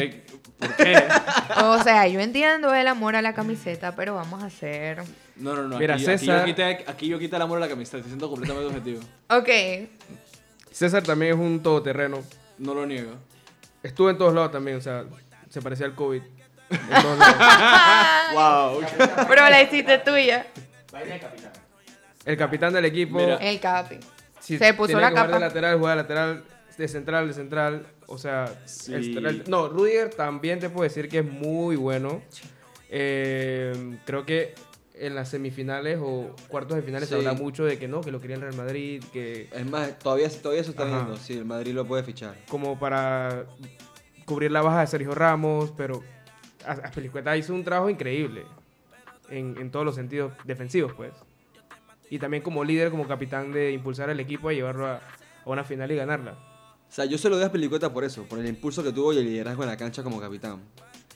¿Por 0.58 0.76
qué? 0.76 1.02
O 1.64 1.82
sea, 1.82 2.06
yo 2.08 2.20
entiendo 2.20 2.74
el 2.74 2.86
amor 2.88 3.16
a 3.16 3.22
la 3.22 3.32
camiseta, 3.34 3.94
pero 3.94 4.14
vamos 4.14 4.42
a 4.42 4.46
hacer... 4.46 5.02
No, 5.40 5.54
no, 5.56 5.62
no. 5.68 5.78
Mira, 5.78 5.94
aquí, 5.94 6.04
aquí 6.06 6.18
César- 6.18 6.40
yo 6.40 6.44
quité, 6.44 6.84
aquí 6.86 7.08
yo 7.08 7.18
quité 7.18 7.36
el 7.36 7.42
amor 7.42 7.58
a 7.58 7.60
la 7.62 7.68
camiseta. 7.68 7.96
Estoy 7.98 8.10
siendo 8.10 8.28
completamente 8.28 8.66
objetivo. 8.68 9.00
Ok. 9.28 9.48
César 10.70 11.02
también 11.02 11.32
es 11.34 11.38
un 11.38 11.62
todoterreno. 11.62 12.22
No 12.58 12.74
lo 12.74 12.86
niego. 12.86 13.12
Estuvo 13.82 14.10
en 14.10 14.18
todos 14.18 14.34
lados 14.34 14.52
también, 14.52 14.76
o 14.76 14.80
sea, 14.80 15.04
se 15.48 15.60
parecía 15.62 15.86
al 15.86 15.94
COVID. 15.94 16.22
En 16.70 17.02
todos 17.02 17.18
lados. 17.18 18.80
Wow. 18.80 19.26
Pero 19.28 19.48
la 19.50 19.62
hiciste 19.62 19.98
tuya. 19.98 20.46
El 22.24 22.36
capitán 22.36 22.72
del 22.72 22.84
equipo. 22.84 23.18
Mira. 23.18 23.36
El 23.36 23.58
capi. 23.60 23.96
si 24.40 24.58
se 24.58 24.74
puso 24.74 24.98
la 25.00 25.08
que 25.08 25.12
jugar 25.12 25.26
capa. 25.26 25.34
de 25.38 25.40
lateral, 25.40 25.78
juega 25.78 25.90
de 25.96 26.02
lateral, 26.02 26.44
de 26.76 26.88
central, 26.88 27.28
de 27.28 27.34
central. 27.34 27.86
O 28.06 28.18
sea, 28.18 28.52
Sí. 28.66 28.92
el- 28.94 29.26
el- 29.26 29.44
no, 29.48 29.68
Rudiger 29.68 30.10
también 30.10 30.58
te 30.60 30.68
puedo 30.70 30.82
decir 30.84 31.08
que 31.08 31.18
es 31.20 31.24
muy 31.24 31.76
bueno. 31.76 32.22
Eh, 32.90 33.98
creo 34.04 34.26
que 34.26 34.54
en 35.00 35.14
las 35.14 35.30
semifinales 35.30 35.98
o 36.00 36.34
cuartos 36.48 36.76
de 36.76 36.82
finales 36.82 37.08
se 37.08 37.14
Sí. 37.18 37.26
habla 37.26 37.32
mucho 37.40 37.64
de 37.64 37.78
que 37.78 37.88
no, 37.88 38.00
que 38.02 38.12
lo 38.12 38.20
quería 38.20 38.36
el 38.36 38.42
Real 38.42 38.54
Madrid, 38.56 39.02
que 39.12 39.48
Es 39.52 39.66
más, 39.68 39.98
todavía, 39.98 40.28
todavía 40.42 40.62
se 40.62 40.70
está 40.70 40.82
Ajá. 40.84 40.96
viendo. 40.96 41.16
Sí, 41.16 41.32
el 41.32 41.44
Madrid 41.44 41.72
lo 41.72 41.86
puede 41.86 42.02
fichar. 42.02 42.36
como 42.48 42.78
para 42.78 43.46
cubrir 44.26 44.52
la 44.52 44.62
baja 44.62 44.80
de 44.80 44.86
Sergio 44.86 45.14
Ramos, 45.14 45.72
pero 45.76 46.02
A- 46.66 46.72
Azpilicueta 46.72 47.36
hizo 47.36 47.54
un 47.54 47.64
trabajo 47.64 47.88
increíble 47.88 48.44
en, 49.30 49.56
en 49.58 49.70
todos 49.70 49.84
los 49.86 49.94
sentidos 49.94 50.32
defensivos, 50.44 50.92
pues. 50.92 51.12
Y 52.10 52.18
también 52.18 52.42
como 52.42 52.62
líder, 52.64 52.90
como 52.90 53.08
capitán 53.08 53.52
de 53.52 53.72
impulsar 53.72 54.10
al 54.10 54.20
equipo 54.20 54.48
a 54.50 54.52
llevarlo 54.52 54.86
a, 54.86 54.96
a 54.96 55.00
una 55.46 55.64
final 55.64 55.90
y 55.90 55.96
ganarla. 55.96 56.32
O 56.88 56.92
sea, 56.92 57.04
yo 57.06 57.16
se 57.16 57.30
lo 57.30 57.36
doy 57.36 57.46
a 57.46 57.52
Pelicueta 57.52 57.92
por 57.92 58.04
eso, 58.04 58.24
por 58.24 58.38
el 58.40 58.46
impulso 58.46 58.82
que 58.82 58.92
tuvo 58.92 59.12
y 59.12 59.18
el 59.18 59.24
liderazgo 59.24 59.62
en 59.62 59.68
la 59.70 59.76
cancha 59.76 60.02
como 60.02 60.20
capitán. 60.20 60.60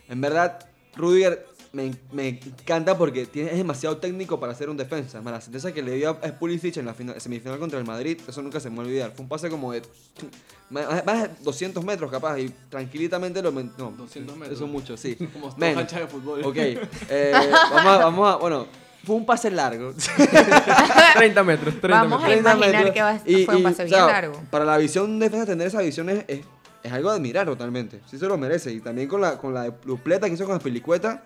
En 0.09 0.21
verdad, 0.21 0.67
Rudiger 0.97 1.47
me, 1.75 1.93
me 2.13 2.29
encanta 2.29 2.97
porque 2.97 3.27
tiene, 3.27 3.51
es 3.51 3.57
demasiado 3.59 3.97
técnico 3.99 4.39
para 4.41 4.55
ser 4.55 4.71
un 4.71 4.77
defensa. 4.77 5.21
Más 5.21 5.33
la 5.35 5.41
sentencia 5.41 5.73
que 5.75 5.83
le 5.83 5.93
dio 5.97 6.11
a 6.11 6.21
Pulisic 6.21 6.77
en 6.79 6.87
la 6.87 6.95
final- 6.95 7.21
semifinal 7.21 7.59
contra 7.59 7.79
el 7.79 7.85
Madrid, 7.85 8.19
eso 8.27 8.41
nunca 8.43 8.61
se 8.61 8.71
me 8.71 8.77
va 8.77 8.83
a 8.83 8.87
olvidar. 8.87 9.13
Fue 9.15 9.23
un 9.25 9.29
pase 9.29 9.51
como 9.51 9.73
de 9.73 9.83
más 10.71 11.05
más 11.05 11.23
de 11.23 11.31
200 11.43 11.85
metros 11.85 12.11
capaz 12.11 12.39
y 12.39 12.49
tranquilitamente 12.71 13.43
lo... 13.43 13.51
No, 13.53 13.93
200 13.99 14.37
metros. 14.37 14.57
Eso 14.57 14.65
es 14.67 14.71
mucho, 14.71 14.97
sí. 14.97 15.15
Como 15.33 15.55
Men, 15.57 15.77
de 15.77 16.07
fútbol. 16.07 16.45
ok, 16.45 16.57
eh, 17.11 17.33
vamos, 17.35 17.87
a, 17.87 17.97
vamos 17.99 18.35
a... 18.35 18.37
Bueno, 18.37 18.67
fue 19.05 19.17
un 19.17 19.27
pase 19.27 19.51
largo. 19.51 19.93
30 21.17 21.45
metros, 21.45 21.75
30 21.81 21.89
Vamos 21.89 22.25
a 22.25 22.29
metros. 22.29 22.43
30 22.45 22.55
imaginar 22.55 22.85
metros. 22.85 22.95
que 22.95 23.03
va- 23.03 23.21
Y- 23.27 23.45
fue 23.45 23.55
un 23.57 23.61
y, 23.61 23.65
pase 23.65 23.83
o 23.83 23.87
bien 23.87 23.97
sea, 23.99 24.07
largo. 24.07 24.41
Para 24.51 24.65
la 24.65 24.79
visión 24.79 25.19
de 25.19 25.27
defensa, 25.27 25.47
tener 25.47 25.67
esa 25.67 25.81
visión 25.83 26.09
es, 26.09 26.25
es, 26.29 26.41
es 26.83 26.93
algo 26.93 27.11
de 27.11 27.17
admirar 27.17 27.47
totalmente. 27.47 28.01
Sí 28.11 28.19
se 28.19 28.27
lo 28.27 28.39
merece. 28.39 28.73
Y 28.73 28.81
también 28.81 29.09
con 29.09 29.21
la, 29.21 29.37
con 29.39 29.53
la 29.55 29.71
dupleta 29.85 30.27
que 30.29 30.35
hizo 30.35 30.45
con 30.47 30.55
la 30.55 30.61
pelicueta, 30.61 31.23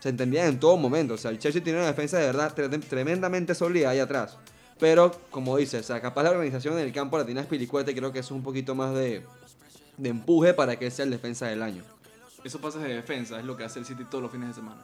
se 0.00 0.08
entendían 0.08 0.48
en 0.48 0.58
todo 0.58 0.76
momento. 0.76 1.14
O 1.14 1.18
sea, 1.18 1.30
el 1.30 1.38
Chelsea 1.38 1.62
tiene 1.62 1.78
una 1.78 1.86
defensa 1.88 2.18
de 2.18 2.26
verdad 2.26 2.52
tre- 2.56 2.82
tremendamente 2.88 3.54
sólida 3.54 3.90
ahí 3.90 4.00
atrás. 4.00 4.36
Pero, 4.80 5.12
como 5.30 5.56
dices, 5.56 5.82
o 5.82 5.86
sea, 5.86 6.00
capaz 6.00 6.22
la 6.24 6.30
organización 6.30 6.76
en 6.78 6.84
el 6.84 6.92
campo 6.92 7.16
la 7.18 7.24
tiene 7.24 7.42
Spilicueta 7.44 7.90
y 7.90 7.94
creo 7.94 8.12
que 8.12 8.18
eso 8.20 8.28
es 8.34 8.38
un 8.38 8.42
poquito 8.42 8.74
más 8.74 8.92
de, 8.94 9.22
de 9.98 10.08
empuje 10.08 10.54
para 10.54 10.76
que 10.76 10.90
sea 10.90 11.04
el 11.04 11.10
defensa 11.10 11.46
del 11.46 11.62
año. 11.62 11.84
Esos 12.42 12.60
pases 12.60 12.82
de 12.82 12.94
defensa 12.94 13.38
es 13.38 13.44
lo 13.44 13.56
que 13.56 13.64
hace 13.64 13.78
el 13.78 13.84
City 13.84 14.04
todos 14.10 14.22
los 14.22 14.32
fines 14.32 14.48
de 14.48 14.54
semana. 14.54 14.80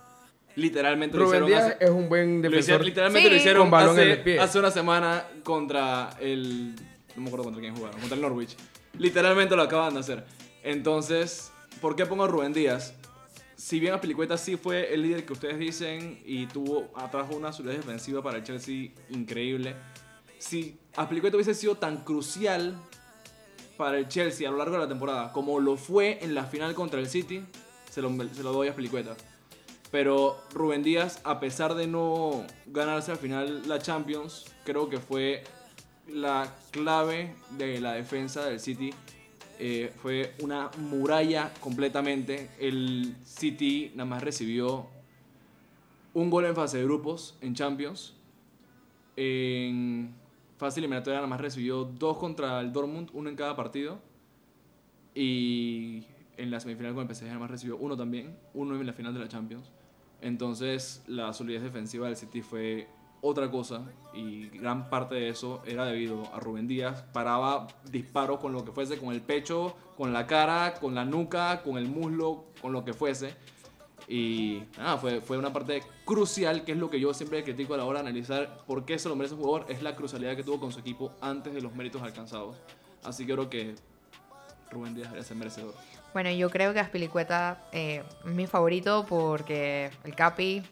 Literalmente 0.54 1.16
lo 1.16 1.24
Rubén 1.24 1.44
hicieron 1.44 1.48
Díaz 1.64 1.74
hace- 1.76 1.84
es 1.84 1.90
un 1.90 2.08
buen 2.08 2.28
Lo 2.42 2.48
hicieron- 2.48 2.50
defensor. 2.52 2.84
literalmente 2.84 3.28
Sí. 3.28 3.34
lo 3.34 3.40
hicieron 3.40 3.62
Con 3.64 3.70
balón 3.70 3.94
en 3.98 4.02
hace, 4.02 4.12
el 4.12 4.22
pie. 4.22 4.40
hace 4.40 4.58
una 4.58 4.70
semana 4.70 5.24
contra 5.42 6.10
el. 6.20 6.74
No 7.14 7.22
me 7.22 7.28
acuerdo 7.28 7.44
contra 7.44 7.60
quién 7.62 7.74
jugaron, 7.74 7.98
contra 7.98 8.16
el 8.16 8.22
Norwich. 8.22 8.54
Literalmente 8.98 9.56
lo 9.56 9.62
acaban 9.62 9.94
de 9.94 10.00
hacer. 10.00 10.24
Entonces, 10.62 11.50
¿por 11.80 11.96
qué 11.96 12.04
pongo 12.04 12.24
a 12.24 12.26
Rubén 12.26 12.52
Díaz? 12.52 12.92
Si 13.56 13.80
bien 13.80 13.94
Aspilicueta 13.94 14.36
sí 14.36 14.56
fue 14.56 14.92
el 14.92 15.00
líder 15.02 15.24
que 15.24 15.32
ustedes 15.32 15.58
dicen 15.58 16.20
y 16.26 16.46
tuvo 16.46 16.90
atrajo 16.94 17.34
una 17.34 17.52
solidez 17.52 17.78
defensiva 17.78 18.22
para 18.22 18.36
el 18.36 18.44
Chelsea 18.44 18.90
increíble, 19.08 19.74
si 20.38 20.78
Aspilicueta 20.94 21.36
hubiese 21.36 21.54
sido 21.54 21.76
tan 21.76 22.04
crucial 22.04 22.76
para 23.78 23.98
el 23.98 24.08
Chelsea 24.08 24.46
a 24.46 24.52
lo 24.52 24.58
largo 24.58 24.74
de 24.74 24.82
la 24.82 24.88
temporada 24.88 25.32
como 25.32 25.58
lo 25.58 25.78
fue 25.78 26.18
en 26.22 26.34
la 26.34 26.44
final 26.44 26.74
contra 26.74 27.00
el 27.00 27.08
City, 27.08 27.42
se 27.90 28.02
lo, 28.02 28.10
se 28.10 28.42
lo 28.42 28.52
doy 28.52 28.68
a 28.68 28.70
Aspilicueta. 28.70 29.16
Pero 29.90 30.38
Rubén 30.52 30.82
Díaz, 30.82 31.20
a 31.24 31.40
pesar 31.40 31.74
de 31.74 31.86
no 31.86 32.44
ganarse 32.66 33.12
al 33.12 33.18
final 33.18 33.66
la 33.66 33.78
Champions, 33.78 34.44
creo 34.64 34.90
que 34.90 34.98
fue 34.98 35.44
la 36.06 36.54
clave 36.72 37.34
de 37.50 37.80
la 37.80 37.94
defensa 37.94 38.44
del 38.44 38.60
City. 38.60 38.92
Eh, 39.58 39.92
fue 39.96 40.34
una 40.42 40.70
muralla 40.78 41.52
completamente. 41.60 42.50
El 42.58 43.16
City 43.24 43.92
nada 43.94 44.08
más 44.08 44.22
recibió 44.22 44.86
un 46.14 46.30
gol 46.30 46.44
en 46.44 46.54
fase 46.54 46.78
de 46.78 46.84
grupos 46.84 47.36
en 47.40 47.54
Champions. 47.54 48.14
En 49.16 50.14
fase 50.58 50.80
eliminatoria 50.80 51.18
nada 51.18 51.26
más 51.26 51.40
recibió 51.40 51.84
dos 51.84 52.18
contra 52.18 52.60
el 52.60 52.72
Dortmund, 52.72 53.10
uno 53.12 53.30
en 53.30 53.36
cada 53.36 53.56
partido. 53.56 53.98
Y 55.14 56.04
en 56.36 56.50
la 56.50 56.60
semifinal 56.60 56.94
con 56.94 57.08
el 57.08 57.14
PSG 57.14 57.24
nada 57.24 57.38
más 57.38 57.50
recibió 57.50 57.76
uno 57.78 57.96
también, 57.96 58.36
uno 58.52 58.78
en 58.78 58.86
la 58.86 58.92
final 58.92 59.14
de 59.14 59.20
la 59.20 59.28
Champions. 59.28 59.70
Entonces 60.20 61.02
la 61.06 61.32
solidez 61.32 61.62
defensiva 61.62 62.06
del 62.06 62.16
City 62.16 62.42
fue 62.42 62.88
otra 63.20 63.50
cosa 63.50 63.82
y 64.14 64.48
gran 64.48 64.88
parte 64.88 65.14
de 65.14 65.28
eso 65.28 65.62
era 65.66 65.84
debido 65.84 66.22
a 66.34 66.40
Rubén 66.40 66.66
Díaz. 66.66 67.02
Paraba 67.12 67.66
disparos 67.90 68.40
con 68.40 68.52
lo 68.52 68.64
que 68.64 68.72
fuese, 68.72 68.98
con 68.98 69.12
el 69.12 69.20
pecho, 69.20 69.76
con 69.96 70.12
la 70.12 70.26
cara, 70.26 70.74
con 70.74 70.94
la 70.94 71.04
nuca, 71.04 71.62
con 71.62 71.76
el 71.76 71.86
muslo, 71.86 72.44
con 72.60 72.72
lo 72.72 72.84
que 72.84 72.92
fuese. 72.92 73.34
Y 74.08 74.62
nada, 74.78 74.98
fue, 74.98 75.20
fue 75.20 75.36
una 75.36 75.52
parte 75.52 75.82
crucial, 76.04 76.64
que 76.64 76.72
es 76.72 76.78
lo 76.78 76.88
que 76.88 77.00
yo 77.00 77.12
siempre 77.12 77.42
critico 77.42 77.74
a 77.74 77.76
la 77.76 77.84
hora 77.84 78.02
de 78.02 78.08
analizar 78.08 78.64
por 78.66 78.84
qué 78.84 78.98
se 78.98 79.08
lo 79.08 79.16
merece 79.16 79.34
un 79.34 79.40
jugador, 79.40 79.66
es 79.68 79.82
la 79.82 79.96
crucialidad 79.96 80.36
que 80.36 80.44
tuvo 80.44 80.60
con 80.60 80.72
su 80.72 80.78
equipo 80.78 81.12
antes 81.20 81.52
de 81.52 81.60
los 81.60 81.74
méritos 81.74 82.02
alcanzados. 82.02 82.56
Así 83.02 83.26
que 83.26 83.32
creo 83.32 83.50
que 83.50 83.74
Rubén 84.70 84.94
Díaz 84.94 85.12
es 85.14 85.30
el 85.30 85.36
merecedor. 85.36 85.74
Bueno, 86.12 86.30
yo 86.30 86.48
creo 86.50 86.72
que 86.72 86.80
Aspilicueta 86.80 87.68
eh, 87.72 88.02
es 88.24 88.30
mi 88.30 88.46
favorito 88.46 89.04
porque 89.08 89.90
el 90.04 90.14
Capi, 90.14 90.62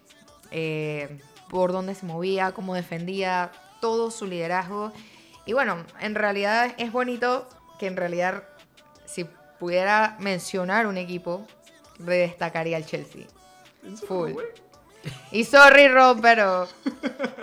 eh, 0.50 1.20
por 1.54 1.70
dónde 1.70 1.94
se 1.94 2.04
movía, 2.04 2.50
cómo 2.50 2.74
defendía, 2.74 3.52
todo 3.80 4.10
su 4.10 4.26
liderazgo. 4.26 4.90
Y 5.46 5.52
bueno, 5.52 5.84
en 6.00 6.16
realidad 6.16 6.74
es 6.78 6.90
bonito 6.90 7.48
que 7.78 7.86
en 7.86 7.96
realidad, 7.96 8.42
si 9.04 9.24
pudiera 9.60 10.16
mencionar 10.18 10.88
un 10.88 10.96
equipo, 10.98 11.46
destacaría 12.00 12.76
el 12.76 12.84
Chelsea. 12.84 13.26
Full. 14.08 14.32
Y 15.30 15.44
sorry, 15.44 15.86
Rob, 15.86 16.20
pero 16.20 16.66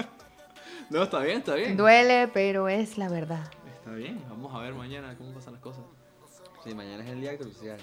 No, 0.89 1.04
está 1.04 1.19
bien, 1.19 1.38
está 1.38 1.56
bien. 1.56 1.78
duele, 1.78 2.28
pero 2.34 2.67
es 2.67 2.97
la 2.97 3.08
verdad. 3.08 3.50
Está 3.78 3.91
bien, 3.91 4.21
vamos 4.28 4.54
a 4.54 4.60
ver 4.60 4.74
mañana 4.74 5.15
cómo 5.17 5.34
pasan 5.34 5.54
las 5.54 5.62
cosas. 5.62 5.86
Sí, 6.65 6.76
mañana 6.76 7.02
es 7.02 7.10
el 7.12 7.21
día 7.21 7.38
crucial. 7.38 7.80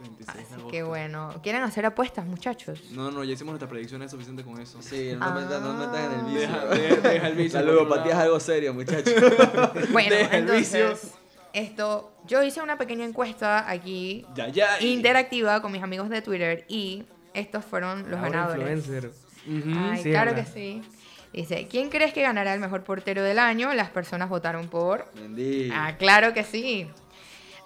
26 0.00 0.26
de 0.36 0.42
Así 0.42 0.52
agosto. 0.54 0.70
que 0.70 0.82
bueno, 0.82 1.34
¿quieren 1.42 1.62
hacer 1.62 1.86
apuestas, 1.86 2.24
muchachos? 2.26 2.82
No, 2.92 3.10
no, 3.10 3.24
ya 3.24 3.32
hicimos 3.32 3.52
nuestras 3.52 3.70
predicciones, 3.70 4.06
es 4.06 4.12
suficiente 4.12 4.42
con 4.44 4.60
eso. 4.60 4.80
Sí, 4.82 5.12
no 5.18 5.34
me 5.34 5.40
metas, 5.42 5.62
no 5.62 5.72
me 5.74 5.86
metas 5.86 6.00
en 6.04 6.20
el 6.20 6.26
vicio. 6.26 6.40
Deja, 6.40 6.64
deja- 6.66 7.08
deja 7.08 7.28
el 7.28 7.34
vicio. 7.34 7.60
La 7.64 7.66
ludopatía 7.72 8.12
es 8.12 8.18
algo 8.18 8.40
serio, 8.40 8.74
muchachos. 8.74 9.14
Bueno, 9.92 10.14
Deja 10.14 10.36
el 10.38 10.44
vicio. 10.46 10.78
entonces, 10.80 11.12
esto, 11.52 12.12
yo 12.26 12.42
hice 12.42 12.60
una 12.60 12.76
pequeña 12.78 13.04
encuesta 13.04 13.70
aquí 13.70 14.26
Ya, 14.34 14.48
ya. 14.48 14.80
y- 14.80 14.92
interactiva 14.92 15.62
con 15.62 15.72
mis 15.72 15.82
amigos 15.82 16.08
de 16.10 16.20
Twitter 16.22 16.64
y 16.68 17.04
estos 17.34 17.64
fueron 17.64 18.10
los 18.10 18.18
Ahora 18.20 18.30
ganadores. 18.30 18.78
influencer. 18.78 19.10
Ujú. 19.46 19.70
Ay, 19.78 20.02
Sí, 20.02 20.10
claro 20.10 20.32
¿verdad? 20.32 20.44
que 20.46 20.52
sí. 20.52 20.82
Dice, 21.32 21.66
¿quién 21.70 21.90
crees 21.90 22.14
que 22.14 22.22
ganará 22.22 22.54
el 22.54 22.60
mejor 22.60 22.82
portero 22.82 23.22
del 23.22 23.38
año? 23.38 23.74
Las 23.74 23.90
personas 23.90 24.28
votaron 24.30 24.68
por... 24.68 25.12
Mendy. 25.20 25.70
Ah, 25.72 25.96
claro 25.98 26.32
que 26.32 26.44
sí. 26.44 26.88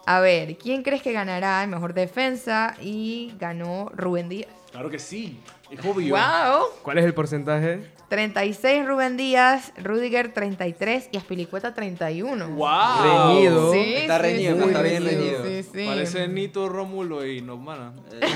A 0.06 0.20
ver, 0.20 0.56
¿quién 0.56 0.82
crees 0.82 1.02
que 1.02 1.12
ganará 1.12 1.62
el 1.62 1.70
mejor 1.70 1.94
defensa? 1.94 2.74
Y 2.80 3.32
ganó 3.38 3.90
Rubén 3.94 4.28
Díaz. 4.28 4.48
Claro 4.72 4.90
que 4.90 4.98
sí. 4.98 5.40
Es 5.70 5.84
obvio. 5.84 6.16
¡Wow! 6.16 6.66
¿Cuál 6.82 6.98
es 6.98 7.04
el 7.04 7.14
porcentaje? 7.14 7.80
36 8.08 8.86
Rubén 8.86 9.16
Díaz, 9.16 9.72
Rudiger 9.80 10.32
33 10.34 11.10
y 11.12 11.16
Aspilicueta 11.16 11.74
31. 11.74 12.48
¡Wow! 12.48 12.68
Reñido. 13.04 13.72
Sí, 13.72 13.94
Está 13.98 14.16
sí, 14.16 14.22
reñido, 14.22 14.56
sí, 14.56 14.62
está 14.68 14.82
bien 14.82 15.04
reñido. 15.04 15.44
sí, 15.44 15.62
sí. 15.62 15.86
Parece 15.86 16.26
Nito, 16.26 16.68
Rómulo 16.68 17.24
y 17.24 17.40
Normana. 17.40 17.92
Eh, 18.20 18.26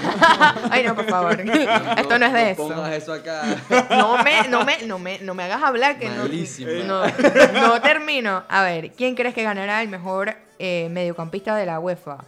Ay, 0.70 0.84
no, 0.84 0.94
por 0.94 1.06
favor. 1.06 1.40
Esto 1.40 2.18
no 2.20 2.26
es 2.26 2.32
de 2.32 2.50
eso. 2.52 2.68
pongas 2.68 2.92
eso 2.94 3.12
acá. 3.12 3.42
No 3.90 4.22
me, 4.22 4.48
no 4.48 4.64
me, 4.64 4.78
no 4.86 4.98
me, 5.00 5.18
no 5.18 5.34
me 5.34 5.42
hagas 5.42 5.62
hablar 5.62 5.98
que 5.98 6.08
no, 6.08 6.22
Malísimo. 6.22 6.70
no, 6.86 7.02
no 7.52 7.80
termino. 7.80 8.44
A 8.48 8.62
ver, 8.62 8.92
¿quién 8.92 9.16
crees 9.16 9.34
que 9.34 9.42
ganará 9.42 9.82
el 9.82 9.88
mejor 9.88 10.36
eh, 10.58 10.88
mediocampista 10.90 11.56
de 11.56 11.66
la 11.66 11.78
UEFA? 11.80 12.18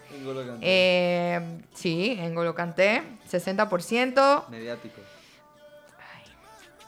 Kanté. 0.46 0.58
Eh, 0.62 1.60
sí, 1.74 2.18
N'Golo 2.20 2.54
Kanté, 2.54 3.02
60%. 3.30 4.48
Mediático. 4.48 5.00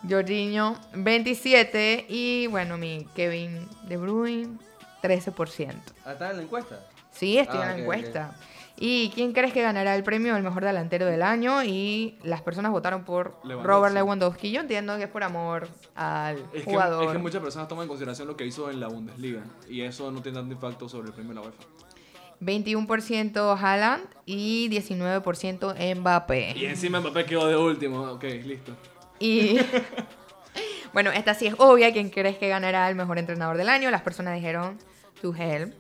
Jorginho, 0.09 0.77
27%. 0.93 2.05
Y 2.09 2.47
bueno, 2.47 2.79
mi 2.79 3.07
Kevin 3.15 3.69
De 3.89 3.97
Bruyne, 3.97 4.57
13%. 5.03 5.75
Ah, 6.05 6.13
¿está 6.13 6.31
en 6.31 6.37
la 6.37 6.43
encuesta? 6.45 6.81
Sí, 7.11 7.39
estoy 7.39 7.59
Ah, 7.59 7.63
en 7.63 7.69
la 7.69 7.75
ok, 7.75 7.81
encuesta. 7.81 8.35
¿Y 8.81 9.11
quién 9.11 9.33
crees 9.33 9.53
que 9.53 9.61
ganará 9.61 9.97
el 9.97 10.05
premio 10.05 10.37
al 10.37 10.43
mejor 10.45 10.65
delantero 10.65 11.07
del 11.07 11.23
año? 11.23 11.65
Y 11.65 12.17
las 12.23 12.43
personas 12.43 12.71
votaron 12.71 13.05
por 13.05 13.35
Lewandowski. 13.43 13.67
Robert 13.67 13.95
Lewandowski. 13.95 14.51
Yo 14.53 14.61
entiendo 14.61 14.97
que 14.97 15.05
es 15.05 15.09
por 15.09 15.25
amor 15.25 15.69
al 15.97 16.37
Es 16.55 16.63
que, 16.63 16.71
jugador. 16.71 17.05
es 17.07 17.11
que 17.11 17.19
muchas 17.19 17.43
personas 17.43 17.67
toman 17.67 17.83
en 17.85 17.89
consideración 17.89 18.29
lo 18.29 18.37
que 18.37 18.47
hizo 18.47 18.71
en 18.71 18.79
la 18.79 18.87
Bundesliga. 18.87 19.43
Y 19.69 19.81
eso 19.81 20.13
no 20.13 20.23
tiene 20.23 20.39
tanto 20.39 20.55
impacto 20.55 20.89
sobre 20.89 21.09
el 21.09 21.13
premio 21.15 21.31
de 21.31 21.35
la 21.35 21.41
UEFA. 21.43 21.65
21% 22.41 23.59
Haaland 23.61 24.05
y 24.25 24.69
19% 24.71 25.97
Mbappé. 25.97 26.55
Y 26.57 26.67
encima 26.67 27.01
Mbappé 27.01 27.25
quedó 27.25 27.49
de 27.49 27.57
último. 27.57 28.03
Ok, 28.13 28.23
listo. 28.45 28.77
Y 29.19 29.59
bueno, 30.93 31.11
esta 31.11 31.35
sí 31.35 31.49
es 31.49 31.55
obvia. 31.59 31.93
¿Quién 31.93 32.11
crees 32.11 32.39
que 32.39 32.49
ganará 32.49 32.89
el 32.89 32.95
mejor 32.95 33.19
entrenador 33.19 33.57
del 33.57 33.69
año? 33.69 33.91
Las 33.91 34.03
personas 34.03 34.37
dijeron 34.37 34.79
Tuchel. 35.21 35.75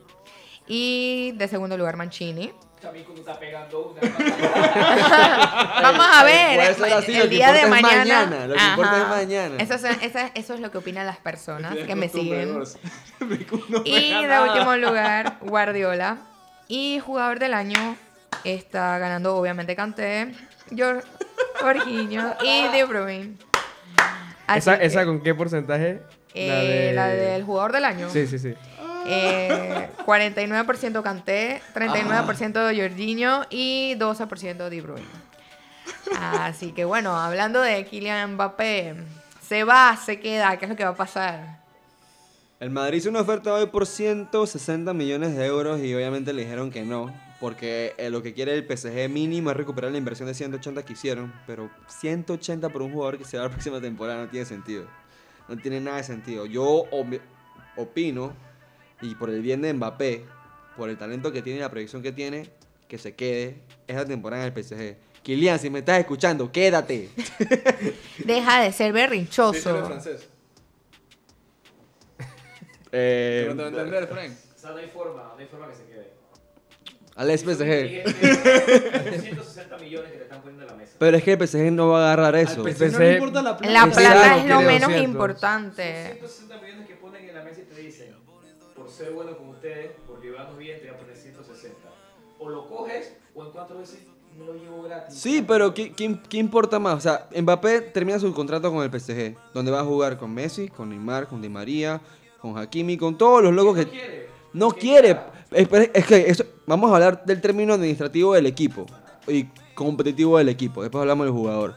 Y 0.66 1.30
de 1.36 1.46
segundo 1.46 1.78
lugar 1.78 1.96
Mancini. 1.96 2.50
Chamico 2.80 3.12
me 3.12 3.20
está 3.20 3.38
pegando 3.38 3.88
una. 3.88 4.00
Vamos 5.82 6.06
a 6.12 6.24
ver. 6.24 6.56
puede 6.56 6.74
ser 6.74 6.92
así, 6.92 7.14
el 7.16 7.22
que 7.22 7.28
día 7.28 7.52
de 7.52 7.60
es 7.62 7.68
mañana. 7.68 7.98
mañana, 8.26 8.46
lo 8.46 8.54
que 8.54 8.60
importa 8.64 8.98
es 9.02 9.08
mañana. 9.08 9.54
Eso, 9.58 9.74
es- 9.74 10.02
esa- 10.02 10.30
eso 10.34 10.54
es 10.54 10.60
lo 10.60 10.70
que 10.70 10.78
opinan 10.78 11.06
las 11.06 11.18
personas 11.18 11.74
que 11.76 11.94
me 11.94 12.08
siguen. 12.08 12.58
No 13.68 13.82
Y 13.84 14.24
de 14.26 14.40
último 14.40 14.76
lugar, 14.76 15.38
Guardiola. 15.40 16.18
Y 16.68 17.00
jugador 17.00 17.38
del 17.38 17.54
año 17.54 17.96
está 18.44 18.98
ganando 18.98 19.34
obviamente 19.36 19.74
Kanté, 19.74 20.32
Jor- 20.70 21.02
Jorginho 21.60 22.34
y 22.42 22.68
De 22.68 22.84
Bruyne. 22.84 23.36
Así 24.46 24.58
¿Esa, 24.60 24.78
que, 24.78 24.84
¿Esa 24.86 25.04
con 25.04 25.20
qué 25.22 25.34
porcentaje? 25.34 26.00
eh, 26.34 26.92
la, 26.94 27.08
del 27.08 27.42
jugador 27.42 27.72
del 27.72 27.84
año. 27.84 28.08
Sí, 28.10 28.26
sí, 28.26 28.38
sí. 28.38 28.54
Eh, 29.08 29.88
49% 30.06 31.02
Kanté, 31.02 31.62
39% 31.74 32.76
Jorginho 32.78 33.46
y 33.50 33.94
12% 33.96 34.68
De 34.68 34.80
Bruyne. 34.80 35.06
Así 36.18 36.72
que 36.72 36.84
bueno, 36.84 37.16
hablando 37.16 37.60
de 37.60 37.84
Kylian 37.84 38.34
Mbappé, 38.34 38.94
se 39.40 39.64
va, 39.64 39.96
se 39.96 40.20
queda, 40.20 40.56
¿qué 40.58 40.66
es 40.66 40.68
lo 40.70 40.76
que 40.76 40.84
va 40.84 40.90
a 40.90 40.96
pasar? 40.96 41.58
El 42.60 42.70
Madrid 42.70 42.98
hizo 42.98 43.08
una 43.08 43.20
oferta 43.20 43.54
hoy 43.54 43.66
por 43.66 43.86
160 43.86 44.92
millones 44.92 45.36
de 45.36 45.46
euros 45.46 45.80
y 45.80 45.94
obviamente 45.94 46.32
le 46.32 46.42
dijeron 46.42 46.70
que 46.70 46.82
no, 46.82 47.14
porque 47.38 47.94
eh, 47.98 48.10
lo 48.10 48.22
que 48.22 48.34
quiere 48.34 48.54
el 48.54 48.66
PSG 48.66 49.08
mínimo 49.08 49.50
es 49.50 49.56
recuperar 49.56 49.92
la 49.92 49.98
inversión 49.98 50.26
de 50.26 50.34
180 50.34 50.82
que 50.84 50.92
hicieron, 50.92 51.32
pero 51.46 51.70
180 51.86 52.68
por 52.68 52.82
un 52.82 52.92
jugador 52.92 53.16
que 53.16 53.24
se 53.24 53.36
va 53.36 53.44
la 53.44 53.50
próxima 53.50 53.80
temporada 53.80 54.24
no 54.24 54.28
tiene 54.28 54.44
sentido. 54.44 54.86
No 55.48 55.56
tiene 55.56 55.80
nada 55.80 55.98
de 55.98 56.04
sentido. 56.04 56.46
Yo 56.46 56.84
opino, 57.76 58.32
y 59.00 59.14
por 59.14 59.30
el 59.30 59.42
bien 59.42 59.62
de 59.62 59.72
Mbappé, 59.72 60.24
por 60.76 60.88
el 60.90 60.96
talento 60.96 61.32
que 61.32 61.42
tiene 61.42 61.58
y 61.58 61.62
la 61.62 61.70
proyección 61.70 62.02
que 62.02 62.12
tiene, 62.12 62.50
que 62.88 62.98
se 62.98 63.14
quede 63.14 63.62
esa 63.86 64.04
temporada 64.04 64.46
en 64.46 64.52
el 64.52 64.64
PSG. 64.64 64.96
Kilian, 65.22 65.58
si 65.58 65.68
me 65.70 65.80
estás 65.80 65.98
escuchando, 65.98 66.50
quédate. 66.50 67.10
Deja 68.24 68.62
de 68.62 68.72
ser 68.72 68.92
berrinchoso. 68.92 69.84
francés. 69.86 70.28
Eh, 72.92 73.46
¿No 73.50 73.56
te 73.56 73.62
a 73.62 73.68
entender, 73.68 74.06
Frank? 74.06 74.32
O 74.56 74.58
sea, 74.58 74.70
no 74.70 74.76
hay 74.78 74.88
forma, 74.88 75.32
no 75.34 75.38
hay 75.38 75.46
forma 75.46 75.68
que 75.68 75.74
se 75.74 75.84
quede. 75.84 76.12
al 77.14 77.38
PSG. 77.38 79.20
160 79.20 79.78
millones 79.78 80.10
que 80.10 80.16
le 80.16 80.22
están 80.24 80.40
poniendo 80.40 80.64
en 80.64 80.70
la 80.70 80.76
mesa. 80.76 80.96
Pero 80.98 81.16
es 81.16 81.22
que 81.22 81.32
el 81.32 81.46
PSG 81.48 81.72
no 81.72 81.88
va 81.88 82.00
a 82.08 82.12
agarrar 82.14 82.36
eso. 82.36 82.62
Al 82.62 82.68
El 82.68 82.74
PSG 82.74 82.84
no 82.84 82.90
PSG 82.90 82.98
le 83.00 83.12
importa 83.14 83.42
la 83.42 83.56
plata. 83.58 83.72
La 83.72 83.86
plata 83.92 84.36
es 84.38 84.46
lo 84.46 84.60
menos 84.62 84.88
200. 84.88 85.02
importante. 85.02 86.04
160 86.18 86.54
millones 86.62 86.77
ser 88.98 89.12
bueno 89.12 89.36
con 89.36 89.50
ustedes, 89.50 89.92
por 90.06 90.20
llevarnos 90.20 90.58
bien, 90.58 90.80
te 90.80 90.86
voy 90.86 90.96
a 90.96 90.98
poner 90.98 91.16
160. 91.16 91.76
O 92.40 92.48
lo 92.48 92.66
coges, 92.66 93.16
o 93.34 93.44
en 93.44 93.52
cuatro 93.52 93.78
veces 93.78 94.00
me 94.36 94.44
lo 94.44 94.54
llevo 94.54 94.82
gratis. 94.82 95.18
Sí, 95.18 95.44
pero 95.46 95.72
¿qué, 95.72 95.92
qué, 95.92 96.18
qué 96.28 96.36
importa 96.36 96.78
más? 96.78 96.96
O 96.96 97.00
sea, 97.00 97.28
Mbappé 97.40 97.80
termina 97.80 98.18
su 98.18 98.32
contrato 98.34 98.72
con 98.72 98.82
el 98.82 98.90
PSG, 98.90 99.36
donde 99.54 99.70
va 99.70 99.80
a 99.80 99.84
jugar 99.84 100.18
con 100.18 100.32
Messi, 100.34 100.68
con 100.68 100.90
Neymar, 100.90 101.28
con 101.28 101.40
Di 101.40 101.48
María, 101.48 102.00
con 102.40 102.58
Hakimi, 102.58 102.96
con 102.96 103.16
todos 103.16 103.42
los 103.42 103.52
locos 103.52 103.76
No 103.76 103.84
que... 103.84 103.90
quiere. 103.90 104.28
No 104.52 104.70
quiere. 104.70 105.20
Es, 105.50 105.68
es 105.94 106.06
que 106.06 106.30
eso, 106.30 106.44
vamos 106.66 106.90
a 106.90 106.94
hablar 106.94 107.24
del 107.24 107.40
término 107.40 107.74
administrativo 107.74 108.34
del 108.34 108.46
equipo 108.46 108.86
y 109.26 109.44
competitivo 109.74 110.38
del 110.38 110.48
equipo. 110.48 110.82
Después 110.82 111.00
hablamos 111.00 111.26
del 111.26 111.34
jugador. 111.34 111.74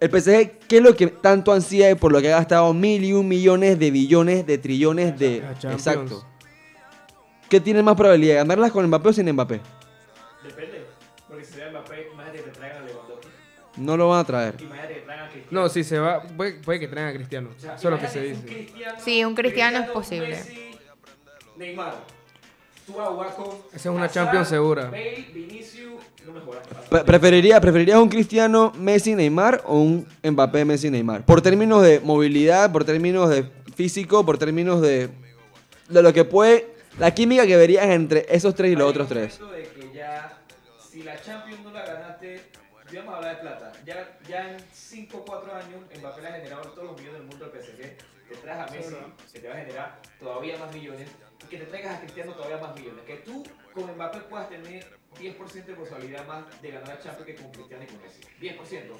El 0.00 0.10
PSG, 0.10 0.58
¿qué 0.68 0.76
es 0.76 0.82
lo 0.82 0.94
que 0.94 1.08
tanto 1.08 1.52
ansía 1.52 1.90
y 1.90 1.94
por 1.96 2.12
lo 2.12 2.20
que 2.20 2.32
ha 2.32 2.36
gastado 2.38 2.72
mil 2.72 3.02
y 3.04 3.12
un 3.12 3.26
millones 3.26 3.78
de 3.78 3.90
billones 3.90 4.46
de 4.46 4.58
trillones 4.58 5.18
de... 5.18 5.38
Exacto. 5.38 6.24
¿Qué 7.48 7.60
tiene 7.60 7.82
más 7.82 7.96
probabilidad? 7.96 8.36
¿Ganarlas 8.36 8.70
con 8.70 8.86
Mbappé 8.86 9.08
o 9.08 9.12
sin 9.12 9.32
Mbappé? 9.32 9.60
Depende. 10.44 10.84
Porque 11.26 11.44
si 11.44 11.54
se 11.54 11.60
da 11.60 11.70
Mbappé, 11.70 12.08
imagínate 12.12 12.38
que 12.38 12.44
te 12.44 12.50
traigan 12.50 12.82
a 12.82 12.86
Lewandowski. 12.86 13.28
No 13.78 13.96
lo 13.96 14.08
van 14.10 14.20
a 14.20 14.24
traer. 14.24 14.54
Imagínate 14.60 14.94
que 14.94 15.00
traigan 15.00 15.26
a 15.26 15.30
Cristiano. 15.30 15.62
No, 15.62 15.68
si 15.68 15.84
se 15.84 15.98
va, 15.98 16.22
puede, 16.22 16.52
puede 16.60 16.80
que 16.80 16.88
traigan 16.88 17.10
a 17.10 17.14
Cristiano. 17.16 17.50
O 17.56 17.60
sea, 17.60 17.74
Eso 17.74 17.88
es 17.88 17.94
lo 17.94 18.00
que 18.00 18.08
se 18.08 18.20
dice. 18.20 18.40
un 18.40 18.46
Cristiano, 18.46 18.98
Sí, 19.02 19.24
un 19.24 19.34
Cristiano 19.34 19.78
es 19.78 19.90
posible. 19.90 20.28
Messi, 20.28 20.70
Neymar. 21.56 22.17
Tú 22.88 22.94
vas 22.94 23.08
a 23.08 23.10
jugar 23.12 23.34
con 23.36 23.46
Esa 23.68 23.76
es 23.76 23.86
una 23.86 24.04
Hazard, 24.06 24.24
Champions 24.24 24.48
segura. 24.48 24.84
Bale, 24.90 25.26
Vinicius, 25.34 25.92
no 26.26 26.32
me 26.32 26.40
jodas. 26.40 26.66
Pre- 26.88 27.04
preferiría, 27.04 27.60
¿Preferirías 27.60 27.98
un 28.00 28.08
Cristiano 28.08 28.72
Messi 28.78 29.14
Neymar 29.14 29.62
o 29.66 29.78
un 29.78 30.06
Mbappé 30.22 30.64
Messi 30.64 30.90
Neymar? 30.90 31.24
Por 31.26 31.42
términos 31.42 31.82
de 31.82 32.00
movilidad, 32.00 32.72
por 32.72 32.84
términos 32.84 33.28
de 33.28 33.44
físico, 33.76 34.24
por 34.24 34.38
términos 34.38 34.80
de, 34.80 35.10
de 35.90 36.02
lo 36.02 36.12
que 36.14 36.24
puede, 36.24 36.66
la 36.98 37.12
química 37.14 37.46
que 37.46 37.56
verías 37.58 37.86
entre 37.90 38.24
esos 38.30 38.54
tres 38.54 38.72
y 38.72 38.74
los 38.74 38.84
Hay 38.86 38.90
otros 38.90 39.08
tres. 39.08 39.38
de 39.38 39.62
que 39.68 39.92
ya, 39.94 40.38
si 40.90 41.02
la 41.02 41.20
Champions 41.22 41.62
no 41.62 41.70
la 41.72 41.84
ganaste, 41.84 42.40
ya 42.90 43.00
vamos 43.00 43.14
a 43.14 43.16
hablar 43.18 43.34
de 43.36 43.40
plata. 43.42 43.72
Ya, 43.84 44.18
ya 44.26 44.50
en 44.52 44.56
5 44.72 45.18
o 45.18 45.24
4 45.26 45.54
años, 45.54 45.80
Mbappé 46.00 46.26
ha 46.26 46.32
generado 46.32 46.62
todos 46.70 46.84
los 46.92 46.96
millones 46.98 47.20
del 47.20 47.28
mundo 47.28 47.44
al 47.44 47.50
PSG. 47.50 47.98
Te 48.30 48.34
traes 48.42 48.58
a 48.60 48.72
Messi, 48.74 48.94
que 49.32 49.40
te 49.40 49.48
va 49.48 49.54
a 49.54 49.58
generar 49.58 50.00
todavía 50.18 50.56
más 50.58 50.74
millones. 50.74 51.06
Y 51.44 51.46
que 51.46 51.58
te 51.58 51.66
traigas 51.66 51.96
a 51.96 52.00
Cristiano 52.00 52.32
todavía 52.32 52.58
más 52.58 52.74
millones. 52.74 53.04
Que 53.04 53.16
tú 53.18 53.44
con 53.74 53.90
Mbappé 53.94 54.20
puedas 54.22 54.48
tener 54.48 54.84
10% 55.18 55.64
de 55.64 55.74
posibilidad 55.74 56.26
más 56.26 56.44
de 56.62 56.70
ganar 56.70 56.88
la 56.88 56.98
Champions 57.00 57.26
que 57.26 57.34
con 57.36 57.50
Cristiano 57.52 57.84
y 57.84 57.86
con 57.86 58.02
Messi. 58.02 58.20
10%. 58.40 58.94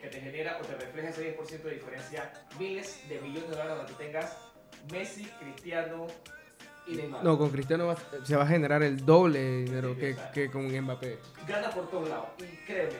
Que 0.00 0.08
te 0.08 0.20
genera 0.20 0.58
o 0.60 0.64
te 0.64 0.74
refleja 0.76 1.10
ese 1.10 1.36
10% 1.38 1.62
de 1.62 1.74
diferencia 1.74 2.32
miles 2.58 3.08
de 3.08 3.20
millones 3.20 3.50
de 3.50 3.56
dólares 3.56 3.76
donde 3.76 3.92
tengas 4.04 4.36
Messi, 4.90 5.24
Cristiano 5.38 6.06
y 6.88 6.96
Neymar. 6.96 7.22
No, 7.22 7.38
con 7.38 7.50
Cristiano 7.50 7.86
va- 7.86 8.24
se 8.24 8.34
va 8.34 8.42
a 8.42 8.46
generar 8.46 8.82
el 8.82 9.04
doble 9.06 9.38
de 9.38 9.62
dinero 9.64 9.96
que, 9.96 10.16
que 10.34 10.50
con 10.50 10.66
Mbappé. 10.66 11.18
gana 11.46 11.70
por 11.70 11.88
todos 11.88 12.08
lados. 12.08 12.26
Y 12.40 12.46
créeme, 12.66 12.96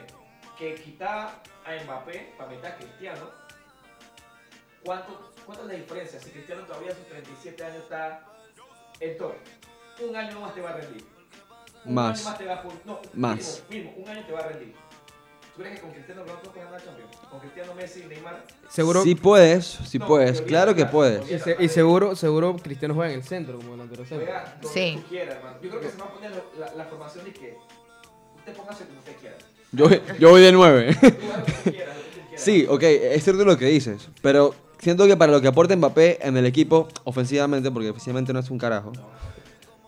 que 0.57 0.75
quitar 0.75 1.41
a 1.65 1.83
Mbappé 1.83 2.35
para 2.37 2.49
meter 2.51 2.71
a 2.71 2.77
Cristiano, 2.77 3.29
¿cuánto, 4.83 5.31
¿cuánto 5.45 5.63
es 5.63 5.69
la 5.69 5.73
diferencia? 5.75 6.19
Si 6.19 6.29
Cristiano 6.29 6.63
todavía 6.63 6.91
a 6.91 6.95
sus 6.95 7.07
37 7.07 7.63
años 7.65 7.83
está 7.83 8.25
top, 9.17 9.33
un 10.07 10.15
año 10.15 10.39
más 10.39 10.53
te 10.55 10.61
va 10.61 10.69
a 10.71 10.77
rendir. 10.77 11.03
Un 11.85 11.93
Más. 11.93 12.19
año 12.19 12.29
más 12.29 12.37
te 12.37 12.45
va 12.45 12.53
a 12.53 12.63
no, 12.85 12.99
Más. 13.13 13.63
Mínimo, 13.69 13.91
mínimo, 13.91 14.03
un 14.03 14.09
año 14.17 14.25
te 14.25 14.31
va 14.33 14.39
a 14.39 14.47
rendir. 14.47 14.73
¿Tú 15.55 15.61
crees 15.61 15.75
que 15.75 15.81
con 15.81 15.91
Cristiano 15.91 16.21
Ronaldo 16.21 16.49
puedes 16.51 16.65
ganar 16.65 16.83
Champions? 16.83 17.11
Con 17.29 17.39
Cristiano 17.41 17.75
Messi 17.75 17.99
y 18.01 18.05
Neymar. 18.07 18.43
Seguro, 18.69 19.03
Sí 19.03 19.13
puedes, 19.15 19.65
sí 19.65 19.99
No, 19.99 20.07
puedes, 20.07 20.41
claro 20.41 20.73
que 20.73 20.85
puedes. 20.85 21.29
y, 21.29 21.37
se- 21.37 21.57
y 21.59 21.69
seguro, 21.69 22.15
seguro 22.15 22.55
Cristiano 22.55 22.95
juega 22.95 23.11
en 23.13 23.19
el 23.19 23.23
centro 23.25 23.57
como 23.57 23.73
delantero 23.73 24.03
centro. 24.05 24.25
Juega 24.25 24.57
donde 24.61 24.67
Sí. 24.79 24.99
tú 25.01 25.09
quieras, 25.09 25.35
hermano. 25.35 25.57
Yo 25.61 25.69
creo 25.69 25.81
que 25.81 25.89
se 25.89 25.97
va 25.97 26.05
a 26.05 26.13
poner 26.13 26.31
la, 26.57 26.73
la 26.73 26.85
formación 26.85 27.25
de 27.25 27.33
que 27.33 27.57
usted 28.37 28.53
póngase 28.55 28.85
como 28.85 28.99
usted 28.99 29.15
quiera. 29.17 29.37
Yo, 29.73 29.89
yo 30.19 30.29
voy 30.31 30.41
de 30.41 30.51
nueve. 30.51 30.95
Tú 30.99 31.05
haz 31.07 31.11
lo 31.39 31.45
que 31.45 31.51
tú 31.51 31.71
quieras, 31.71 31.97
lo 31.97 32.03
que 32.03 32.09
tú 32.09 32.27
quieras. 32.27 32.41
Sí, 32.43 32.65
ok, 32.67 32.83
es 32.83 33.23
cierto 33.23 33.45
lo 33.45 33.57
que 33.57 33.65
dices, 33.65 34.09
pero 34.23 34.55
siento 34.83 35.07
que 35.07 35.17
para 35.17 35.31
lo 35.31 35.41
que 35.41 35.47
aporta 35.47 35.75
Mbappé 35.75 36.19
en 36.27 36.37
el 36.37 36.45
equipo, 36.45 36.87
ofensivamente, 37.05 37.71
porque 37.71 37.89
ofensivamente 37.89 38.33
no 38.33 38.39
es 38.39 38.49
un 38.51 38.57
carajo, 38.57 38.91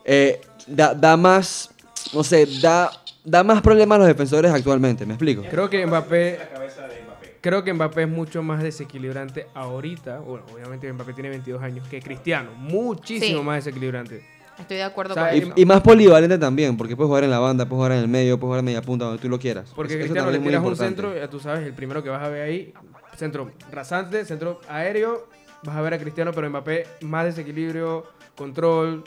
eh, 0.04 0.42
da, 0.68 0.94
da 0.94 1.18
más, 1.18 1.70
no 2.14 2.24
sé, 2.24 2.48
da, 2.62 2.92
da 3.24 3.44
más 3.44 3.62
problemas 3.62 3.96
a 3.98 4.00
los 4.00 4.08
defensores 4.08 4.52
actualmente, 4.52 5.06
¿me 5.06 5.14
explico? 5.14 5.44
Creo 5.50 5.70
que 5.70 5.86
Mbappé, 5.86 6.40
creo 7.42 7.64
que 7.64 7.74
Mbappé 7.74 8.04
es 8.04 8.10
mucho 8.10 8.42
más 8.44 8.62
desequilibrante 8.64 9.48
ahorita. 9.54 10.20
Bueno, 10.20 10.46
obviamente 10.54 10.92
Mbappé 10.92 11.14
tiene 11.14 11.30
22 11.30 11.62
años 11.62 11.88
que 11.88 12.02
Cristiano, 12.02 12.52
muchísimo 12.58 13.40
Sí. 13.40 13.46
más 13.46 13.64
desequilibrante. 13.66 14.24
Estoy 14.58 14.78
de 14.78 14.84
acuerdo 14.84 15.12
O 15.12 15.16
sea, 15.16 15.28
con 15.30 15.36
y- 15.36 15.40
eso. 15.42 15.52
Y, 15.56 15.62
y 15.64 15.66
más 15.66 15.82
polivalente 15.82 16.38
también, 16.38 16.78
porque 16.78 16.96
puedes 16.96 17.10
jugar 17.10 17.26
en 17.26 17.30
la 17.32 17.40
banda, 17.40 17.66
puedes 17.66 17.78
jugar 17.80 17.92
en 17.92 17.98
el 18.00 18.08
medio, 18.08 18.40
puedes 18.40 18.48
jugar 18.52 18.60
en 18.60 18.66
media 18.66 18.82
punta, 18.82 19.04
donde 19.06 19.22
tú 19.22 19.28
lo 19.28 19.38
quieras. 19.38 19.74
Porque 19.76 19.94
Eso- 19.94 20.00
eso 20.00 20.06
Cristiano 20.14 20.32
le 20.32 20.38
también 20.38 20.56
es 20.56 20.62
muy 20.62 20.72
tiras 20.72 20.80
un 20.80 20.88
importante. 20.94 21.02
centro, 21.12 21.20
ya 21.26 21.30
tú 21.30 21.40
sabes, 21.42 21.66
el 21.68 21.74
primero 21.74 22.02
que 22.02 22.10
vas 22.10 22.24
a 22.24 22.30
ver 22.30 22.44
ahí, 22.44 22.74
centro 23.16 23.52
rasante, 23.72 24.26
centro 24.26 24.62
aéreo, 24.68 25.28
vas 25.64 25.76
a 25.76 25.82
ver 25.82 25.94
a 25.94 26.00
Cristiano, 26.00 26.32
pero 26.34 26.50
Mbappé 26.50 26.88
más 27.02 27.26
desequilibrio, 27.26 28.06
control, 28.36 29.04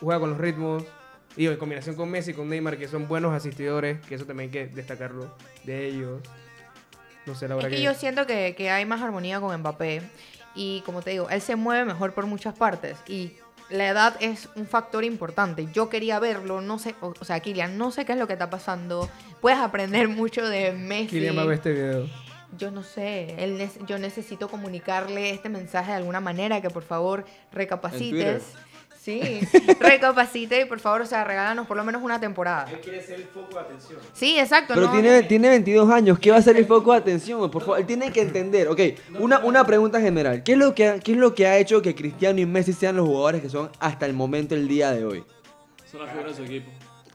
juega 0.00 0.20
con 0.20 0.30
los 0.30 0.38
ritmos, 0.38 0.84
y 1.36 1.46
en 1.46 1.56
combinación 1.56 1.96
con 1.96 2.10
Messi, 2.10 2.34
con 2.34 2.48
Neymar, 2.48 2.76
que 2.76 2.88
son 2.88 3.08
buenos 3.08 3.32
asistidores, 3.32 4.00
que 4.06 4.14
eso 4.14 4.26
también 4.26 4.48
hay 4.48 4.52
que 4.52 4.66
destacarlo 4.66 5.34
de 5.64 5.86
ellos. 5.86 6.20
No 7.24 7.34
sé, 7.34 7.48
la 7.48 7.54
Es 7.54 7.56
verdad 7.56 7.70
que 7.70 7.76
que... 7.76 7.82
yo 7.82 7.94
siento 7.94 8.26
que, 8.26 8.54
que 8.56 8.70
hay 8.70 8.84
más 8.84 9.00
armonía 9.00 9.40
con 9.40 9.56
Mbappé. 9.58 10.02
Y 10.54 10.82
como 10.84 11.00
te 11.00 11.10
digo, 11.10 11.30
él 11.30 11.40
se 11.40 11.56
mueve 11.56 11.84
mejor 11.86 12.12
por 12.12 12.26
muchas 12.26 12.54
partes. 12.54 12.98
Y 13.08 13.32
la 13.70 13.88
edad 13.88 14.16
es 14.20 14.50
un 14.54 14.66
factor 14.66 15.04
importante. 15.04 15.66
Yo 15.72 15.88
quería 15.88 16.18
verlo, 16.18 16.60
no 16.60 16.78
sé, 16.78 16.94
o, 17.00 17.14
o 17.18 17.24
sea, 17.24 17.40
Kylian, 17.40 17.78
no 17.78 17.90
sé 17.90 18.04
qué 18.04 18.12
es 18.12 18.18
lo 18.18 18.26
que 18.26 18.34
está 18.34 18.50
pasando. 18.50 19.08
Puedes 19.40 19.58
aprender 19.58 20.08
mucho 20.08 20.46
de 20.46 20.72
Messi. 20.72 21.08
Kylian 21.08 21.38
va 21.38 21.42
a 21.42 21.46
ver 21.46 21.54
este 21.54 21.72
video. 21.72 22.06
Yo 22.58 22.70
no 22.70 22.82
sé, 22.82 23.34
él 23.42 23.66
yo 23.86 23.98
necesito 23.98 24.48
comunicarle 24.48 25.30
este 25.30 25.48
mensaje 25.48 25.90
de 25.92 25.96
alguna 25.96 26.20
manera, 26.20 26.60
que 26.60 26.68
por 26.70 26.82
favor 26.82 27.24
recapacites. 27.50 28.42
Sí, 29.00 29.40
recapacite 29.80 30.60
y 30.60 30.64
por 30.64 30.78
favor, 30.78 31.00
o 31.00 31.06
sea, 31.06 31.24
regálanos 31.24 31.66
por 31.66 31.76
lo 31.76 31.82
menos 31.82 32.02
una 32.02 32.20
temporada. 32.20 32.70
Él 32.70 32.78
quiere 32.80 33.02
ser 33.02 33.16
el 33.16 33.24
foco 33.24 33.54
de 33.54 33.60
atención. 33.60 33.98
Sí, 34.12 34.38
exacto. 34.38 34.74
Pero 34.74 34.86
no- 34.86 34.92
tiene, 34.92 35.22
tiene 35.24 35.48
22 35.48 35.90
años, 35.90 36.18
¿qué 36.20 36.30
va 36.30 36.36
a 36.36 36.42
ser 36.42 36.56
el 36.56 36.66
foco 36.66 36.92
de 36.92 36.98
atención? 36.98 37.50
Por 37.50 37.62
favor, 37.62 37.80
él 37.80 37.86
tiene 37.86 38.12
que 38.12 38.20
entender. 38.20 38.68
Ok, 38.68 38.80
una, 39.18 39.40
una 39.40 39.64
pregunta 39.66 40.00
general. 40.00 40.44
¿Qué 40.44 40.52
es, 40.52 40.58
lo 40.58 40.72
que 40.74 40.86
ha, 40.86 40.98
¿Qué 41.00 41.12
es 41.12 41.18
lo 41.18 41.34
que 41.34 41.48
ha 41.48 41.58
hecho 41.58 41.82
que 41.82 41.96
Cristiano 41.96 42.38
y 42.40 42.46
Messi 42.46 42.72
sean 42.72 42.94
los 42.96 43.06
jugadores 43.08 43.40
que 43.42 43.48
son 43.48 43.70
hasta 43.80 44.06
el 44.06 44.12
momento, 44.12 44.54
el 44.54 44.68
día 44.68 44.92
de 44.92 45.04
hoy? 45.04 45.24
Son 45.90 46.00
las 46.00 46.10
figuras 46.10 46.36
de 46.38 46.46
su 46.46 46.52
equipo. 46.52 46.70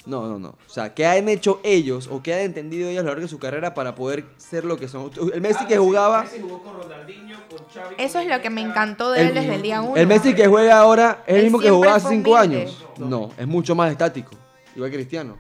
No, 0.07 0.27
no, 0.29 0.39
no. 0.39 0.49
O 0.49 0.69
sea, 0.69 0.93
¿qué 0.93 1.05
han 1.05 1.27
hecho 1.27 1.59
ellos 1.63 2.07
o 2.09 2.23
qué 2.23 2.33
han 2.33 2.39
entendido 2.39 2.87
ellos 2.89 3.01
a 3.01 3.03
lo 3.03 3.09
largo 3.09 3.23
de 3.23 3.27
su 3.27 3.39
carrera 3.39 3.73
para 3.73 3.93
poder 3.93 4.23
ser 4.37 4.63
lo 4.63 4.77
que 4.77 4.87
son? 4.87 5.11
El 5.33 5.41
Messi 5.41 5.63
Ah, 5.63 5.67
que 5.67 5.77
jugaba, 5.77 6.23
Messi 6.23 6.39
jugó 6.39 6.63
con 6.63 6.81
Ronaldinho, 6.81 7.37
con 7.49 7.59
Xavi. 7.67 7.95
Eso 7.97 8.13
con 8.13 8.21
es 8.21 8.29
lo 8.37 8.41
que 8.41 8.49
me 8.49 8.61
encantó 8.61 9.11
de 9.11 9.19
él 9.21 9.27
El- 9.27 9.33
desde 9.35 9.55
el 9.55 9.61
día 9.61 9.81
uno. 9.81 9.97
el 9.97 10.07
Messi 10.07 10.33
que 10.33 10.47
juega 10.47 10.79
ahora 10.79 11.23
es 11.27 11.35
el 11.35 11.43
mismo 11.43 11.59
que 11.59 11.69
jugaba 11.69 11.95
hace 11.95 12.07
fue 12.07 12.15
5 12.15 12.31
humilde. 12.31 12.57
años. 12.61 12.85
No, 12.97 13.31
es 13.37 13.45
mucho 13.47 13.75
más 13.75 13.91
estático. 13.91 14.31
Igual 14.75 14.91
que 14.91 14.97
Cristiano. 14.97 15.35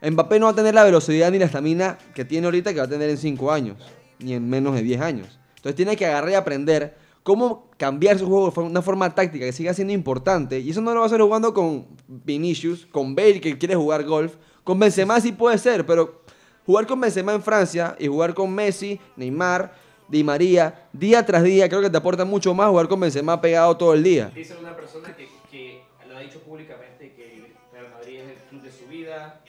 Mbappé 0.00 0.38
no 0.40 0.46
va 0.46 0.52
a 0.52 0.54
tener 0.54 0.74
la 0.74 0.84
velocidad 0.84 1.30
ni 1.32 1.38
la 1.38 1.44
estamina 1.46 1.98
que 2.14 2.24
tiene 2.24 2.46
ahorita 2.46 2.72
que 2.72 2.78
va 2.78 2.86
a 2.86 2.88
tener 2.88 3.10
en 3.10 3.18
5 3.18 3.50
años, 3.52 3.76
ni 4.20 4.34
en 4.34 4.48
menos 4.48 4.74
de 4.74 4.82
10 4.82 5.00
años. 5.00 5.38
Entonces 5.56 5.74
tiene 5.76 5.96
que 5.96 6.06
agarrar 6.06 6.30
y 6.30 6.34
aprender 6.34 6.96
cómo 7.22 7.70
cambiar 7.76 8.18
su 8.18 8.26
juego 8.26 8.50
de 8.50 8.60
una 8.62 8.82
forma 8.82 9.14
táctica 9.14 9.44
que 9.44 9.52
siga 9.52 9.74
siendo 9.74 9.92
importante. 9.92 10.58
Y 10.60 10.70
eso 10.70 10.80
no 10.80 10.92
lo 10.92 11.00
va 11.00 11.04
a 11.04 11.06
hacer 11.06 11.20
jugando 11.20 11.52
con 11.54 11.86
Vinicius, 12.08 12.86
con 12.86 13.14
Bale 13.14 13.40
que 13.40 13.56
quiere 13.58 13.74
jugar 13.74 14.04
golf. 14.04 14.34
Con 14.64 14.78
Benzema 14.78 15.20
sí 15.20 15.32
puede 15.32 15.58
ser, 15.58 15.84
pero 15.86 16.22
jugar 16.66 16.86
con 16.86 17.00
Benzema 17.00 17.32
en 17.32 17.42
Francia 17.42 17.96
y 17.98 18.06
jugar 18.06 18.34
con 18.34 18.52
Messi, 18.54 19.00
Neymar, 19.16 19.74
Di 20.08 20.22
María, 20.22 20.88
día 20.92 21.24
tras 21.24 21.42
día, 21.42 21.68
creo 21.68 21.80
que 21.80 21.88
te 21.90 21.96
aporta 21.96 22.24
mucho 22.24 22.52
más 22.54 22.68
jugar 22.68 22.86
con 22.88 23.00
Benzema 23.00 23.40
pegado 23.40 23.76
todo 23.76 23.94
el 23.94 24.02
día. 24.02 24.30
Dice 24.34 24.56
una 24.60 24.76
persona 24.76 25.16
que, 25.16 25.26
que 25.50 25.82
lo 26.08 26.16
ha 26.16 26.20
dicho 26.20 26.38
públicamente 26.40 27.12
que 27.14 27.54
Real 27.72 27.90
Madrid 27.92 28.18
es 28.20 28.28
el 28.30 28.36
club 28.50 28.62
de 28.62 28.70
su 28.72 28.86
vida, 28.86 29.40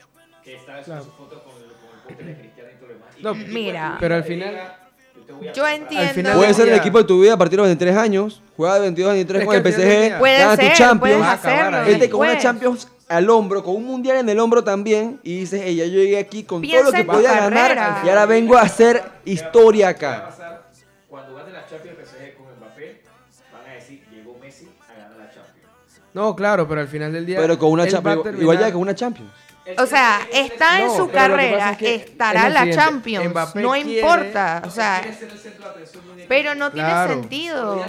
que 0.43 0.55
está 0.55 0.77
haciendo 0.77 0.83
Claro. 0.85 1.03
sus 1.03 1.13
fotos 1.13 1.41
con 1.43 1.53
el, 1.61 1.63
con 1.69 1.89
el 1.95 2.01
póster 2.07 2.25
de 2.25 2.37
Cristiano 2.39 2.69
y 2.71 2.75
todo 2.77 2.87
lo 2.87 2.93
demás. 2.93 3.09
No, 3.21 3.35
mira. 3.53 3.97
Pero 3.99 4.15
al 4.15 4.23
final- 4.23 4.75
yo 5.55 5.67
entiendo. 5.67 6.07
Al 6.07 6.13
final- 6.15 6.35
Puede 6.37 6.53
ser 6.53 6.67
el 6.69 6.75
equipo 6.75 6.97
de 6.99 7.03
tu 7.05 7.21
vida 7.21 7.33
a 7.33 7.37
partir 7.37 7.57
de 7.57 7.61
los 7.63 7.67
23 7.67 7.95
años, 7.97 8.41
juega 8.55 8.75
de 8.75 8.79
22 8.81 9.09
a 9.09 9.13
23 9.13 9.41
Es 9.41 9.45
con 9.47 9.55
el 9.55 9.61
PSG, 9.63 10.09
gana 10.21 10.55
tu 10.57 10.61
ser, 10.63 10.73
Champions, 10.73 11.23
a 11.23 11.31
acabar 11.33 11.73
hacerlo. 11.75 11.85
vete 11.91 12.09
con 12.09 12.19
una 12.21 12.29
después. 12.29 12.43
Champions 12.43 12.87
al 13.09 13.29
hombro, 13.29 13.63
con 13.63 13.75
un 13.75 13.85
mundial 13.85 14.17
en 14.17 14.29
el 14.29 14.39
hombro 14.39 14.63
también, 14.63 15.19
y 15.23 15.39
dices, 15.39 15.61
hey, 15.63 15.75
ya 15.75 15.85
yo 15.85 15.93
llegué 15.99 16.17
aquí 16.17 16.43
con 16.43 16.61
todo 16.61 16.69
Piensa 16.71 16.85
lo 16.85 16.91
que 16.91 17.03
tu 17.03 17.11
podía 17.11 17.29
carrera. 17.29 17.67
ganar, 17.75 18.05
y 18.05 18.09
ahora 18.09 18.25
vengo 18.25 18.57
a 18.57 18.61
hacer 18.61 19.03
historia 19.25 19.93
¿Qué 19.93 20.05
va 20.07 20.11
a 20.15 20.19
acá. 20.19 20.61
Cuando 21.09 21.35
gane 21.35 21.51
la 21.51 21.65
Champions 21.67 21.97
el 21.99 22.05
PSG 22.05 22.35
con 22.37 22.45
Mbappé, 22.57 23.01
van 23.51 23.69
a 23.69 23.73
decir, 23.75 24.03
llegó 24.11 24.37
Messi 24.41 24.67
a 24.89 24.93
ganar 24.93 25.11
la 25.17 25.25
Champions. 25.25 26.01
No, 26.13 26.35
claro, 26.35 26.67
pero 26.67 26.81
al 26.81 26.87
final 26.87 27.13
del 27.13 27.25
día. 27.25 27.37
Pero 27.39 27.59
con 27.59 27.71
una 27.71 27.87
Champions, 27.87 28.39
igual 28.39 28.57
ya 28.59 28.71
con 28.71 28.81
una 28.81 28.95
Champions. 28.95 29.29
O 29.77 29.85
sea, 29.85 30.19
está 30.31 30.81
en 30.81 30.91
su 30.91 31.09
carrera, 31.09 31.71
es 31.71 31.77
que 31.77 31.95
estará 31.95 32.49
la 32.49 32.69
Champions, 32.71 33.29
Mbappé 33.29 33.61
no 33.61 33.71
quiere- 33.71 33.99
importa, 33.99 34.61
o 34.65 34.69
sea, 34.69 35.01
pero 36.27 36.53
no 36.55 36.71
tiene 36.71 37.07
sentido. 37.07 37.83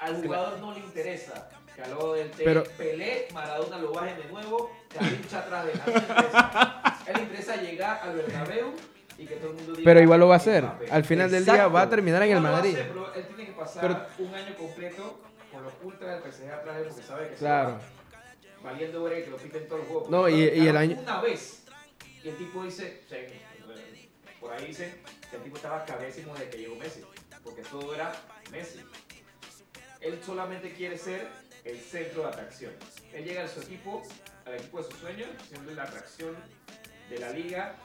Al 0.00 0.22
jugador 0.22 0.58
no 0.60 0.72
le 0.72 0.80
interesa. 0.80 1.48
Del 1.78 2.30
Pero- 2.36 2.64
Pelé, 2.76 3.28
Maradona 3.32 3.78
lo 3.78 3.92
bajen 3.92 4.16
de 4.16 4.24
nuevo, 4.24 4.70
Carincha 4.92 5.38
atrás 5.38 5.64
de 5.66 5.72
interesa. 5.74 6.82
Él 7.06 7.62
llegar 7.62 8.00
al 8.02 8.16
Bernabéu 8.16 8.72
y 9.16 9.24
que 9.26 9.36
todo 9.36 9.50
el 9.50 9.56
mundo 9.56 9.72
diga. 9.72 9.82
Pero 9.84 10.00
igual 10.00 10.18
lo 10.20 10.26
va 10.28 10.34
a 10.34 10.38
hacer. 10.38 10.64
Al 10.90 11.04
final 11.04 11.30
del 11.30 11.44
día 11.44 11.68
va 11.68 11.82
a 11.82 11.88
terminar 11.88 12.20
en 12.24 12.32
el 12.36 12.40
Madrid. 12.42 12.76
pero 12.76 13.14
él 13.14 13.26
tiene 13.28 13.46
que 13.46 13.52
pasar 13.52 13.80
Pero- 13.82 14.06
un 14.28 14.34
año 14.34 14.56
completo 14.56 15.20
con 15.52 15.62
los 15.62 15.72
ultras 15.84 16.10
del 16.20 16.32
PSG 16.32 16.50
atrás 16.52 16.76
de 16.76 16.82
él 16.82 16.88
porque 16.88 17.02
sabe 17.06 17.28
que 17.28 17.34
se 17.34 17.38
Claro. 17.38 17.70
va 17.70 17.78
valiendo 18.62 19.02
verga 19.02 19.24
que 19.24 19.30
lo 19.30 19.36
piten 19.36 19.66
todos 19.68 19.80
los 19.80 19.88
juegos. 19.88 20.10
No, 20.10 20.28
y- 20.28 20.34
y 20.34 20.66
el 20.66 20.76
año- 20.76 20.98
Una 21.00 21.20
vez. 21.20 21.62
Y 22.22 22.28
el 22.28 22.36
tipo 22.36 22.64
dice, 22.64 23.02
o 23.06 23.08
sea, 23.08 23.18
por 24.40 24.52
ahí 24.52 24.66
dicen 24.66 25.02
que 25.30 25.36
el 25.36 25.42
tipo 25.42 25.56
estaba 25.56 25.84
cabrísimo 25.84 26.32
desde 26.34 26.50
que 26.50 26.58
llegó 26.58 26.76
Messi. 26.76 27.02
Porque 27.44 27.62
todo 27.62 27.94
era 27.94 28.12
Messi. 28.50 28.80
Él 30.00 30.20
solamente 30.24 30.72
quiere 30.74 30.96
ser 30.98 31.28
el 31.64 31.78
centro 31.80 32.22
de 32.22 32.28
atracción. 32.28 32.72
Él 33.12 33.24
llega 33.24 33.44
a 33.44 33.48
su 33.48 33.60
equipo, 33.60 34.02
al 34.46 34.54
equipo 34.54 34.78
de 34.82 34.84
sus 34.90 35.00
sueños, 35.00 35.28
siendo 35.48 35.72
la 35.72 35.84
atracción 35.84 36.36
de 37.10 37.18
la 37.18 37.30
liga, 37.30 37.76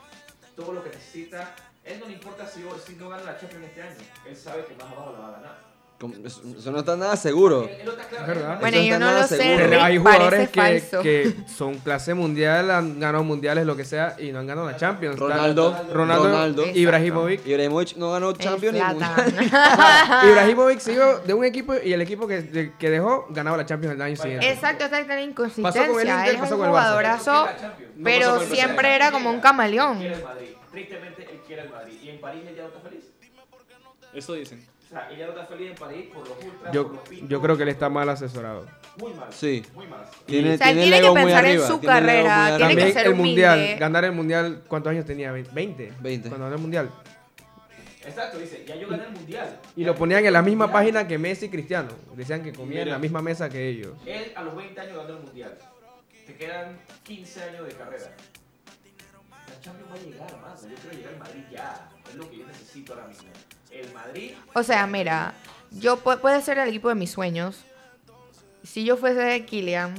todo 0.55 0.73
lo 0.73 0.83
que 0.83 0.89
necesita. 0.89 1.55
Él 1.83 1.99
no 1.99 2.05
le 2.07 2.13
importa 2.13 2.47
si, 2.47 2.63
si 2.85 2.95
no 2.95 3.09
gana 3.09 3.23
la 3.23 3.39
Champions 3.39 3.65
este 3.65 3.81
año. 3.81 3.97
Él 4.25 4.37
sabe 4.37 4.65
que 4.65 4.75
más 4.75 4.85
abajo 4.91 5.11
la 5.13 5.19
va 5.19 5.27
a 5.27 5.31
ganar. 5.31 5.72
Eso 6.25 6.71
no 6.71 6.79
está 6.79 6.95
nada 6.97 7.15
seguro. 7.15 7.63
Es 7.69 8.27
verdad. 8.27 8.59
Bueno, 8.59 8.81
yo 8.81 8.99
no 8.99 9.11
lo 9.11 9.27
sé. 9.27 9.55
Pero 9.57 9.81
hay 9.81 9.97
jugadores 9.97 10.49
que, 10.49 10.83
que 11.01 11.33
son 11.55 11.77
clase 11.79 12.13
mundial, 12.13 12.69
han 12.71 12.99
ganado 12.99 13.23
mundiales, 13.23 13.65
lo 13.65 13.75
que 13.75 13.85
sea, 13.85 14.15
y 14.19 14.31
no 14.31 14.39
han 14.39 14.47
ganado 14.47 14.69
la 14.69 14.75
Champions. 14.77 15.17
Ronaldo, 15.17 15.71
Ronaldo, 15.91 16.23
Ronaldo. 16.25 16.65
Ibrahimovic. 16.73 17.45
Ibrahimovic 17.45 17.95
no 17.97 18.11
ganó 18.11 18.33
Champions 18.33 18.75
ni. 18.75 18.81
Mundial. 18.81 19.49
Ibrahimovic 20.29 20.79
siguió 20.79 21.19
de 21.19 21.33
un 21.33 21.43
equipo 21.45 21.73
y 21.83 21.93
el 21.93 22.01
equipo 22.01 22.27
que, 22.27 22.41
de- 22.41 22.73
que 22.77 22.89
dejó 22.89 23.27
ganaba 23.29 23.57
la 23.57 23.65
Champions 23.65 23.95
el 23.95 24.01
año 24.01 24.15
siguiente. 24.15 24.49
Exacto, 24.49 24.85
está 24.85 24.99
la 24.99 25.05
Pasó 25.05 25.13
con 25.15 25.19
el 25.21 25.29
inconsistencia. 25.29 26.19
Inter, 26.25 26.37
pasó 26.39 26.57
con 26.57 26.65
el 26.67 26.71
Barça. 26.73 26.79
jugadorazo, 26.79 27.47
pero 28.03 28.39
siempre 28.41 28.95
era 28.95 29.11
como 29.11 29.29
un 29.29 29.39
camaleón. 29.39 29.99
Tristemente, 30.71 31.27
él 31.31 31.39
quiere 31.45 31.63
el 31.63 31.69
Madrid. 31.69 31.93
Y 32.01 32.09
en 32.09 32.19
París 32.19 32.43
él 32.47 32.55
ya 32.55 32.63
no 32.63 32.67
está 32.69 32.79
feliz. 32.81 33.03
Eso 34.13 34.33
dicen. 34.33 34.65
Sea, 34.93 35.09
ella 35.11 35.25
no 35.25 35.31
está 35.31 35.45
feliz 35.47 35.69
en 35.71 35.75
París 35.75 36.05
por 36.13 36.27
los 36.27 36.37
ultras, 36.37 36.61
por 36.61 36.71
Yo, 36.71 36.83
los 36.83 37.09
picos. 37.09 37.29
yo 37.29 37.41
creo 37.41 37.57
que 37.57 37.63
él 37.63 37.69
está 37.69 37.89
mal 37.89 38.07
asesorado. 38.09 38.65
Muy 38.97 39.13
mal. 39.13 39.27
Sí. 39.33 39.63
Muy 39.73 39.87
mal. 39.87 40.05
Tiene, 40.25 40.53
O 40.53 40.57
sea, 40.57 40.69
él 40.69 40.77
tiene 40.77 40.91
tiene 40.91 41.07
que 41.07 41.13
pensar 41.13 41.45
en 41.45 41.51
arriba, 41.51 41.67
su 41.67 41.79
tiene 41.79 41.93
carrera, 41.95 42.57
tiene 42.57 42.75
que 42.75 42.93
ser 42.93 43.07
el 43.07 43.15
mundial, 43.15 43.75
ganar 43.79 44.05
el 44.05 44.11
mundial, 44.11 44.61
¿cuántos 44.67 44.91
años 44.91 45.05
tenía? 45.05 45.33
¿20? 45.33 45.93
20. 45.99 46.29
Cuando 46.29 46.45
ganó 46.45 46.55
el 46.55 46.61
mundial. 46.61 46.91
Exacto, 48.05 48.37
dice, 48.37 48.65
ya 48.67 48.75
yo 48.75 48.87
gané 48.89 49.05
el 49.05 49.11
mundial. 49.13 49.59
Y 49.75 49.83
lo 49.85 49.95
ponían 49.95 50.25
en 50.25 50.33
la 50.33 50.41
misma 50.41 50.65
mundial. 50.67 50.83
página 50.83 51.07
que 51.07 51.17
Messi 51.17 51.45
y 51.45 51.49
Cristiano. 51.49 51.89
Decían 52.15 52.43
que 52.43 52.51
comían 52.53 52.83
en 52.83 52.89
la 52.89 52.99
misma 52.99 53.21
mesa 53.21 53.49
que 53.49 53.67
ellos. 53.67 53.93
Él 54.05 54.31
a 54.35 54.43
los 54.43 54.55
20 54.55 54.79
años 54.79 54.97
ganó 54.97 55.17
el 55.17 55.23
mundial. 55.23 55.57
Te 56.27 56.35
quedan 56.35 56.77
15 57.03 57.43
años 57.43 57.65
de 57.67 57.73
carrera. 57.73 58.13
La 59.65 59.71
Champions 59.71 59.91
va 59.91 59.95
a 59.95 60.03
llegar, 60.03 60.41
mano. 60.41 60.55
Yo 60.61 60.75
quiero 60.81 60.97
llegar 60.97 61.13
al 61.13 61.19
Madrid 61.19 61.43
ya. 61.51 61.89
Es 62.09 62.15
lo 62.15 62.29
que 62.29 62.37
yo 62.37 62.47
necesito 62.47 62.93
ahora 62.93 63.07
mismo. 63.07 63.29
El 63.71 63.93
Madrid. 63.93 64.31
O 64.53 64.63
sea, 64.63 64.85
mira, 64.87 65.33
yo 65.71 66.03
pu- 66.03 66.19
puede 66.19 66.41
ser 66.41 66.57
el 66.59 66.67
equipo 66.69 66.89
de 66.89 66.95
mis 66.95 67.11
sueños. 67.11 67.63
Si 68.63 68.83
yo 68.83 68.97
fuese 68.97 69.45
Kylian, 69.45 69.95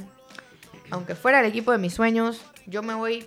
aunque 0.91 1.15
fuera 1.15 1.39
el 1.39 1.45
equipo 1.47 1.71
de 1.71 1.77
mis 1.77 1.93
sueños, 1.93 2.41
yo 2.67 2.83
me 2.83 2.93
voy. 2.93 3.25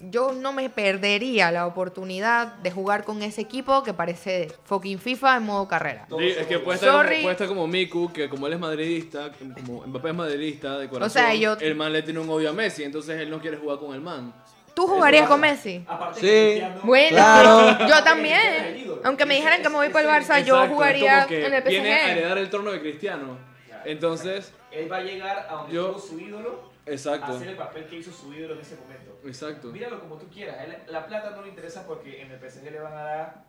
Yo 0.00 0.32
no 0.32 0.52
me 0.52 0.68
perdería 0.68 1.50
la 1.50 1.66
oportunidad 1.66 2.54
de 2.56 2.70
jugar 2.70 3.04
con 3.04 3.22
ese 3.22 3.40
equipo 3.40 3.82
que 3.82 3.94
parece 3.94 4.52
fucking 4.64 4.98
FIFA 4.98 5.38
en 5.38 5.42
modo 5.44 5.66
carrera. 5.68 6.06
Sí, 6.10 6.24
es 6.38 6.46
que 6.46 6.58
puede 6.58 6.74
estar, 6.76 6.90
como, 6.90 7.02
puede 7.22 7.32
estar 7.32 7.48
como 7.48 7.66
Miku, 7.66 8.12
que 8.12 8.28
como 8.28 8.46
él 8.46 8.52
es 8.52 8.58
madridista, 8.60 9.32
como 9.32 9.86
Mbappé 9.86 10.08
es 10.10 10.14
madridista 10.14 10.78
de 10.78 10.88
corazón, 10.90 11.10
sea, 11.10 11.34
yo- 11.34 11.54
el 11.60 11.74
man 11.76 11.94
le 11.94 12.02
tiene 12.02 12.20
un 12.20 12.28
odio 12.28 12.50
a 12.50 12.52
Messi, 12.52 12.84
entonces 12.84 13.18
él 13.20 13.30
no 13.30 13.40
quiere 13.40 13.56
jugar 13.56 13.78
con 13.78 13.94
el 13.94 14.02
man. 14.02 14.34
¿Tú 14.76 14.86
jugarías 14.86 15.26
con 15.26 15.40
Messi? 15.40 15.82
Aparte 15.88 16.20
Sí. 16.20 16.62
Bueno, 16.82 17.08
Claro. 17.16 17.78
yo 17.88 18.04
también. 18.04 18.98
Aunque 19.04 19.24
me 19.24 19.36
dijeran 19.36 19.62
que 19.62 19.70
me 19.70 19.76
voy 19.76 19.88
para 19.88 20.18
el 20.18 20.22
Barça, 20.22 20.44
yo 20.44 20.54
Exacto, 20.56 20.74
jugaría 20.74 21.24
en 21.30 21.54
el 21.54 21.62
Viene 21.62 21.94
a 21.94 21.98
PSG. 22.04 22.10
heredar 22.10 22.36
el 22.36 22.50
trono 22.50 22.72
de 22.72 22.80
Cristiano. 22.80 23.38
Entonces, 23.86 24.52
Él 24.70 24.92
va 24.92 24.98
a 24.98 25.00
llegar 25.02 25.46
a 25.48 25.54
donde 25.54 25.72
Yo- 25.72 25.86
estuvo 25.96 26.00
su 26.06 26.20
ídolo. 26.20 26.70
A 26.86 26.90
exacto, 26.90 27.32
hacer 27.32 27.48
el 27.48 27.56
papel 27.56 27.86
que 27.86 27.96
hizo 27.96 28.12
su 28.12 28.32
ídolo 28.34 28.52
en 28.54 28.60
ese 28.60 28.76
momento. 28.76 29.18
exacto. 29.26 29.68
Míralo 29.68 29.98
como 29.98 30.16
tú 30.18 30.26
quieras. 30.28 30.56
a 30.58 30.64
él 30.64 30.76
la 30.88 31.06
plata 31.06 31.30
no 31.30 31.40
le 31.42 31.48
interesa 31.48 31.86
porque 31.86 32.20
en 32.20 32.30
el 32.30 32.38
PSG 32.38 32.70
le 32.70 32.78
van 32.80 32.92
a 32.92 33.02
dar 33.02 33.44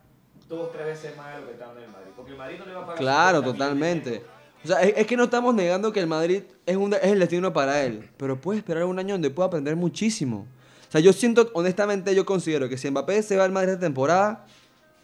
dos, 0.48 0.72
tres 0.72 0.86
veces 0.86 1.14
más 1.16 1.34
de 1.34 1.40
lo 1.42 1.46
que 1.46 1.52
está 1.52 1.66
dando 1.66 1.80
en 1.80 1.86
el 1.88 1.92
Madrid. 1.92 2.10
Porque 2.16 2.32
el 2.32 2.38
Madrid 2.38 2.56
no 2.58 2.64
le 2.64 2.72
va 2.72 2.78
a 2.80 2.86
pagar. 2.86 2.98
Claro, 2.98 3.38
50 3.40 3.52
totalmente. 3.52 4.22
O 4.64 4.66
sea, 4.66 4.80
es, 4.82 4.94
es 4.96 5.06
que 5.06 5.16
no 5.16 5.24
estamos 5.24 5.54
negando 5.54 5.92
que 5.92 6.00
el 6.00 6.06
Madrid 6.06 6.42
es, 6.66 6.76
un, 6.76 6.94
es 6.94 7.02
el 7.04 7.18
destino 7.20 7.52
para 7.52 7.82
él, 7.84 8.08
pero 8.16 8.40
puede 8.40 8.58
esperar 8.60 8.84
un 8.84 8.98
año 8.98 9.14
donde 9.14 9.28
pueda 9.30 9.46
aprender 9.48 9.76
muchísimo. 9.76 10.46
O 10.88 10.90
sea, 10.90 11.00
yo 11.00 11.12
siento, 11.12 11.50
honestamente, 11.54 12.14
yo 12.14 12.24
considero 12.24 12.68
que 12.68 12.78
si 12.78 12.90
Mbappé 12.90 13.22
se 13.22 13.36
va 13.36 13.44
al 13.44 13.52
Madrid 13.52 13.72
esta 13.72 13.82
temporada, 13.82 14.46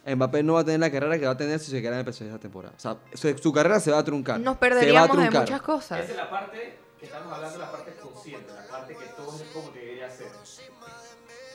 Mbappé 0.05 0.41
no 0.43 0.53
va 0.53 0.61
a 0.61 0.65
tener 0.65 0.79
la 0.79 0.91
carrera 0.91 1.19
que 1.19 1.25
va 1.25 1.31
a 1.33 1.37
tener 1.37 1.59
si 1.59 1.69
se 1.71 1.81
queda 1.81 1.99
en 1.99 2.05
el 2.07 2.13
PSG 2.13 2.23
esta 2.25 2.39
temporada. 2.39 2.73
O 2.75 2.79
sea, 2.79 2.97
su, 3.13 3.37
su 3.37 3.53
carrera 3.53 3.79
se 3.79 3.91
va 3.91 3.99
a 3.99 4.03
truncar. 4.03 4.39
Nos 4.39 4.43
se 4.43 4.49
va 4.49 4.55
a 4.55 4.59
perderíamos 4.59 5.09
de 5.17 5.23
truncar. 5.23 5.41
muchas 5.41 5.61
cosas. 5.61 5.99
Esa 6.03 6.11
es 6.11 6.17
la 6.17 6.29
parte 6.29 6.77
que 6.99 7.05
estamos 7.05 7.31
hablando, 7.33 7.59
la 7.59 7.71
parte 7.71 7.93
consciente, 8.01 8.51
la 8.53 8.67
parte 8.67 8.95
que 8.95 9.05
todo 9.15 9.35
es 9.35 9.43
como 9.53 9.71
que 9.73 9.79
debería 9.79 10.09
ser. 10.09 10.27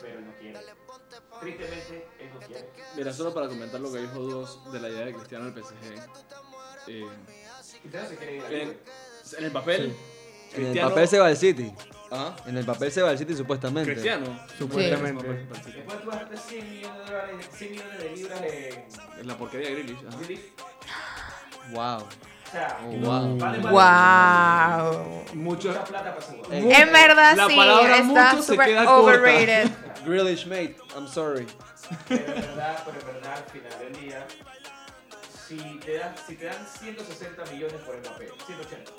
Pero 0.01 0.19
él 0.19 0.25
no 0.25 0.33
quiere. 0.39 0.59
Tristemente, 1.41 2.07
él 2.19 2.29
no 2.33 2.39
quiere. 2.47 2.69
Mira, 2.95 3.13
solo 3.13 3.33
para 3.33 3.47
comentar 3.47 3.79
lo 3.81 3.91
que 3.91 3.99
dijo 3.99 4.19
dos 4.19 4.71
de 4.71 4.79
la 4.79 4.89
idea 4.89 5.05
de 5.05 5.13
Cristiano 5.13 5.45
al 5.45 5.53
PSG. 5.53 5.93
eh, 6.87 7.05
Cristiano 7.81 8.07
se 8.09 8.15
quiere 8.15 8.35
ir 8.37 8.43
a 8.43 8.49
en, 8.51 8.77
en 9.37 9.43
el 9.43 9.51
papel, 9.51 9.95
En 10.53 10.65
el 10.67 10.79
papel 10.79 11.07
se 11.07 11.19
va 11.19 11.27
al 11.27 11.37
City. 11.37 11.73
¿Ah? 12.11 12.35
En 12.45 12.57
el 12.57 12.65
papel 12.65 12.91
se 12.91 13.01
va 13.01 13.09
al 13.11 13.17
City 13.17 13.33
supuestamente. 13.35 13.91
Cristiano. 13.93 14.37
Supuestamente. 14.57 15.27
Después 15.27 16.01
tú 16.01 16.09
gastaste 16.09 16.37
100 16.37 16.69
millones 16.69 16.97
de 16.99 17.05
dólares, 17.13 17.49
100 17.53 17.71
millones 17.71 17.99
de 17.99 18.09
libras 18.15 18.41
en 18.41 19.19
Es 19.21 19.25
la 19.25 19.37
porquería 19.37 19.69
de 19.69 19.75
Grealish. 19.75 19.97
ajá. 20.07 20.17
Grealish. 20.17 20.41
Wow. 21.71 21.97
O 21.97 22.51
sea, 22.51 22.77
Oh, 22.83 22.91
wow. 22.97 23.37
vale 23.37 23.59
Wow. 23.59 25.23
Mucho. 25.35 25.69
mucha 25.69 25.83
plata 25.85 26.15
para 26.15 26.25
su 26.25 26.33
En 26.53 26.91
verdad 26.91 27.35
La 27.37 27.47
sí, 27.47 27.55
palabra 27.55 27.97
está 27.97 28.31
mucho 28.33 28.43
se 28.43 28.51
super 28.51 28.65
queda 28.67 28.85
corta. 28.85 28.99
overrated. 29.01 29.69
Grealish, 30.05 30.45
mate, 30.47 30.75
I'm 30.95 31.07
sorry. 31.07 31.47
Pero 32.09 32.25
en 32.25 32.41
verdad, 32.41 32.83
pero 32.85 32.99
en 32.99 33.05
verdad, 33.15 33.37
al 33.37 33.43
final 33.51 33.79
del 33.79 34.01
día, 34.01 34.27
si 35.47 35.57
te 35.85 35.97
dan, 35.97 36.13
si 36.27 36.35
te 36.35 36.45
dan 36.45 36.65
160 36.79 37.45
millones 37.53 37.75
por 37.85 37.97
Mbappé, 37.99 38.31
180, 38.45 38.91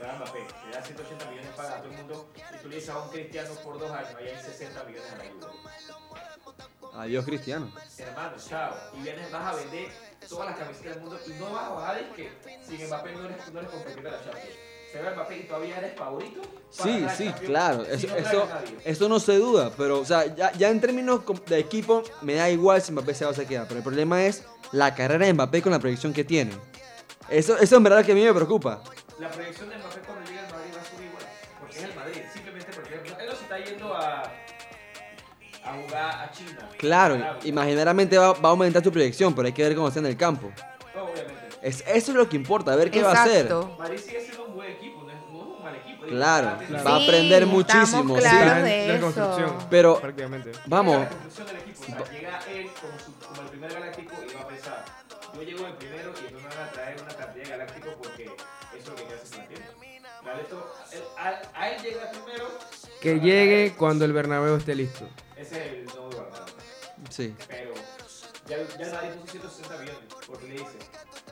te 0.00 0.06
dan 0.06 0.16
Mbappé, 0.16 0.38
te 0.64 0.70
dan 0.72 0.84
180 0.84 1.30
millones 1.30 1.50
para 1.56 1.76
todo 1.76 1.90
el 1.90 1.96
mundo, 1.98 2.28
y 2.34 2.62
tú 2.62 2.68
le 2.68 2.76
dices 2.76 2.90
a 2.90 2.98
un 2.98 3.10
cristiano 3.10 3.50
por 3.62 3.78
dos 3.78 3.90
años, 3.90 4.10
ahí 4.18 4.28
hay 4.28 4.42
60 4.42 4.84
millones 4.84 5.12
a 5.12 5.16
la 5.16 5.22
ayuda. 5.24 5.48
Adiós, 6.94 7.24
Cristiano. 7.24 7.70
Hermano, 7.98 8.36
chao. 8.48 8.74
Y 8.98 9.02
vienes, 9.02 9.30
vas 9.30 9.54
a 9.54 9.56
vender 9.56 9.88
todas 10.28 10.50
las 10.50 10.58
camisetas 10.58 10.94
del 10.94 11.02
mundo 11.02 11.18
y 11.24 11.30
no 11.34 11.52
vas 11.52 11.64
a 11.64 11.68
bajar 11.70 11.98
el 11.98 12.08
que 12.10 12.32
sin 12.66 12.86
Mbappé 12.86 13.12
no 13.12 13.24
eres, 13.26 13.52
no 13.52 13.60
eres 13.60 13.70
competidor 13.70 14.04
de 14.04 14.10
la 14.10 14.24
Champions. 14.24 14.58
Se 14.90 15.00
ve 15.00 15.10
Mbappé 15.14 15.36
y 15.36 15.42
todavía 15.44 15.78
eres 15.78 15.96
favorito. 15.96 16.40
Sí, 16.70 17.06
sí, 17.16 17.32
claro. 17.46 17.84
si 17.84 18.06
Eso, 18.06 18.08
no 18.08 18.16
eso, 18.16 18.42
a 18.42 18.62
eso 18.84 19.08
no 19.08 19.20
se 19.20 19.36
duda. 19.36 19.70
Pero, 19.76 20.00
o 20.00 20.04
sea, 20.04 20.34
ya, 20.34 20.50
ya 20.52 20.68
en 20.68 20.80
términos 20.80 21.20
de 21.46 21.58
equipo, 21.58 22.02
me 22.22 22.34
da 22.34 22.50
igual 22.50 22.82
si 22.82 22.90
Mbappé 22.90 23.14
se 23.14 23.24
va 23.24 23.30
o 23.30 23.34
se 23.34 23.46
queda. 23.46 23.66
Pero 23.68 23.78
el 23.78 23.84
problema 23.84 24.24
es 24.24 24.42
la 24.72 24.94
carrera 24.94 25.26
de 25.26 25.34
Mbappé 25.34 25.62
con 25.62 25.70
la 25.70 25.78
proyección 25.78 26.12
que 26.12 26.24
tiene. 26.24 26.52
Eso, 27.28 27.56
eso 27.56 27.76
en 27.76 27.84
verdad 27.84 28.04
que 28.04 28.12
a 28.12 28.14
mí 28.16 28.24
me 28.24 28.34
preocupa. 28.34 28.82
La 29.20 29.28
proyección 29.30 29.68
de 29.68 29.76
Mbappé 29.78 30.00
cuando 30.00 30.24
llegue 30.26 30.40
al 30.40 30.50
Madrid 30.52 30.70
va 30.76 30.80
a 30.80 30.84
subir 30.84 31.06
igual. 31.08 31.24
Porque 31.60 31.76
es 31.78 31.84
el 31.84 31.94
Madrid. 31.94 32.20
Simplemente 32.32 32.72
porque 32.74 32.94
él 32.94 33.26
no 33.28 33.34
se 33.36 33.42
está 33.42 33.58
yendo 33.58 33.94
a, 33.94 34.22
a 35.64 35.74
jugar 35.74 36.10
a 36.24 36.30
China. 36.32 36.68
Claro, 36.78 37.14
a 37.14 37.18
Arabia. 37.18 37.40
imaginariamente 37.48 38.16
va, 38.18 38.32
va 38.32 38.48
a 38.48 38.52
aumentar 38.52 38.82
su 38.82 38.90
proyección, 38.90 39.34
pero 39.34 39.46
hay 39.46 39.52
que 39.52 39.62
ver 39.62 39.74
cómo 39.76 39.88
está 39.88 40.00
en 40.00 40.06
el 40.06 40.16
campo. 40.16 40.50
No, 40.94 41.04
obviamente. 41.04 41.34
Es, 41.62 41.84
eso 41.86 42.12
es 42.12 42.16
lo 42.16 42.26
que 42.28 42.36
importa, 42.36 42.74
ver 42.76 42.90
qué 42.90 43.02
va 43.02 43.10
a 43.12 43.22
hacer. 43.24 43.42
Exacto. 43.46 43.76
Madrid 43.78 43.98
sigue 43.98 44.20
siendo 44.22 44.46
un 44.46 44.54
buen 44.54 44.70
equipo, 44.70 45.02
no 45.02 45.10
es, 45.10 45.16
no 45.30 45.38
es 45.42 45.58
un 45.58 45.62
mal 45.64 45.76
equipo. 45.76 46.06
Claro, 46.06 46.56
Digo, 46.66 46.82
va 46.84 46.96
a 46.96 46.98
Sí, 47.00 47.04
aprender 47.04 47.46
muchísimo. 47.46 48.16
sí. 48.18 48.24
Está 48.24 48.58
en 48.60 48.64
de 48.64 48.92
reconstrucción. 48.94 49.44
eso. 49.58 49.66
Pero, 49.68 50.00
Prácticamente. 50.00 50.52
vamos, 50.64 50.96
del 50.96 51.56
equipo. 51.56 51.82
O 51.82 51.84
sea, 51.84 52.10
llega 52.10 52.38
él 52.50 52.70
como, 52.80 52.98
su- 52.98 53.26
como 53.28 53.42
el 53.42 53.48
primer 53.48 53.72
galáctico 53.74 54.14
y 54.30 54.34
va 54.34 54.40
a 54.40 54.48
pensar, 54.48 54.84
yo 55.34 55.42
llego 55.42 55.66
el 55.66 55.74
primero 55.74 56.12
y 56.26 56.32
no 56.32 56.40
me 56.40 56.48
van 56.48 56.58
a 56.66 56.70
traer 56.72 57.02
una 57.02 57.14
cantidad 57.14 57.44
de 57.44 57.50
galácticos 57.50 57.94
porque 58.02 58.30
es 58.80 58.88
lo 58.88 58.94
que 58.96 59.02
quiere 59.04 59.20
hacer. 59.22 59.48
Dale 60.24 60.42
esto, 60.42 60.74
él- 60.92 61.02
a, 61.18 61.42
a 61.60 61.70
él 61.70 61.82
llega 61.82 62.10
primero 62.10 62.48
Que 63.00 63.20
llegue 63.20 63.74
cuando 63.76 64.04
el 64.04 64.12
Bernabéu 64.12 64.56
esté 64.56 64.74
listo. 64.74 65.08
Ese 65.36 65.56
es 65.66 65.72
el 65.72 65.84
nuevo 65.86 66.08
Bernabéu. 66.10 66.54
Sí. 67.08 67.34
Pero 67.48 67.72
ya, 68.46 68.56
ya 68.78 68.92
nadie 68.92 69.10
puso 69.12 69.32
160 69.32 69.78
millones. 69.78 70.00
Porque 70.26 70.46
le 70.48 70.52
dice, 70.54 70.78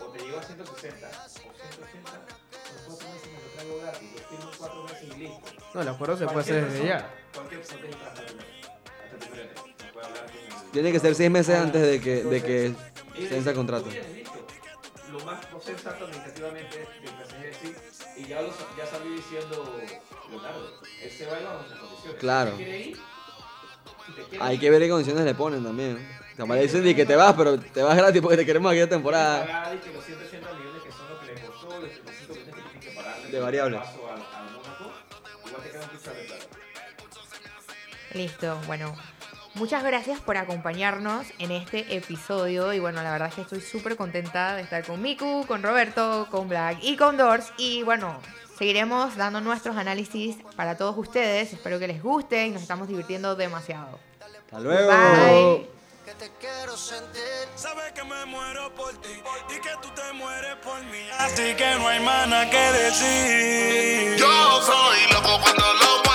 o 0.00 0.04
te 0.06 0.18
llego 0.24 0.38
a 0.38 0.42
160 0.42 1.06
o 1.08 1.28
180, 1.28 1.46
en 1.94 2.84
cuatro 2.86 3.08
meses 3.08 3.28
me 3.32 3.38
lo 3.42 3.48
traigo 3.54 3.78
gratis. 3.82 4.08
Yo 4.14 4.28
firmo 4.36 4.50
cuatro 4.58 4.82
meses 4.84 5.02
y 5.02 5.18
listo. 5.18 5.40
No, 5.74 5.82
el 5.82 5.88
acuerdo 5.88 6.16
se 6.16 6.24
puede 6.26 6.40
hacer 6.40 6.70
desde 6.70 6.86
ya. 6.86 7.14
Cualquier 7.34 7.60
persona 7.60 7.80
tiene 7.82 7.96
que. 7.96 8.04
Hasta 8.04 8.22
el 8.22 9.18
primero 9.18 9.48
de 9.48 10.70
Tiene 10.72 10.92
que 10.92 11.00
ser 11.00 11.14
seis 11.14 11.30
meses 11.30 11.54
antes 11.56 11.82
de 11.82 12.00
que, 12.00 12.24
de 12.24 12.42
que 12.42 12.74
se 13.28 13.54
contrato. 13.54 13.88
Lo 15.12 15.20
más 15.24 15.50
no 15.50 15.60
sensato 15.60 16.04
administrativamente 16.04 16.86
sí, 17.02 17.08
y 18.18 18.26
ya, 18.26 18.42
lo, 18.42 18.48
ya 18.76 18.86
salió 18.90 19.10
diciendo 19.12 19.80
Leonardo, 20.30 20.72
él 21.02 21.10
se 21.10 21.26
va 21.26 21.40
y 21.40 21.44
bajo 21.44 21.64
sus 21.68 21.78
condiciones. 21.78 22.20
Claro. 22.20 22.50
Si 22.52 22.56
quiere 22.56 22.78
ir, 22.80 22.96
si 24.06 24.12
te 24.12 24.22
quiere 24.24 24.44
Hay 24.44 24.58
que 24.58 24.70
ver 24.70 24.82
qué 24.82 24.88
condiciones 24.88 25.24
le 25.24 25.34
ponen 25.34 25.62
también. 25.64 26.18
Capaz 26.36 26.54
le 26.54 26.62
dicen 26.62 26.84
de 26.84 26.94
que 26.94 27.04
te 27.06 27.16
vas, 27.16 27.34
pero 27.34 27.58
te 27.58 27.82
vas 27.82 27.96
gratis 27.96 28.20
porque 28.22 28.36
te 28.36 28.46
queremos 28.46 28.70
aquí 28.70 28.80
la 28.80 28.88
temporada. 28.88 29.40
pagar 29.44 29.74
y 29.74 29.78
que 29.78 29.92
los 29.92 30.04
180 30.04 30.52
millones 30.54 30.82
que 30.84 30.92
son 30.92 31.08
lo 31.10 31.20
que 31.20 31.26
le 31.26 31.40
costó, 31.46 31.80
los 31.80 31.90
35 31.90 32.34
millones 32.34 32.54
que 32.54 32.62
tienen 32.62 32.80
que 32.80 32.90
pagarle 32.90 33.28
De 33.30 33.40
variables. 33.40 33.80
paso 33.80 34.08
al, 34.08 34.20
al 34.20 34.52
Mónaco, 34.52 34.92
igual 35.46 35.62
te 35.62 35.70
queda 35.70 35.82
un 35.82 35.88
pichar 35.88 36.14
de 36.14 36.22
plata. 36.24 36.44
Listo, 38.14 38.60
bueno. 38.66 38.96
Muchas 39.58 39.82
gracias 39.82 40.20
por 40.20 40.36
acompañarnos 40.36 41.26
en 41.40 41.50
este 41.50 41.96
episodio 41.96 42.72
y 42.72 42.78
bueno, 42.78 43.02
la 43.02 43.10
verdad 43.10 43.28
es 43.28 43.34
que 43.34 43.40
estoy 43.40 43.60
súper 43.60 43.96
contenta 43.96 44.54
de 44.54 44.62
estar 44.62 44.84
con 44.84 45.02
Miku, 45.02 45.44
con 45.48 45.64
Roberto, 45.64 46.28
con 46.30 46.48
Black 46.48 46.78
y 46.80 46.96
con 46.96 47.16
Dors 47.16 47.52
y 47.56 47.82
bueno, 47.82 48.20
seguiremos 48.56 49.16
dando 49.16 49.40
nuestros 49.40 49.76
análisis 49.76 50.36
para 50.54 50.76
todos 50.76 50.96
ustedes, 50.96 51.52
espero 51.52 51.80
que 51.80 51.88
les 51.88 52.00
guste 52.00 52.46
y 52.46 52.50
nos 52.50 52.62
estamos 52.62 52.86
divirtiendo 52.86 53.34
demasiado. 53.34 53.98
Hasta 54.20 54.60
luego. 54.60 54.92
Bye. 54.92 55.68
que 56.04 56.12
te 56.12 56.30
quiero 56.38 56.76
sentir. 56.76 57.22
Sabes 57.56 57.90
que 57.92 58.04
me 58.04 58.26
muero 58.26 58.72
por 58.76 58.92
ti 59.00 59.10
y 59.50 59.60
que 59.60 59.70
tú 59.82 59.88
te 59.90 60.12
mueres 60.12 60.54
por 60.62 60.80
mí. 60.84 61.04
Así 61.18 61.54
que 61.56 61.74
no 61.74 61.88
hay 61.88 61.98
más 61.98 62.28
nada 62.28 62.48
que 62.48 62.72
decir. 62.78 64.16
Yo 64.18 64.62
soy 64.62 65.12
loco 65.12 65.40
cuando 65.42 65.64
lo 65.74 66.08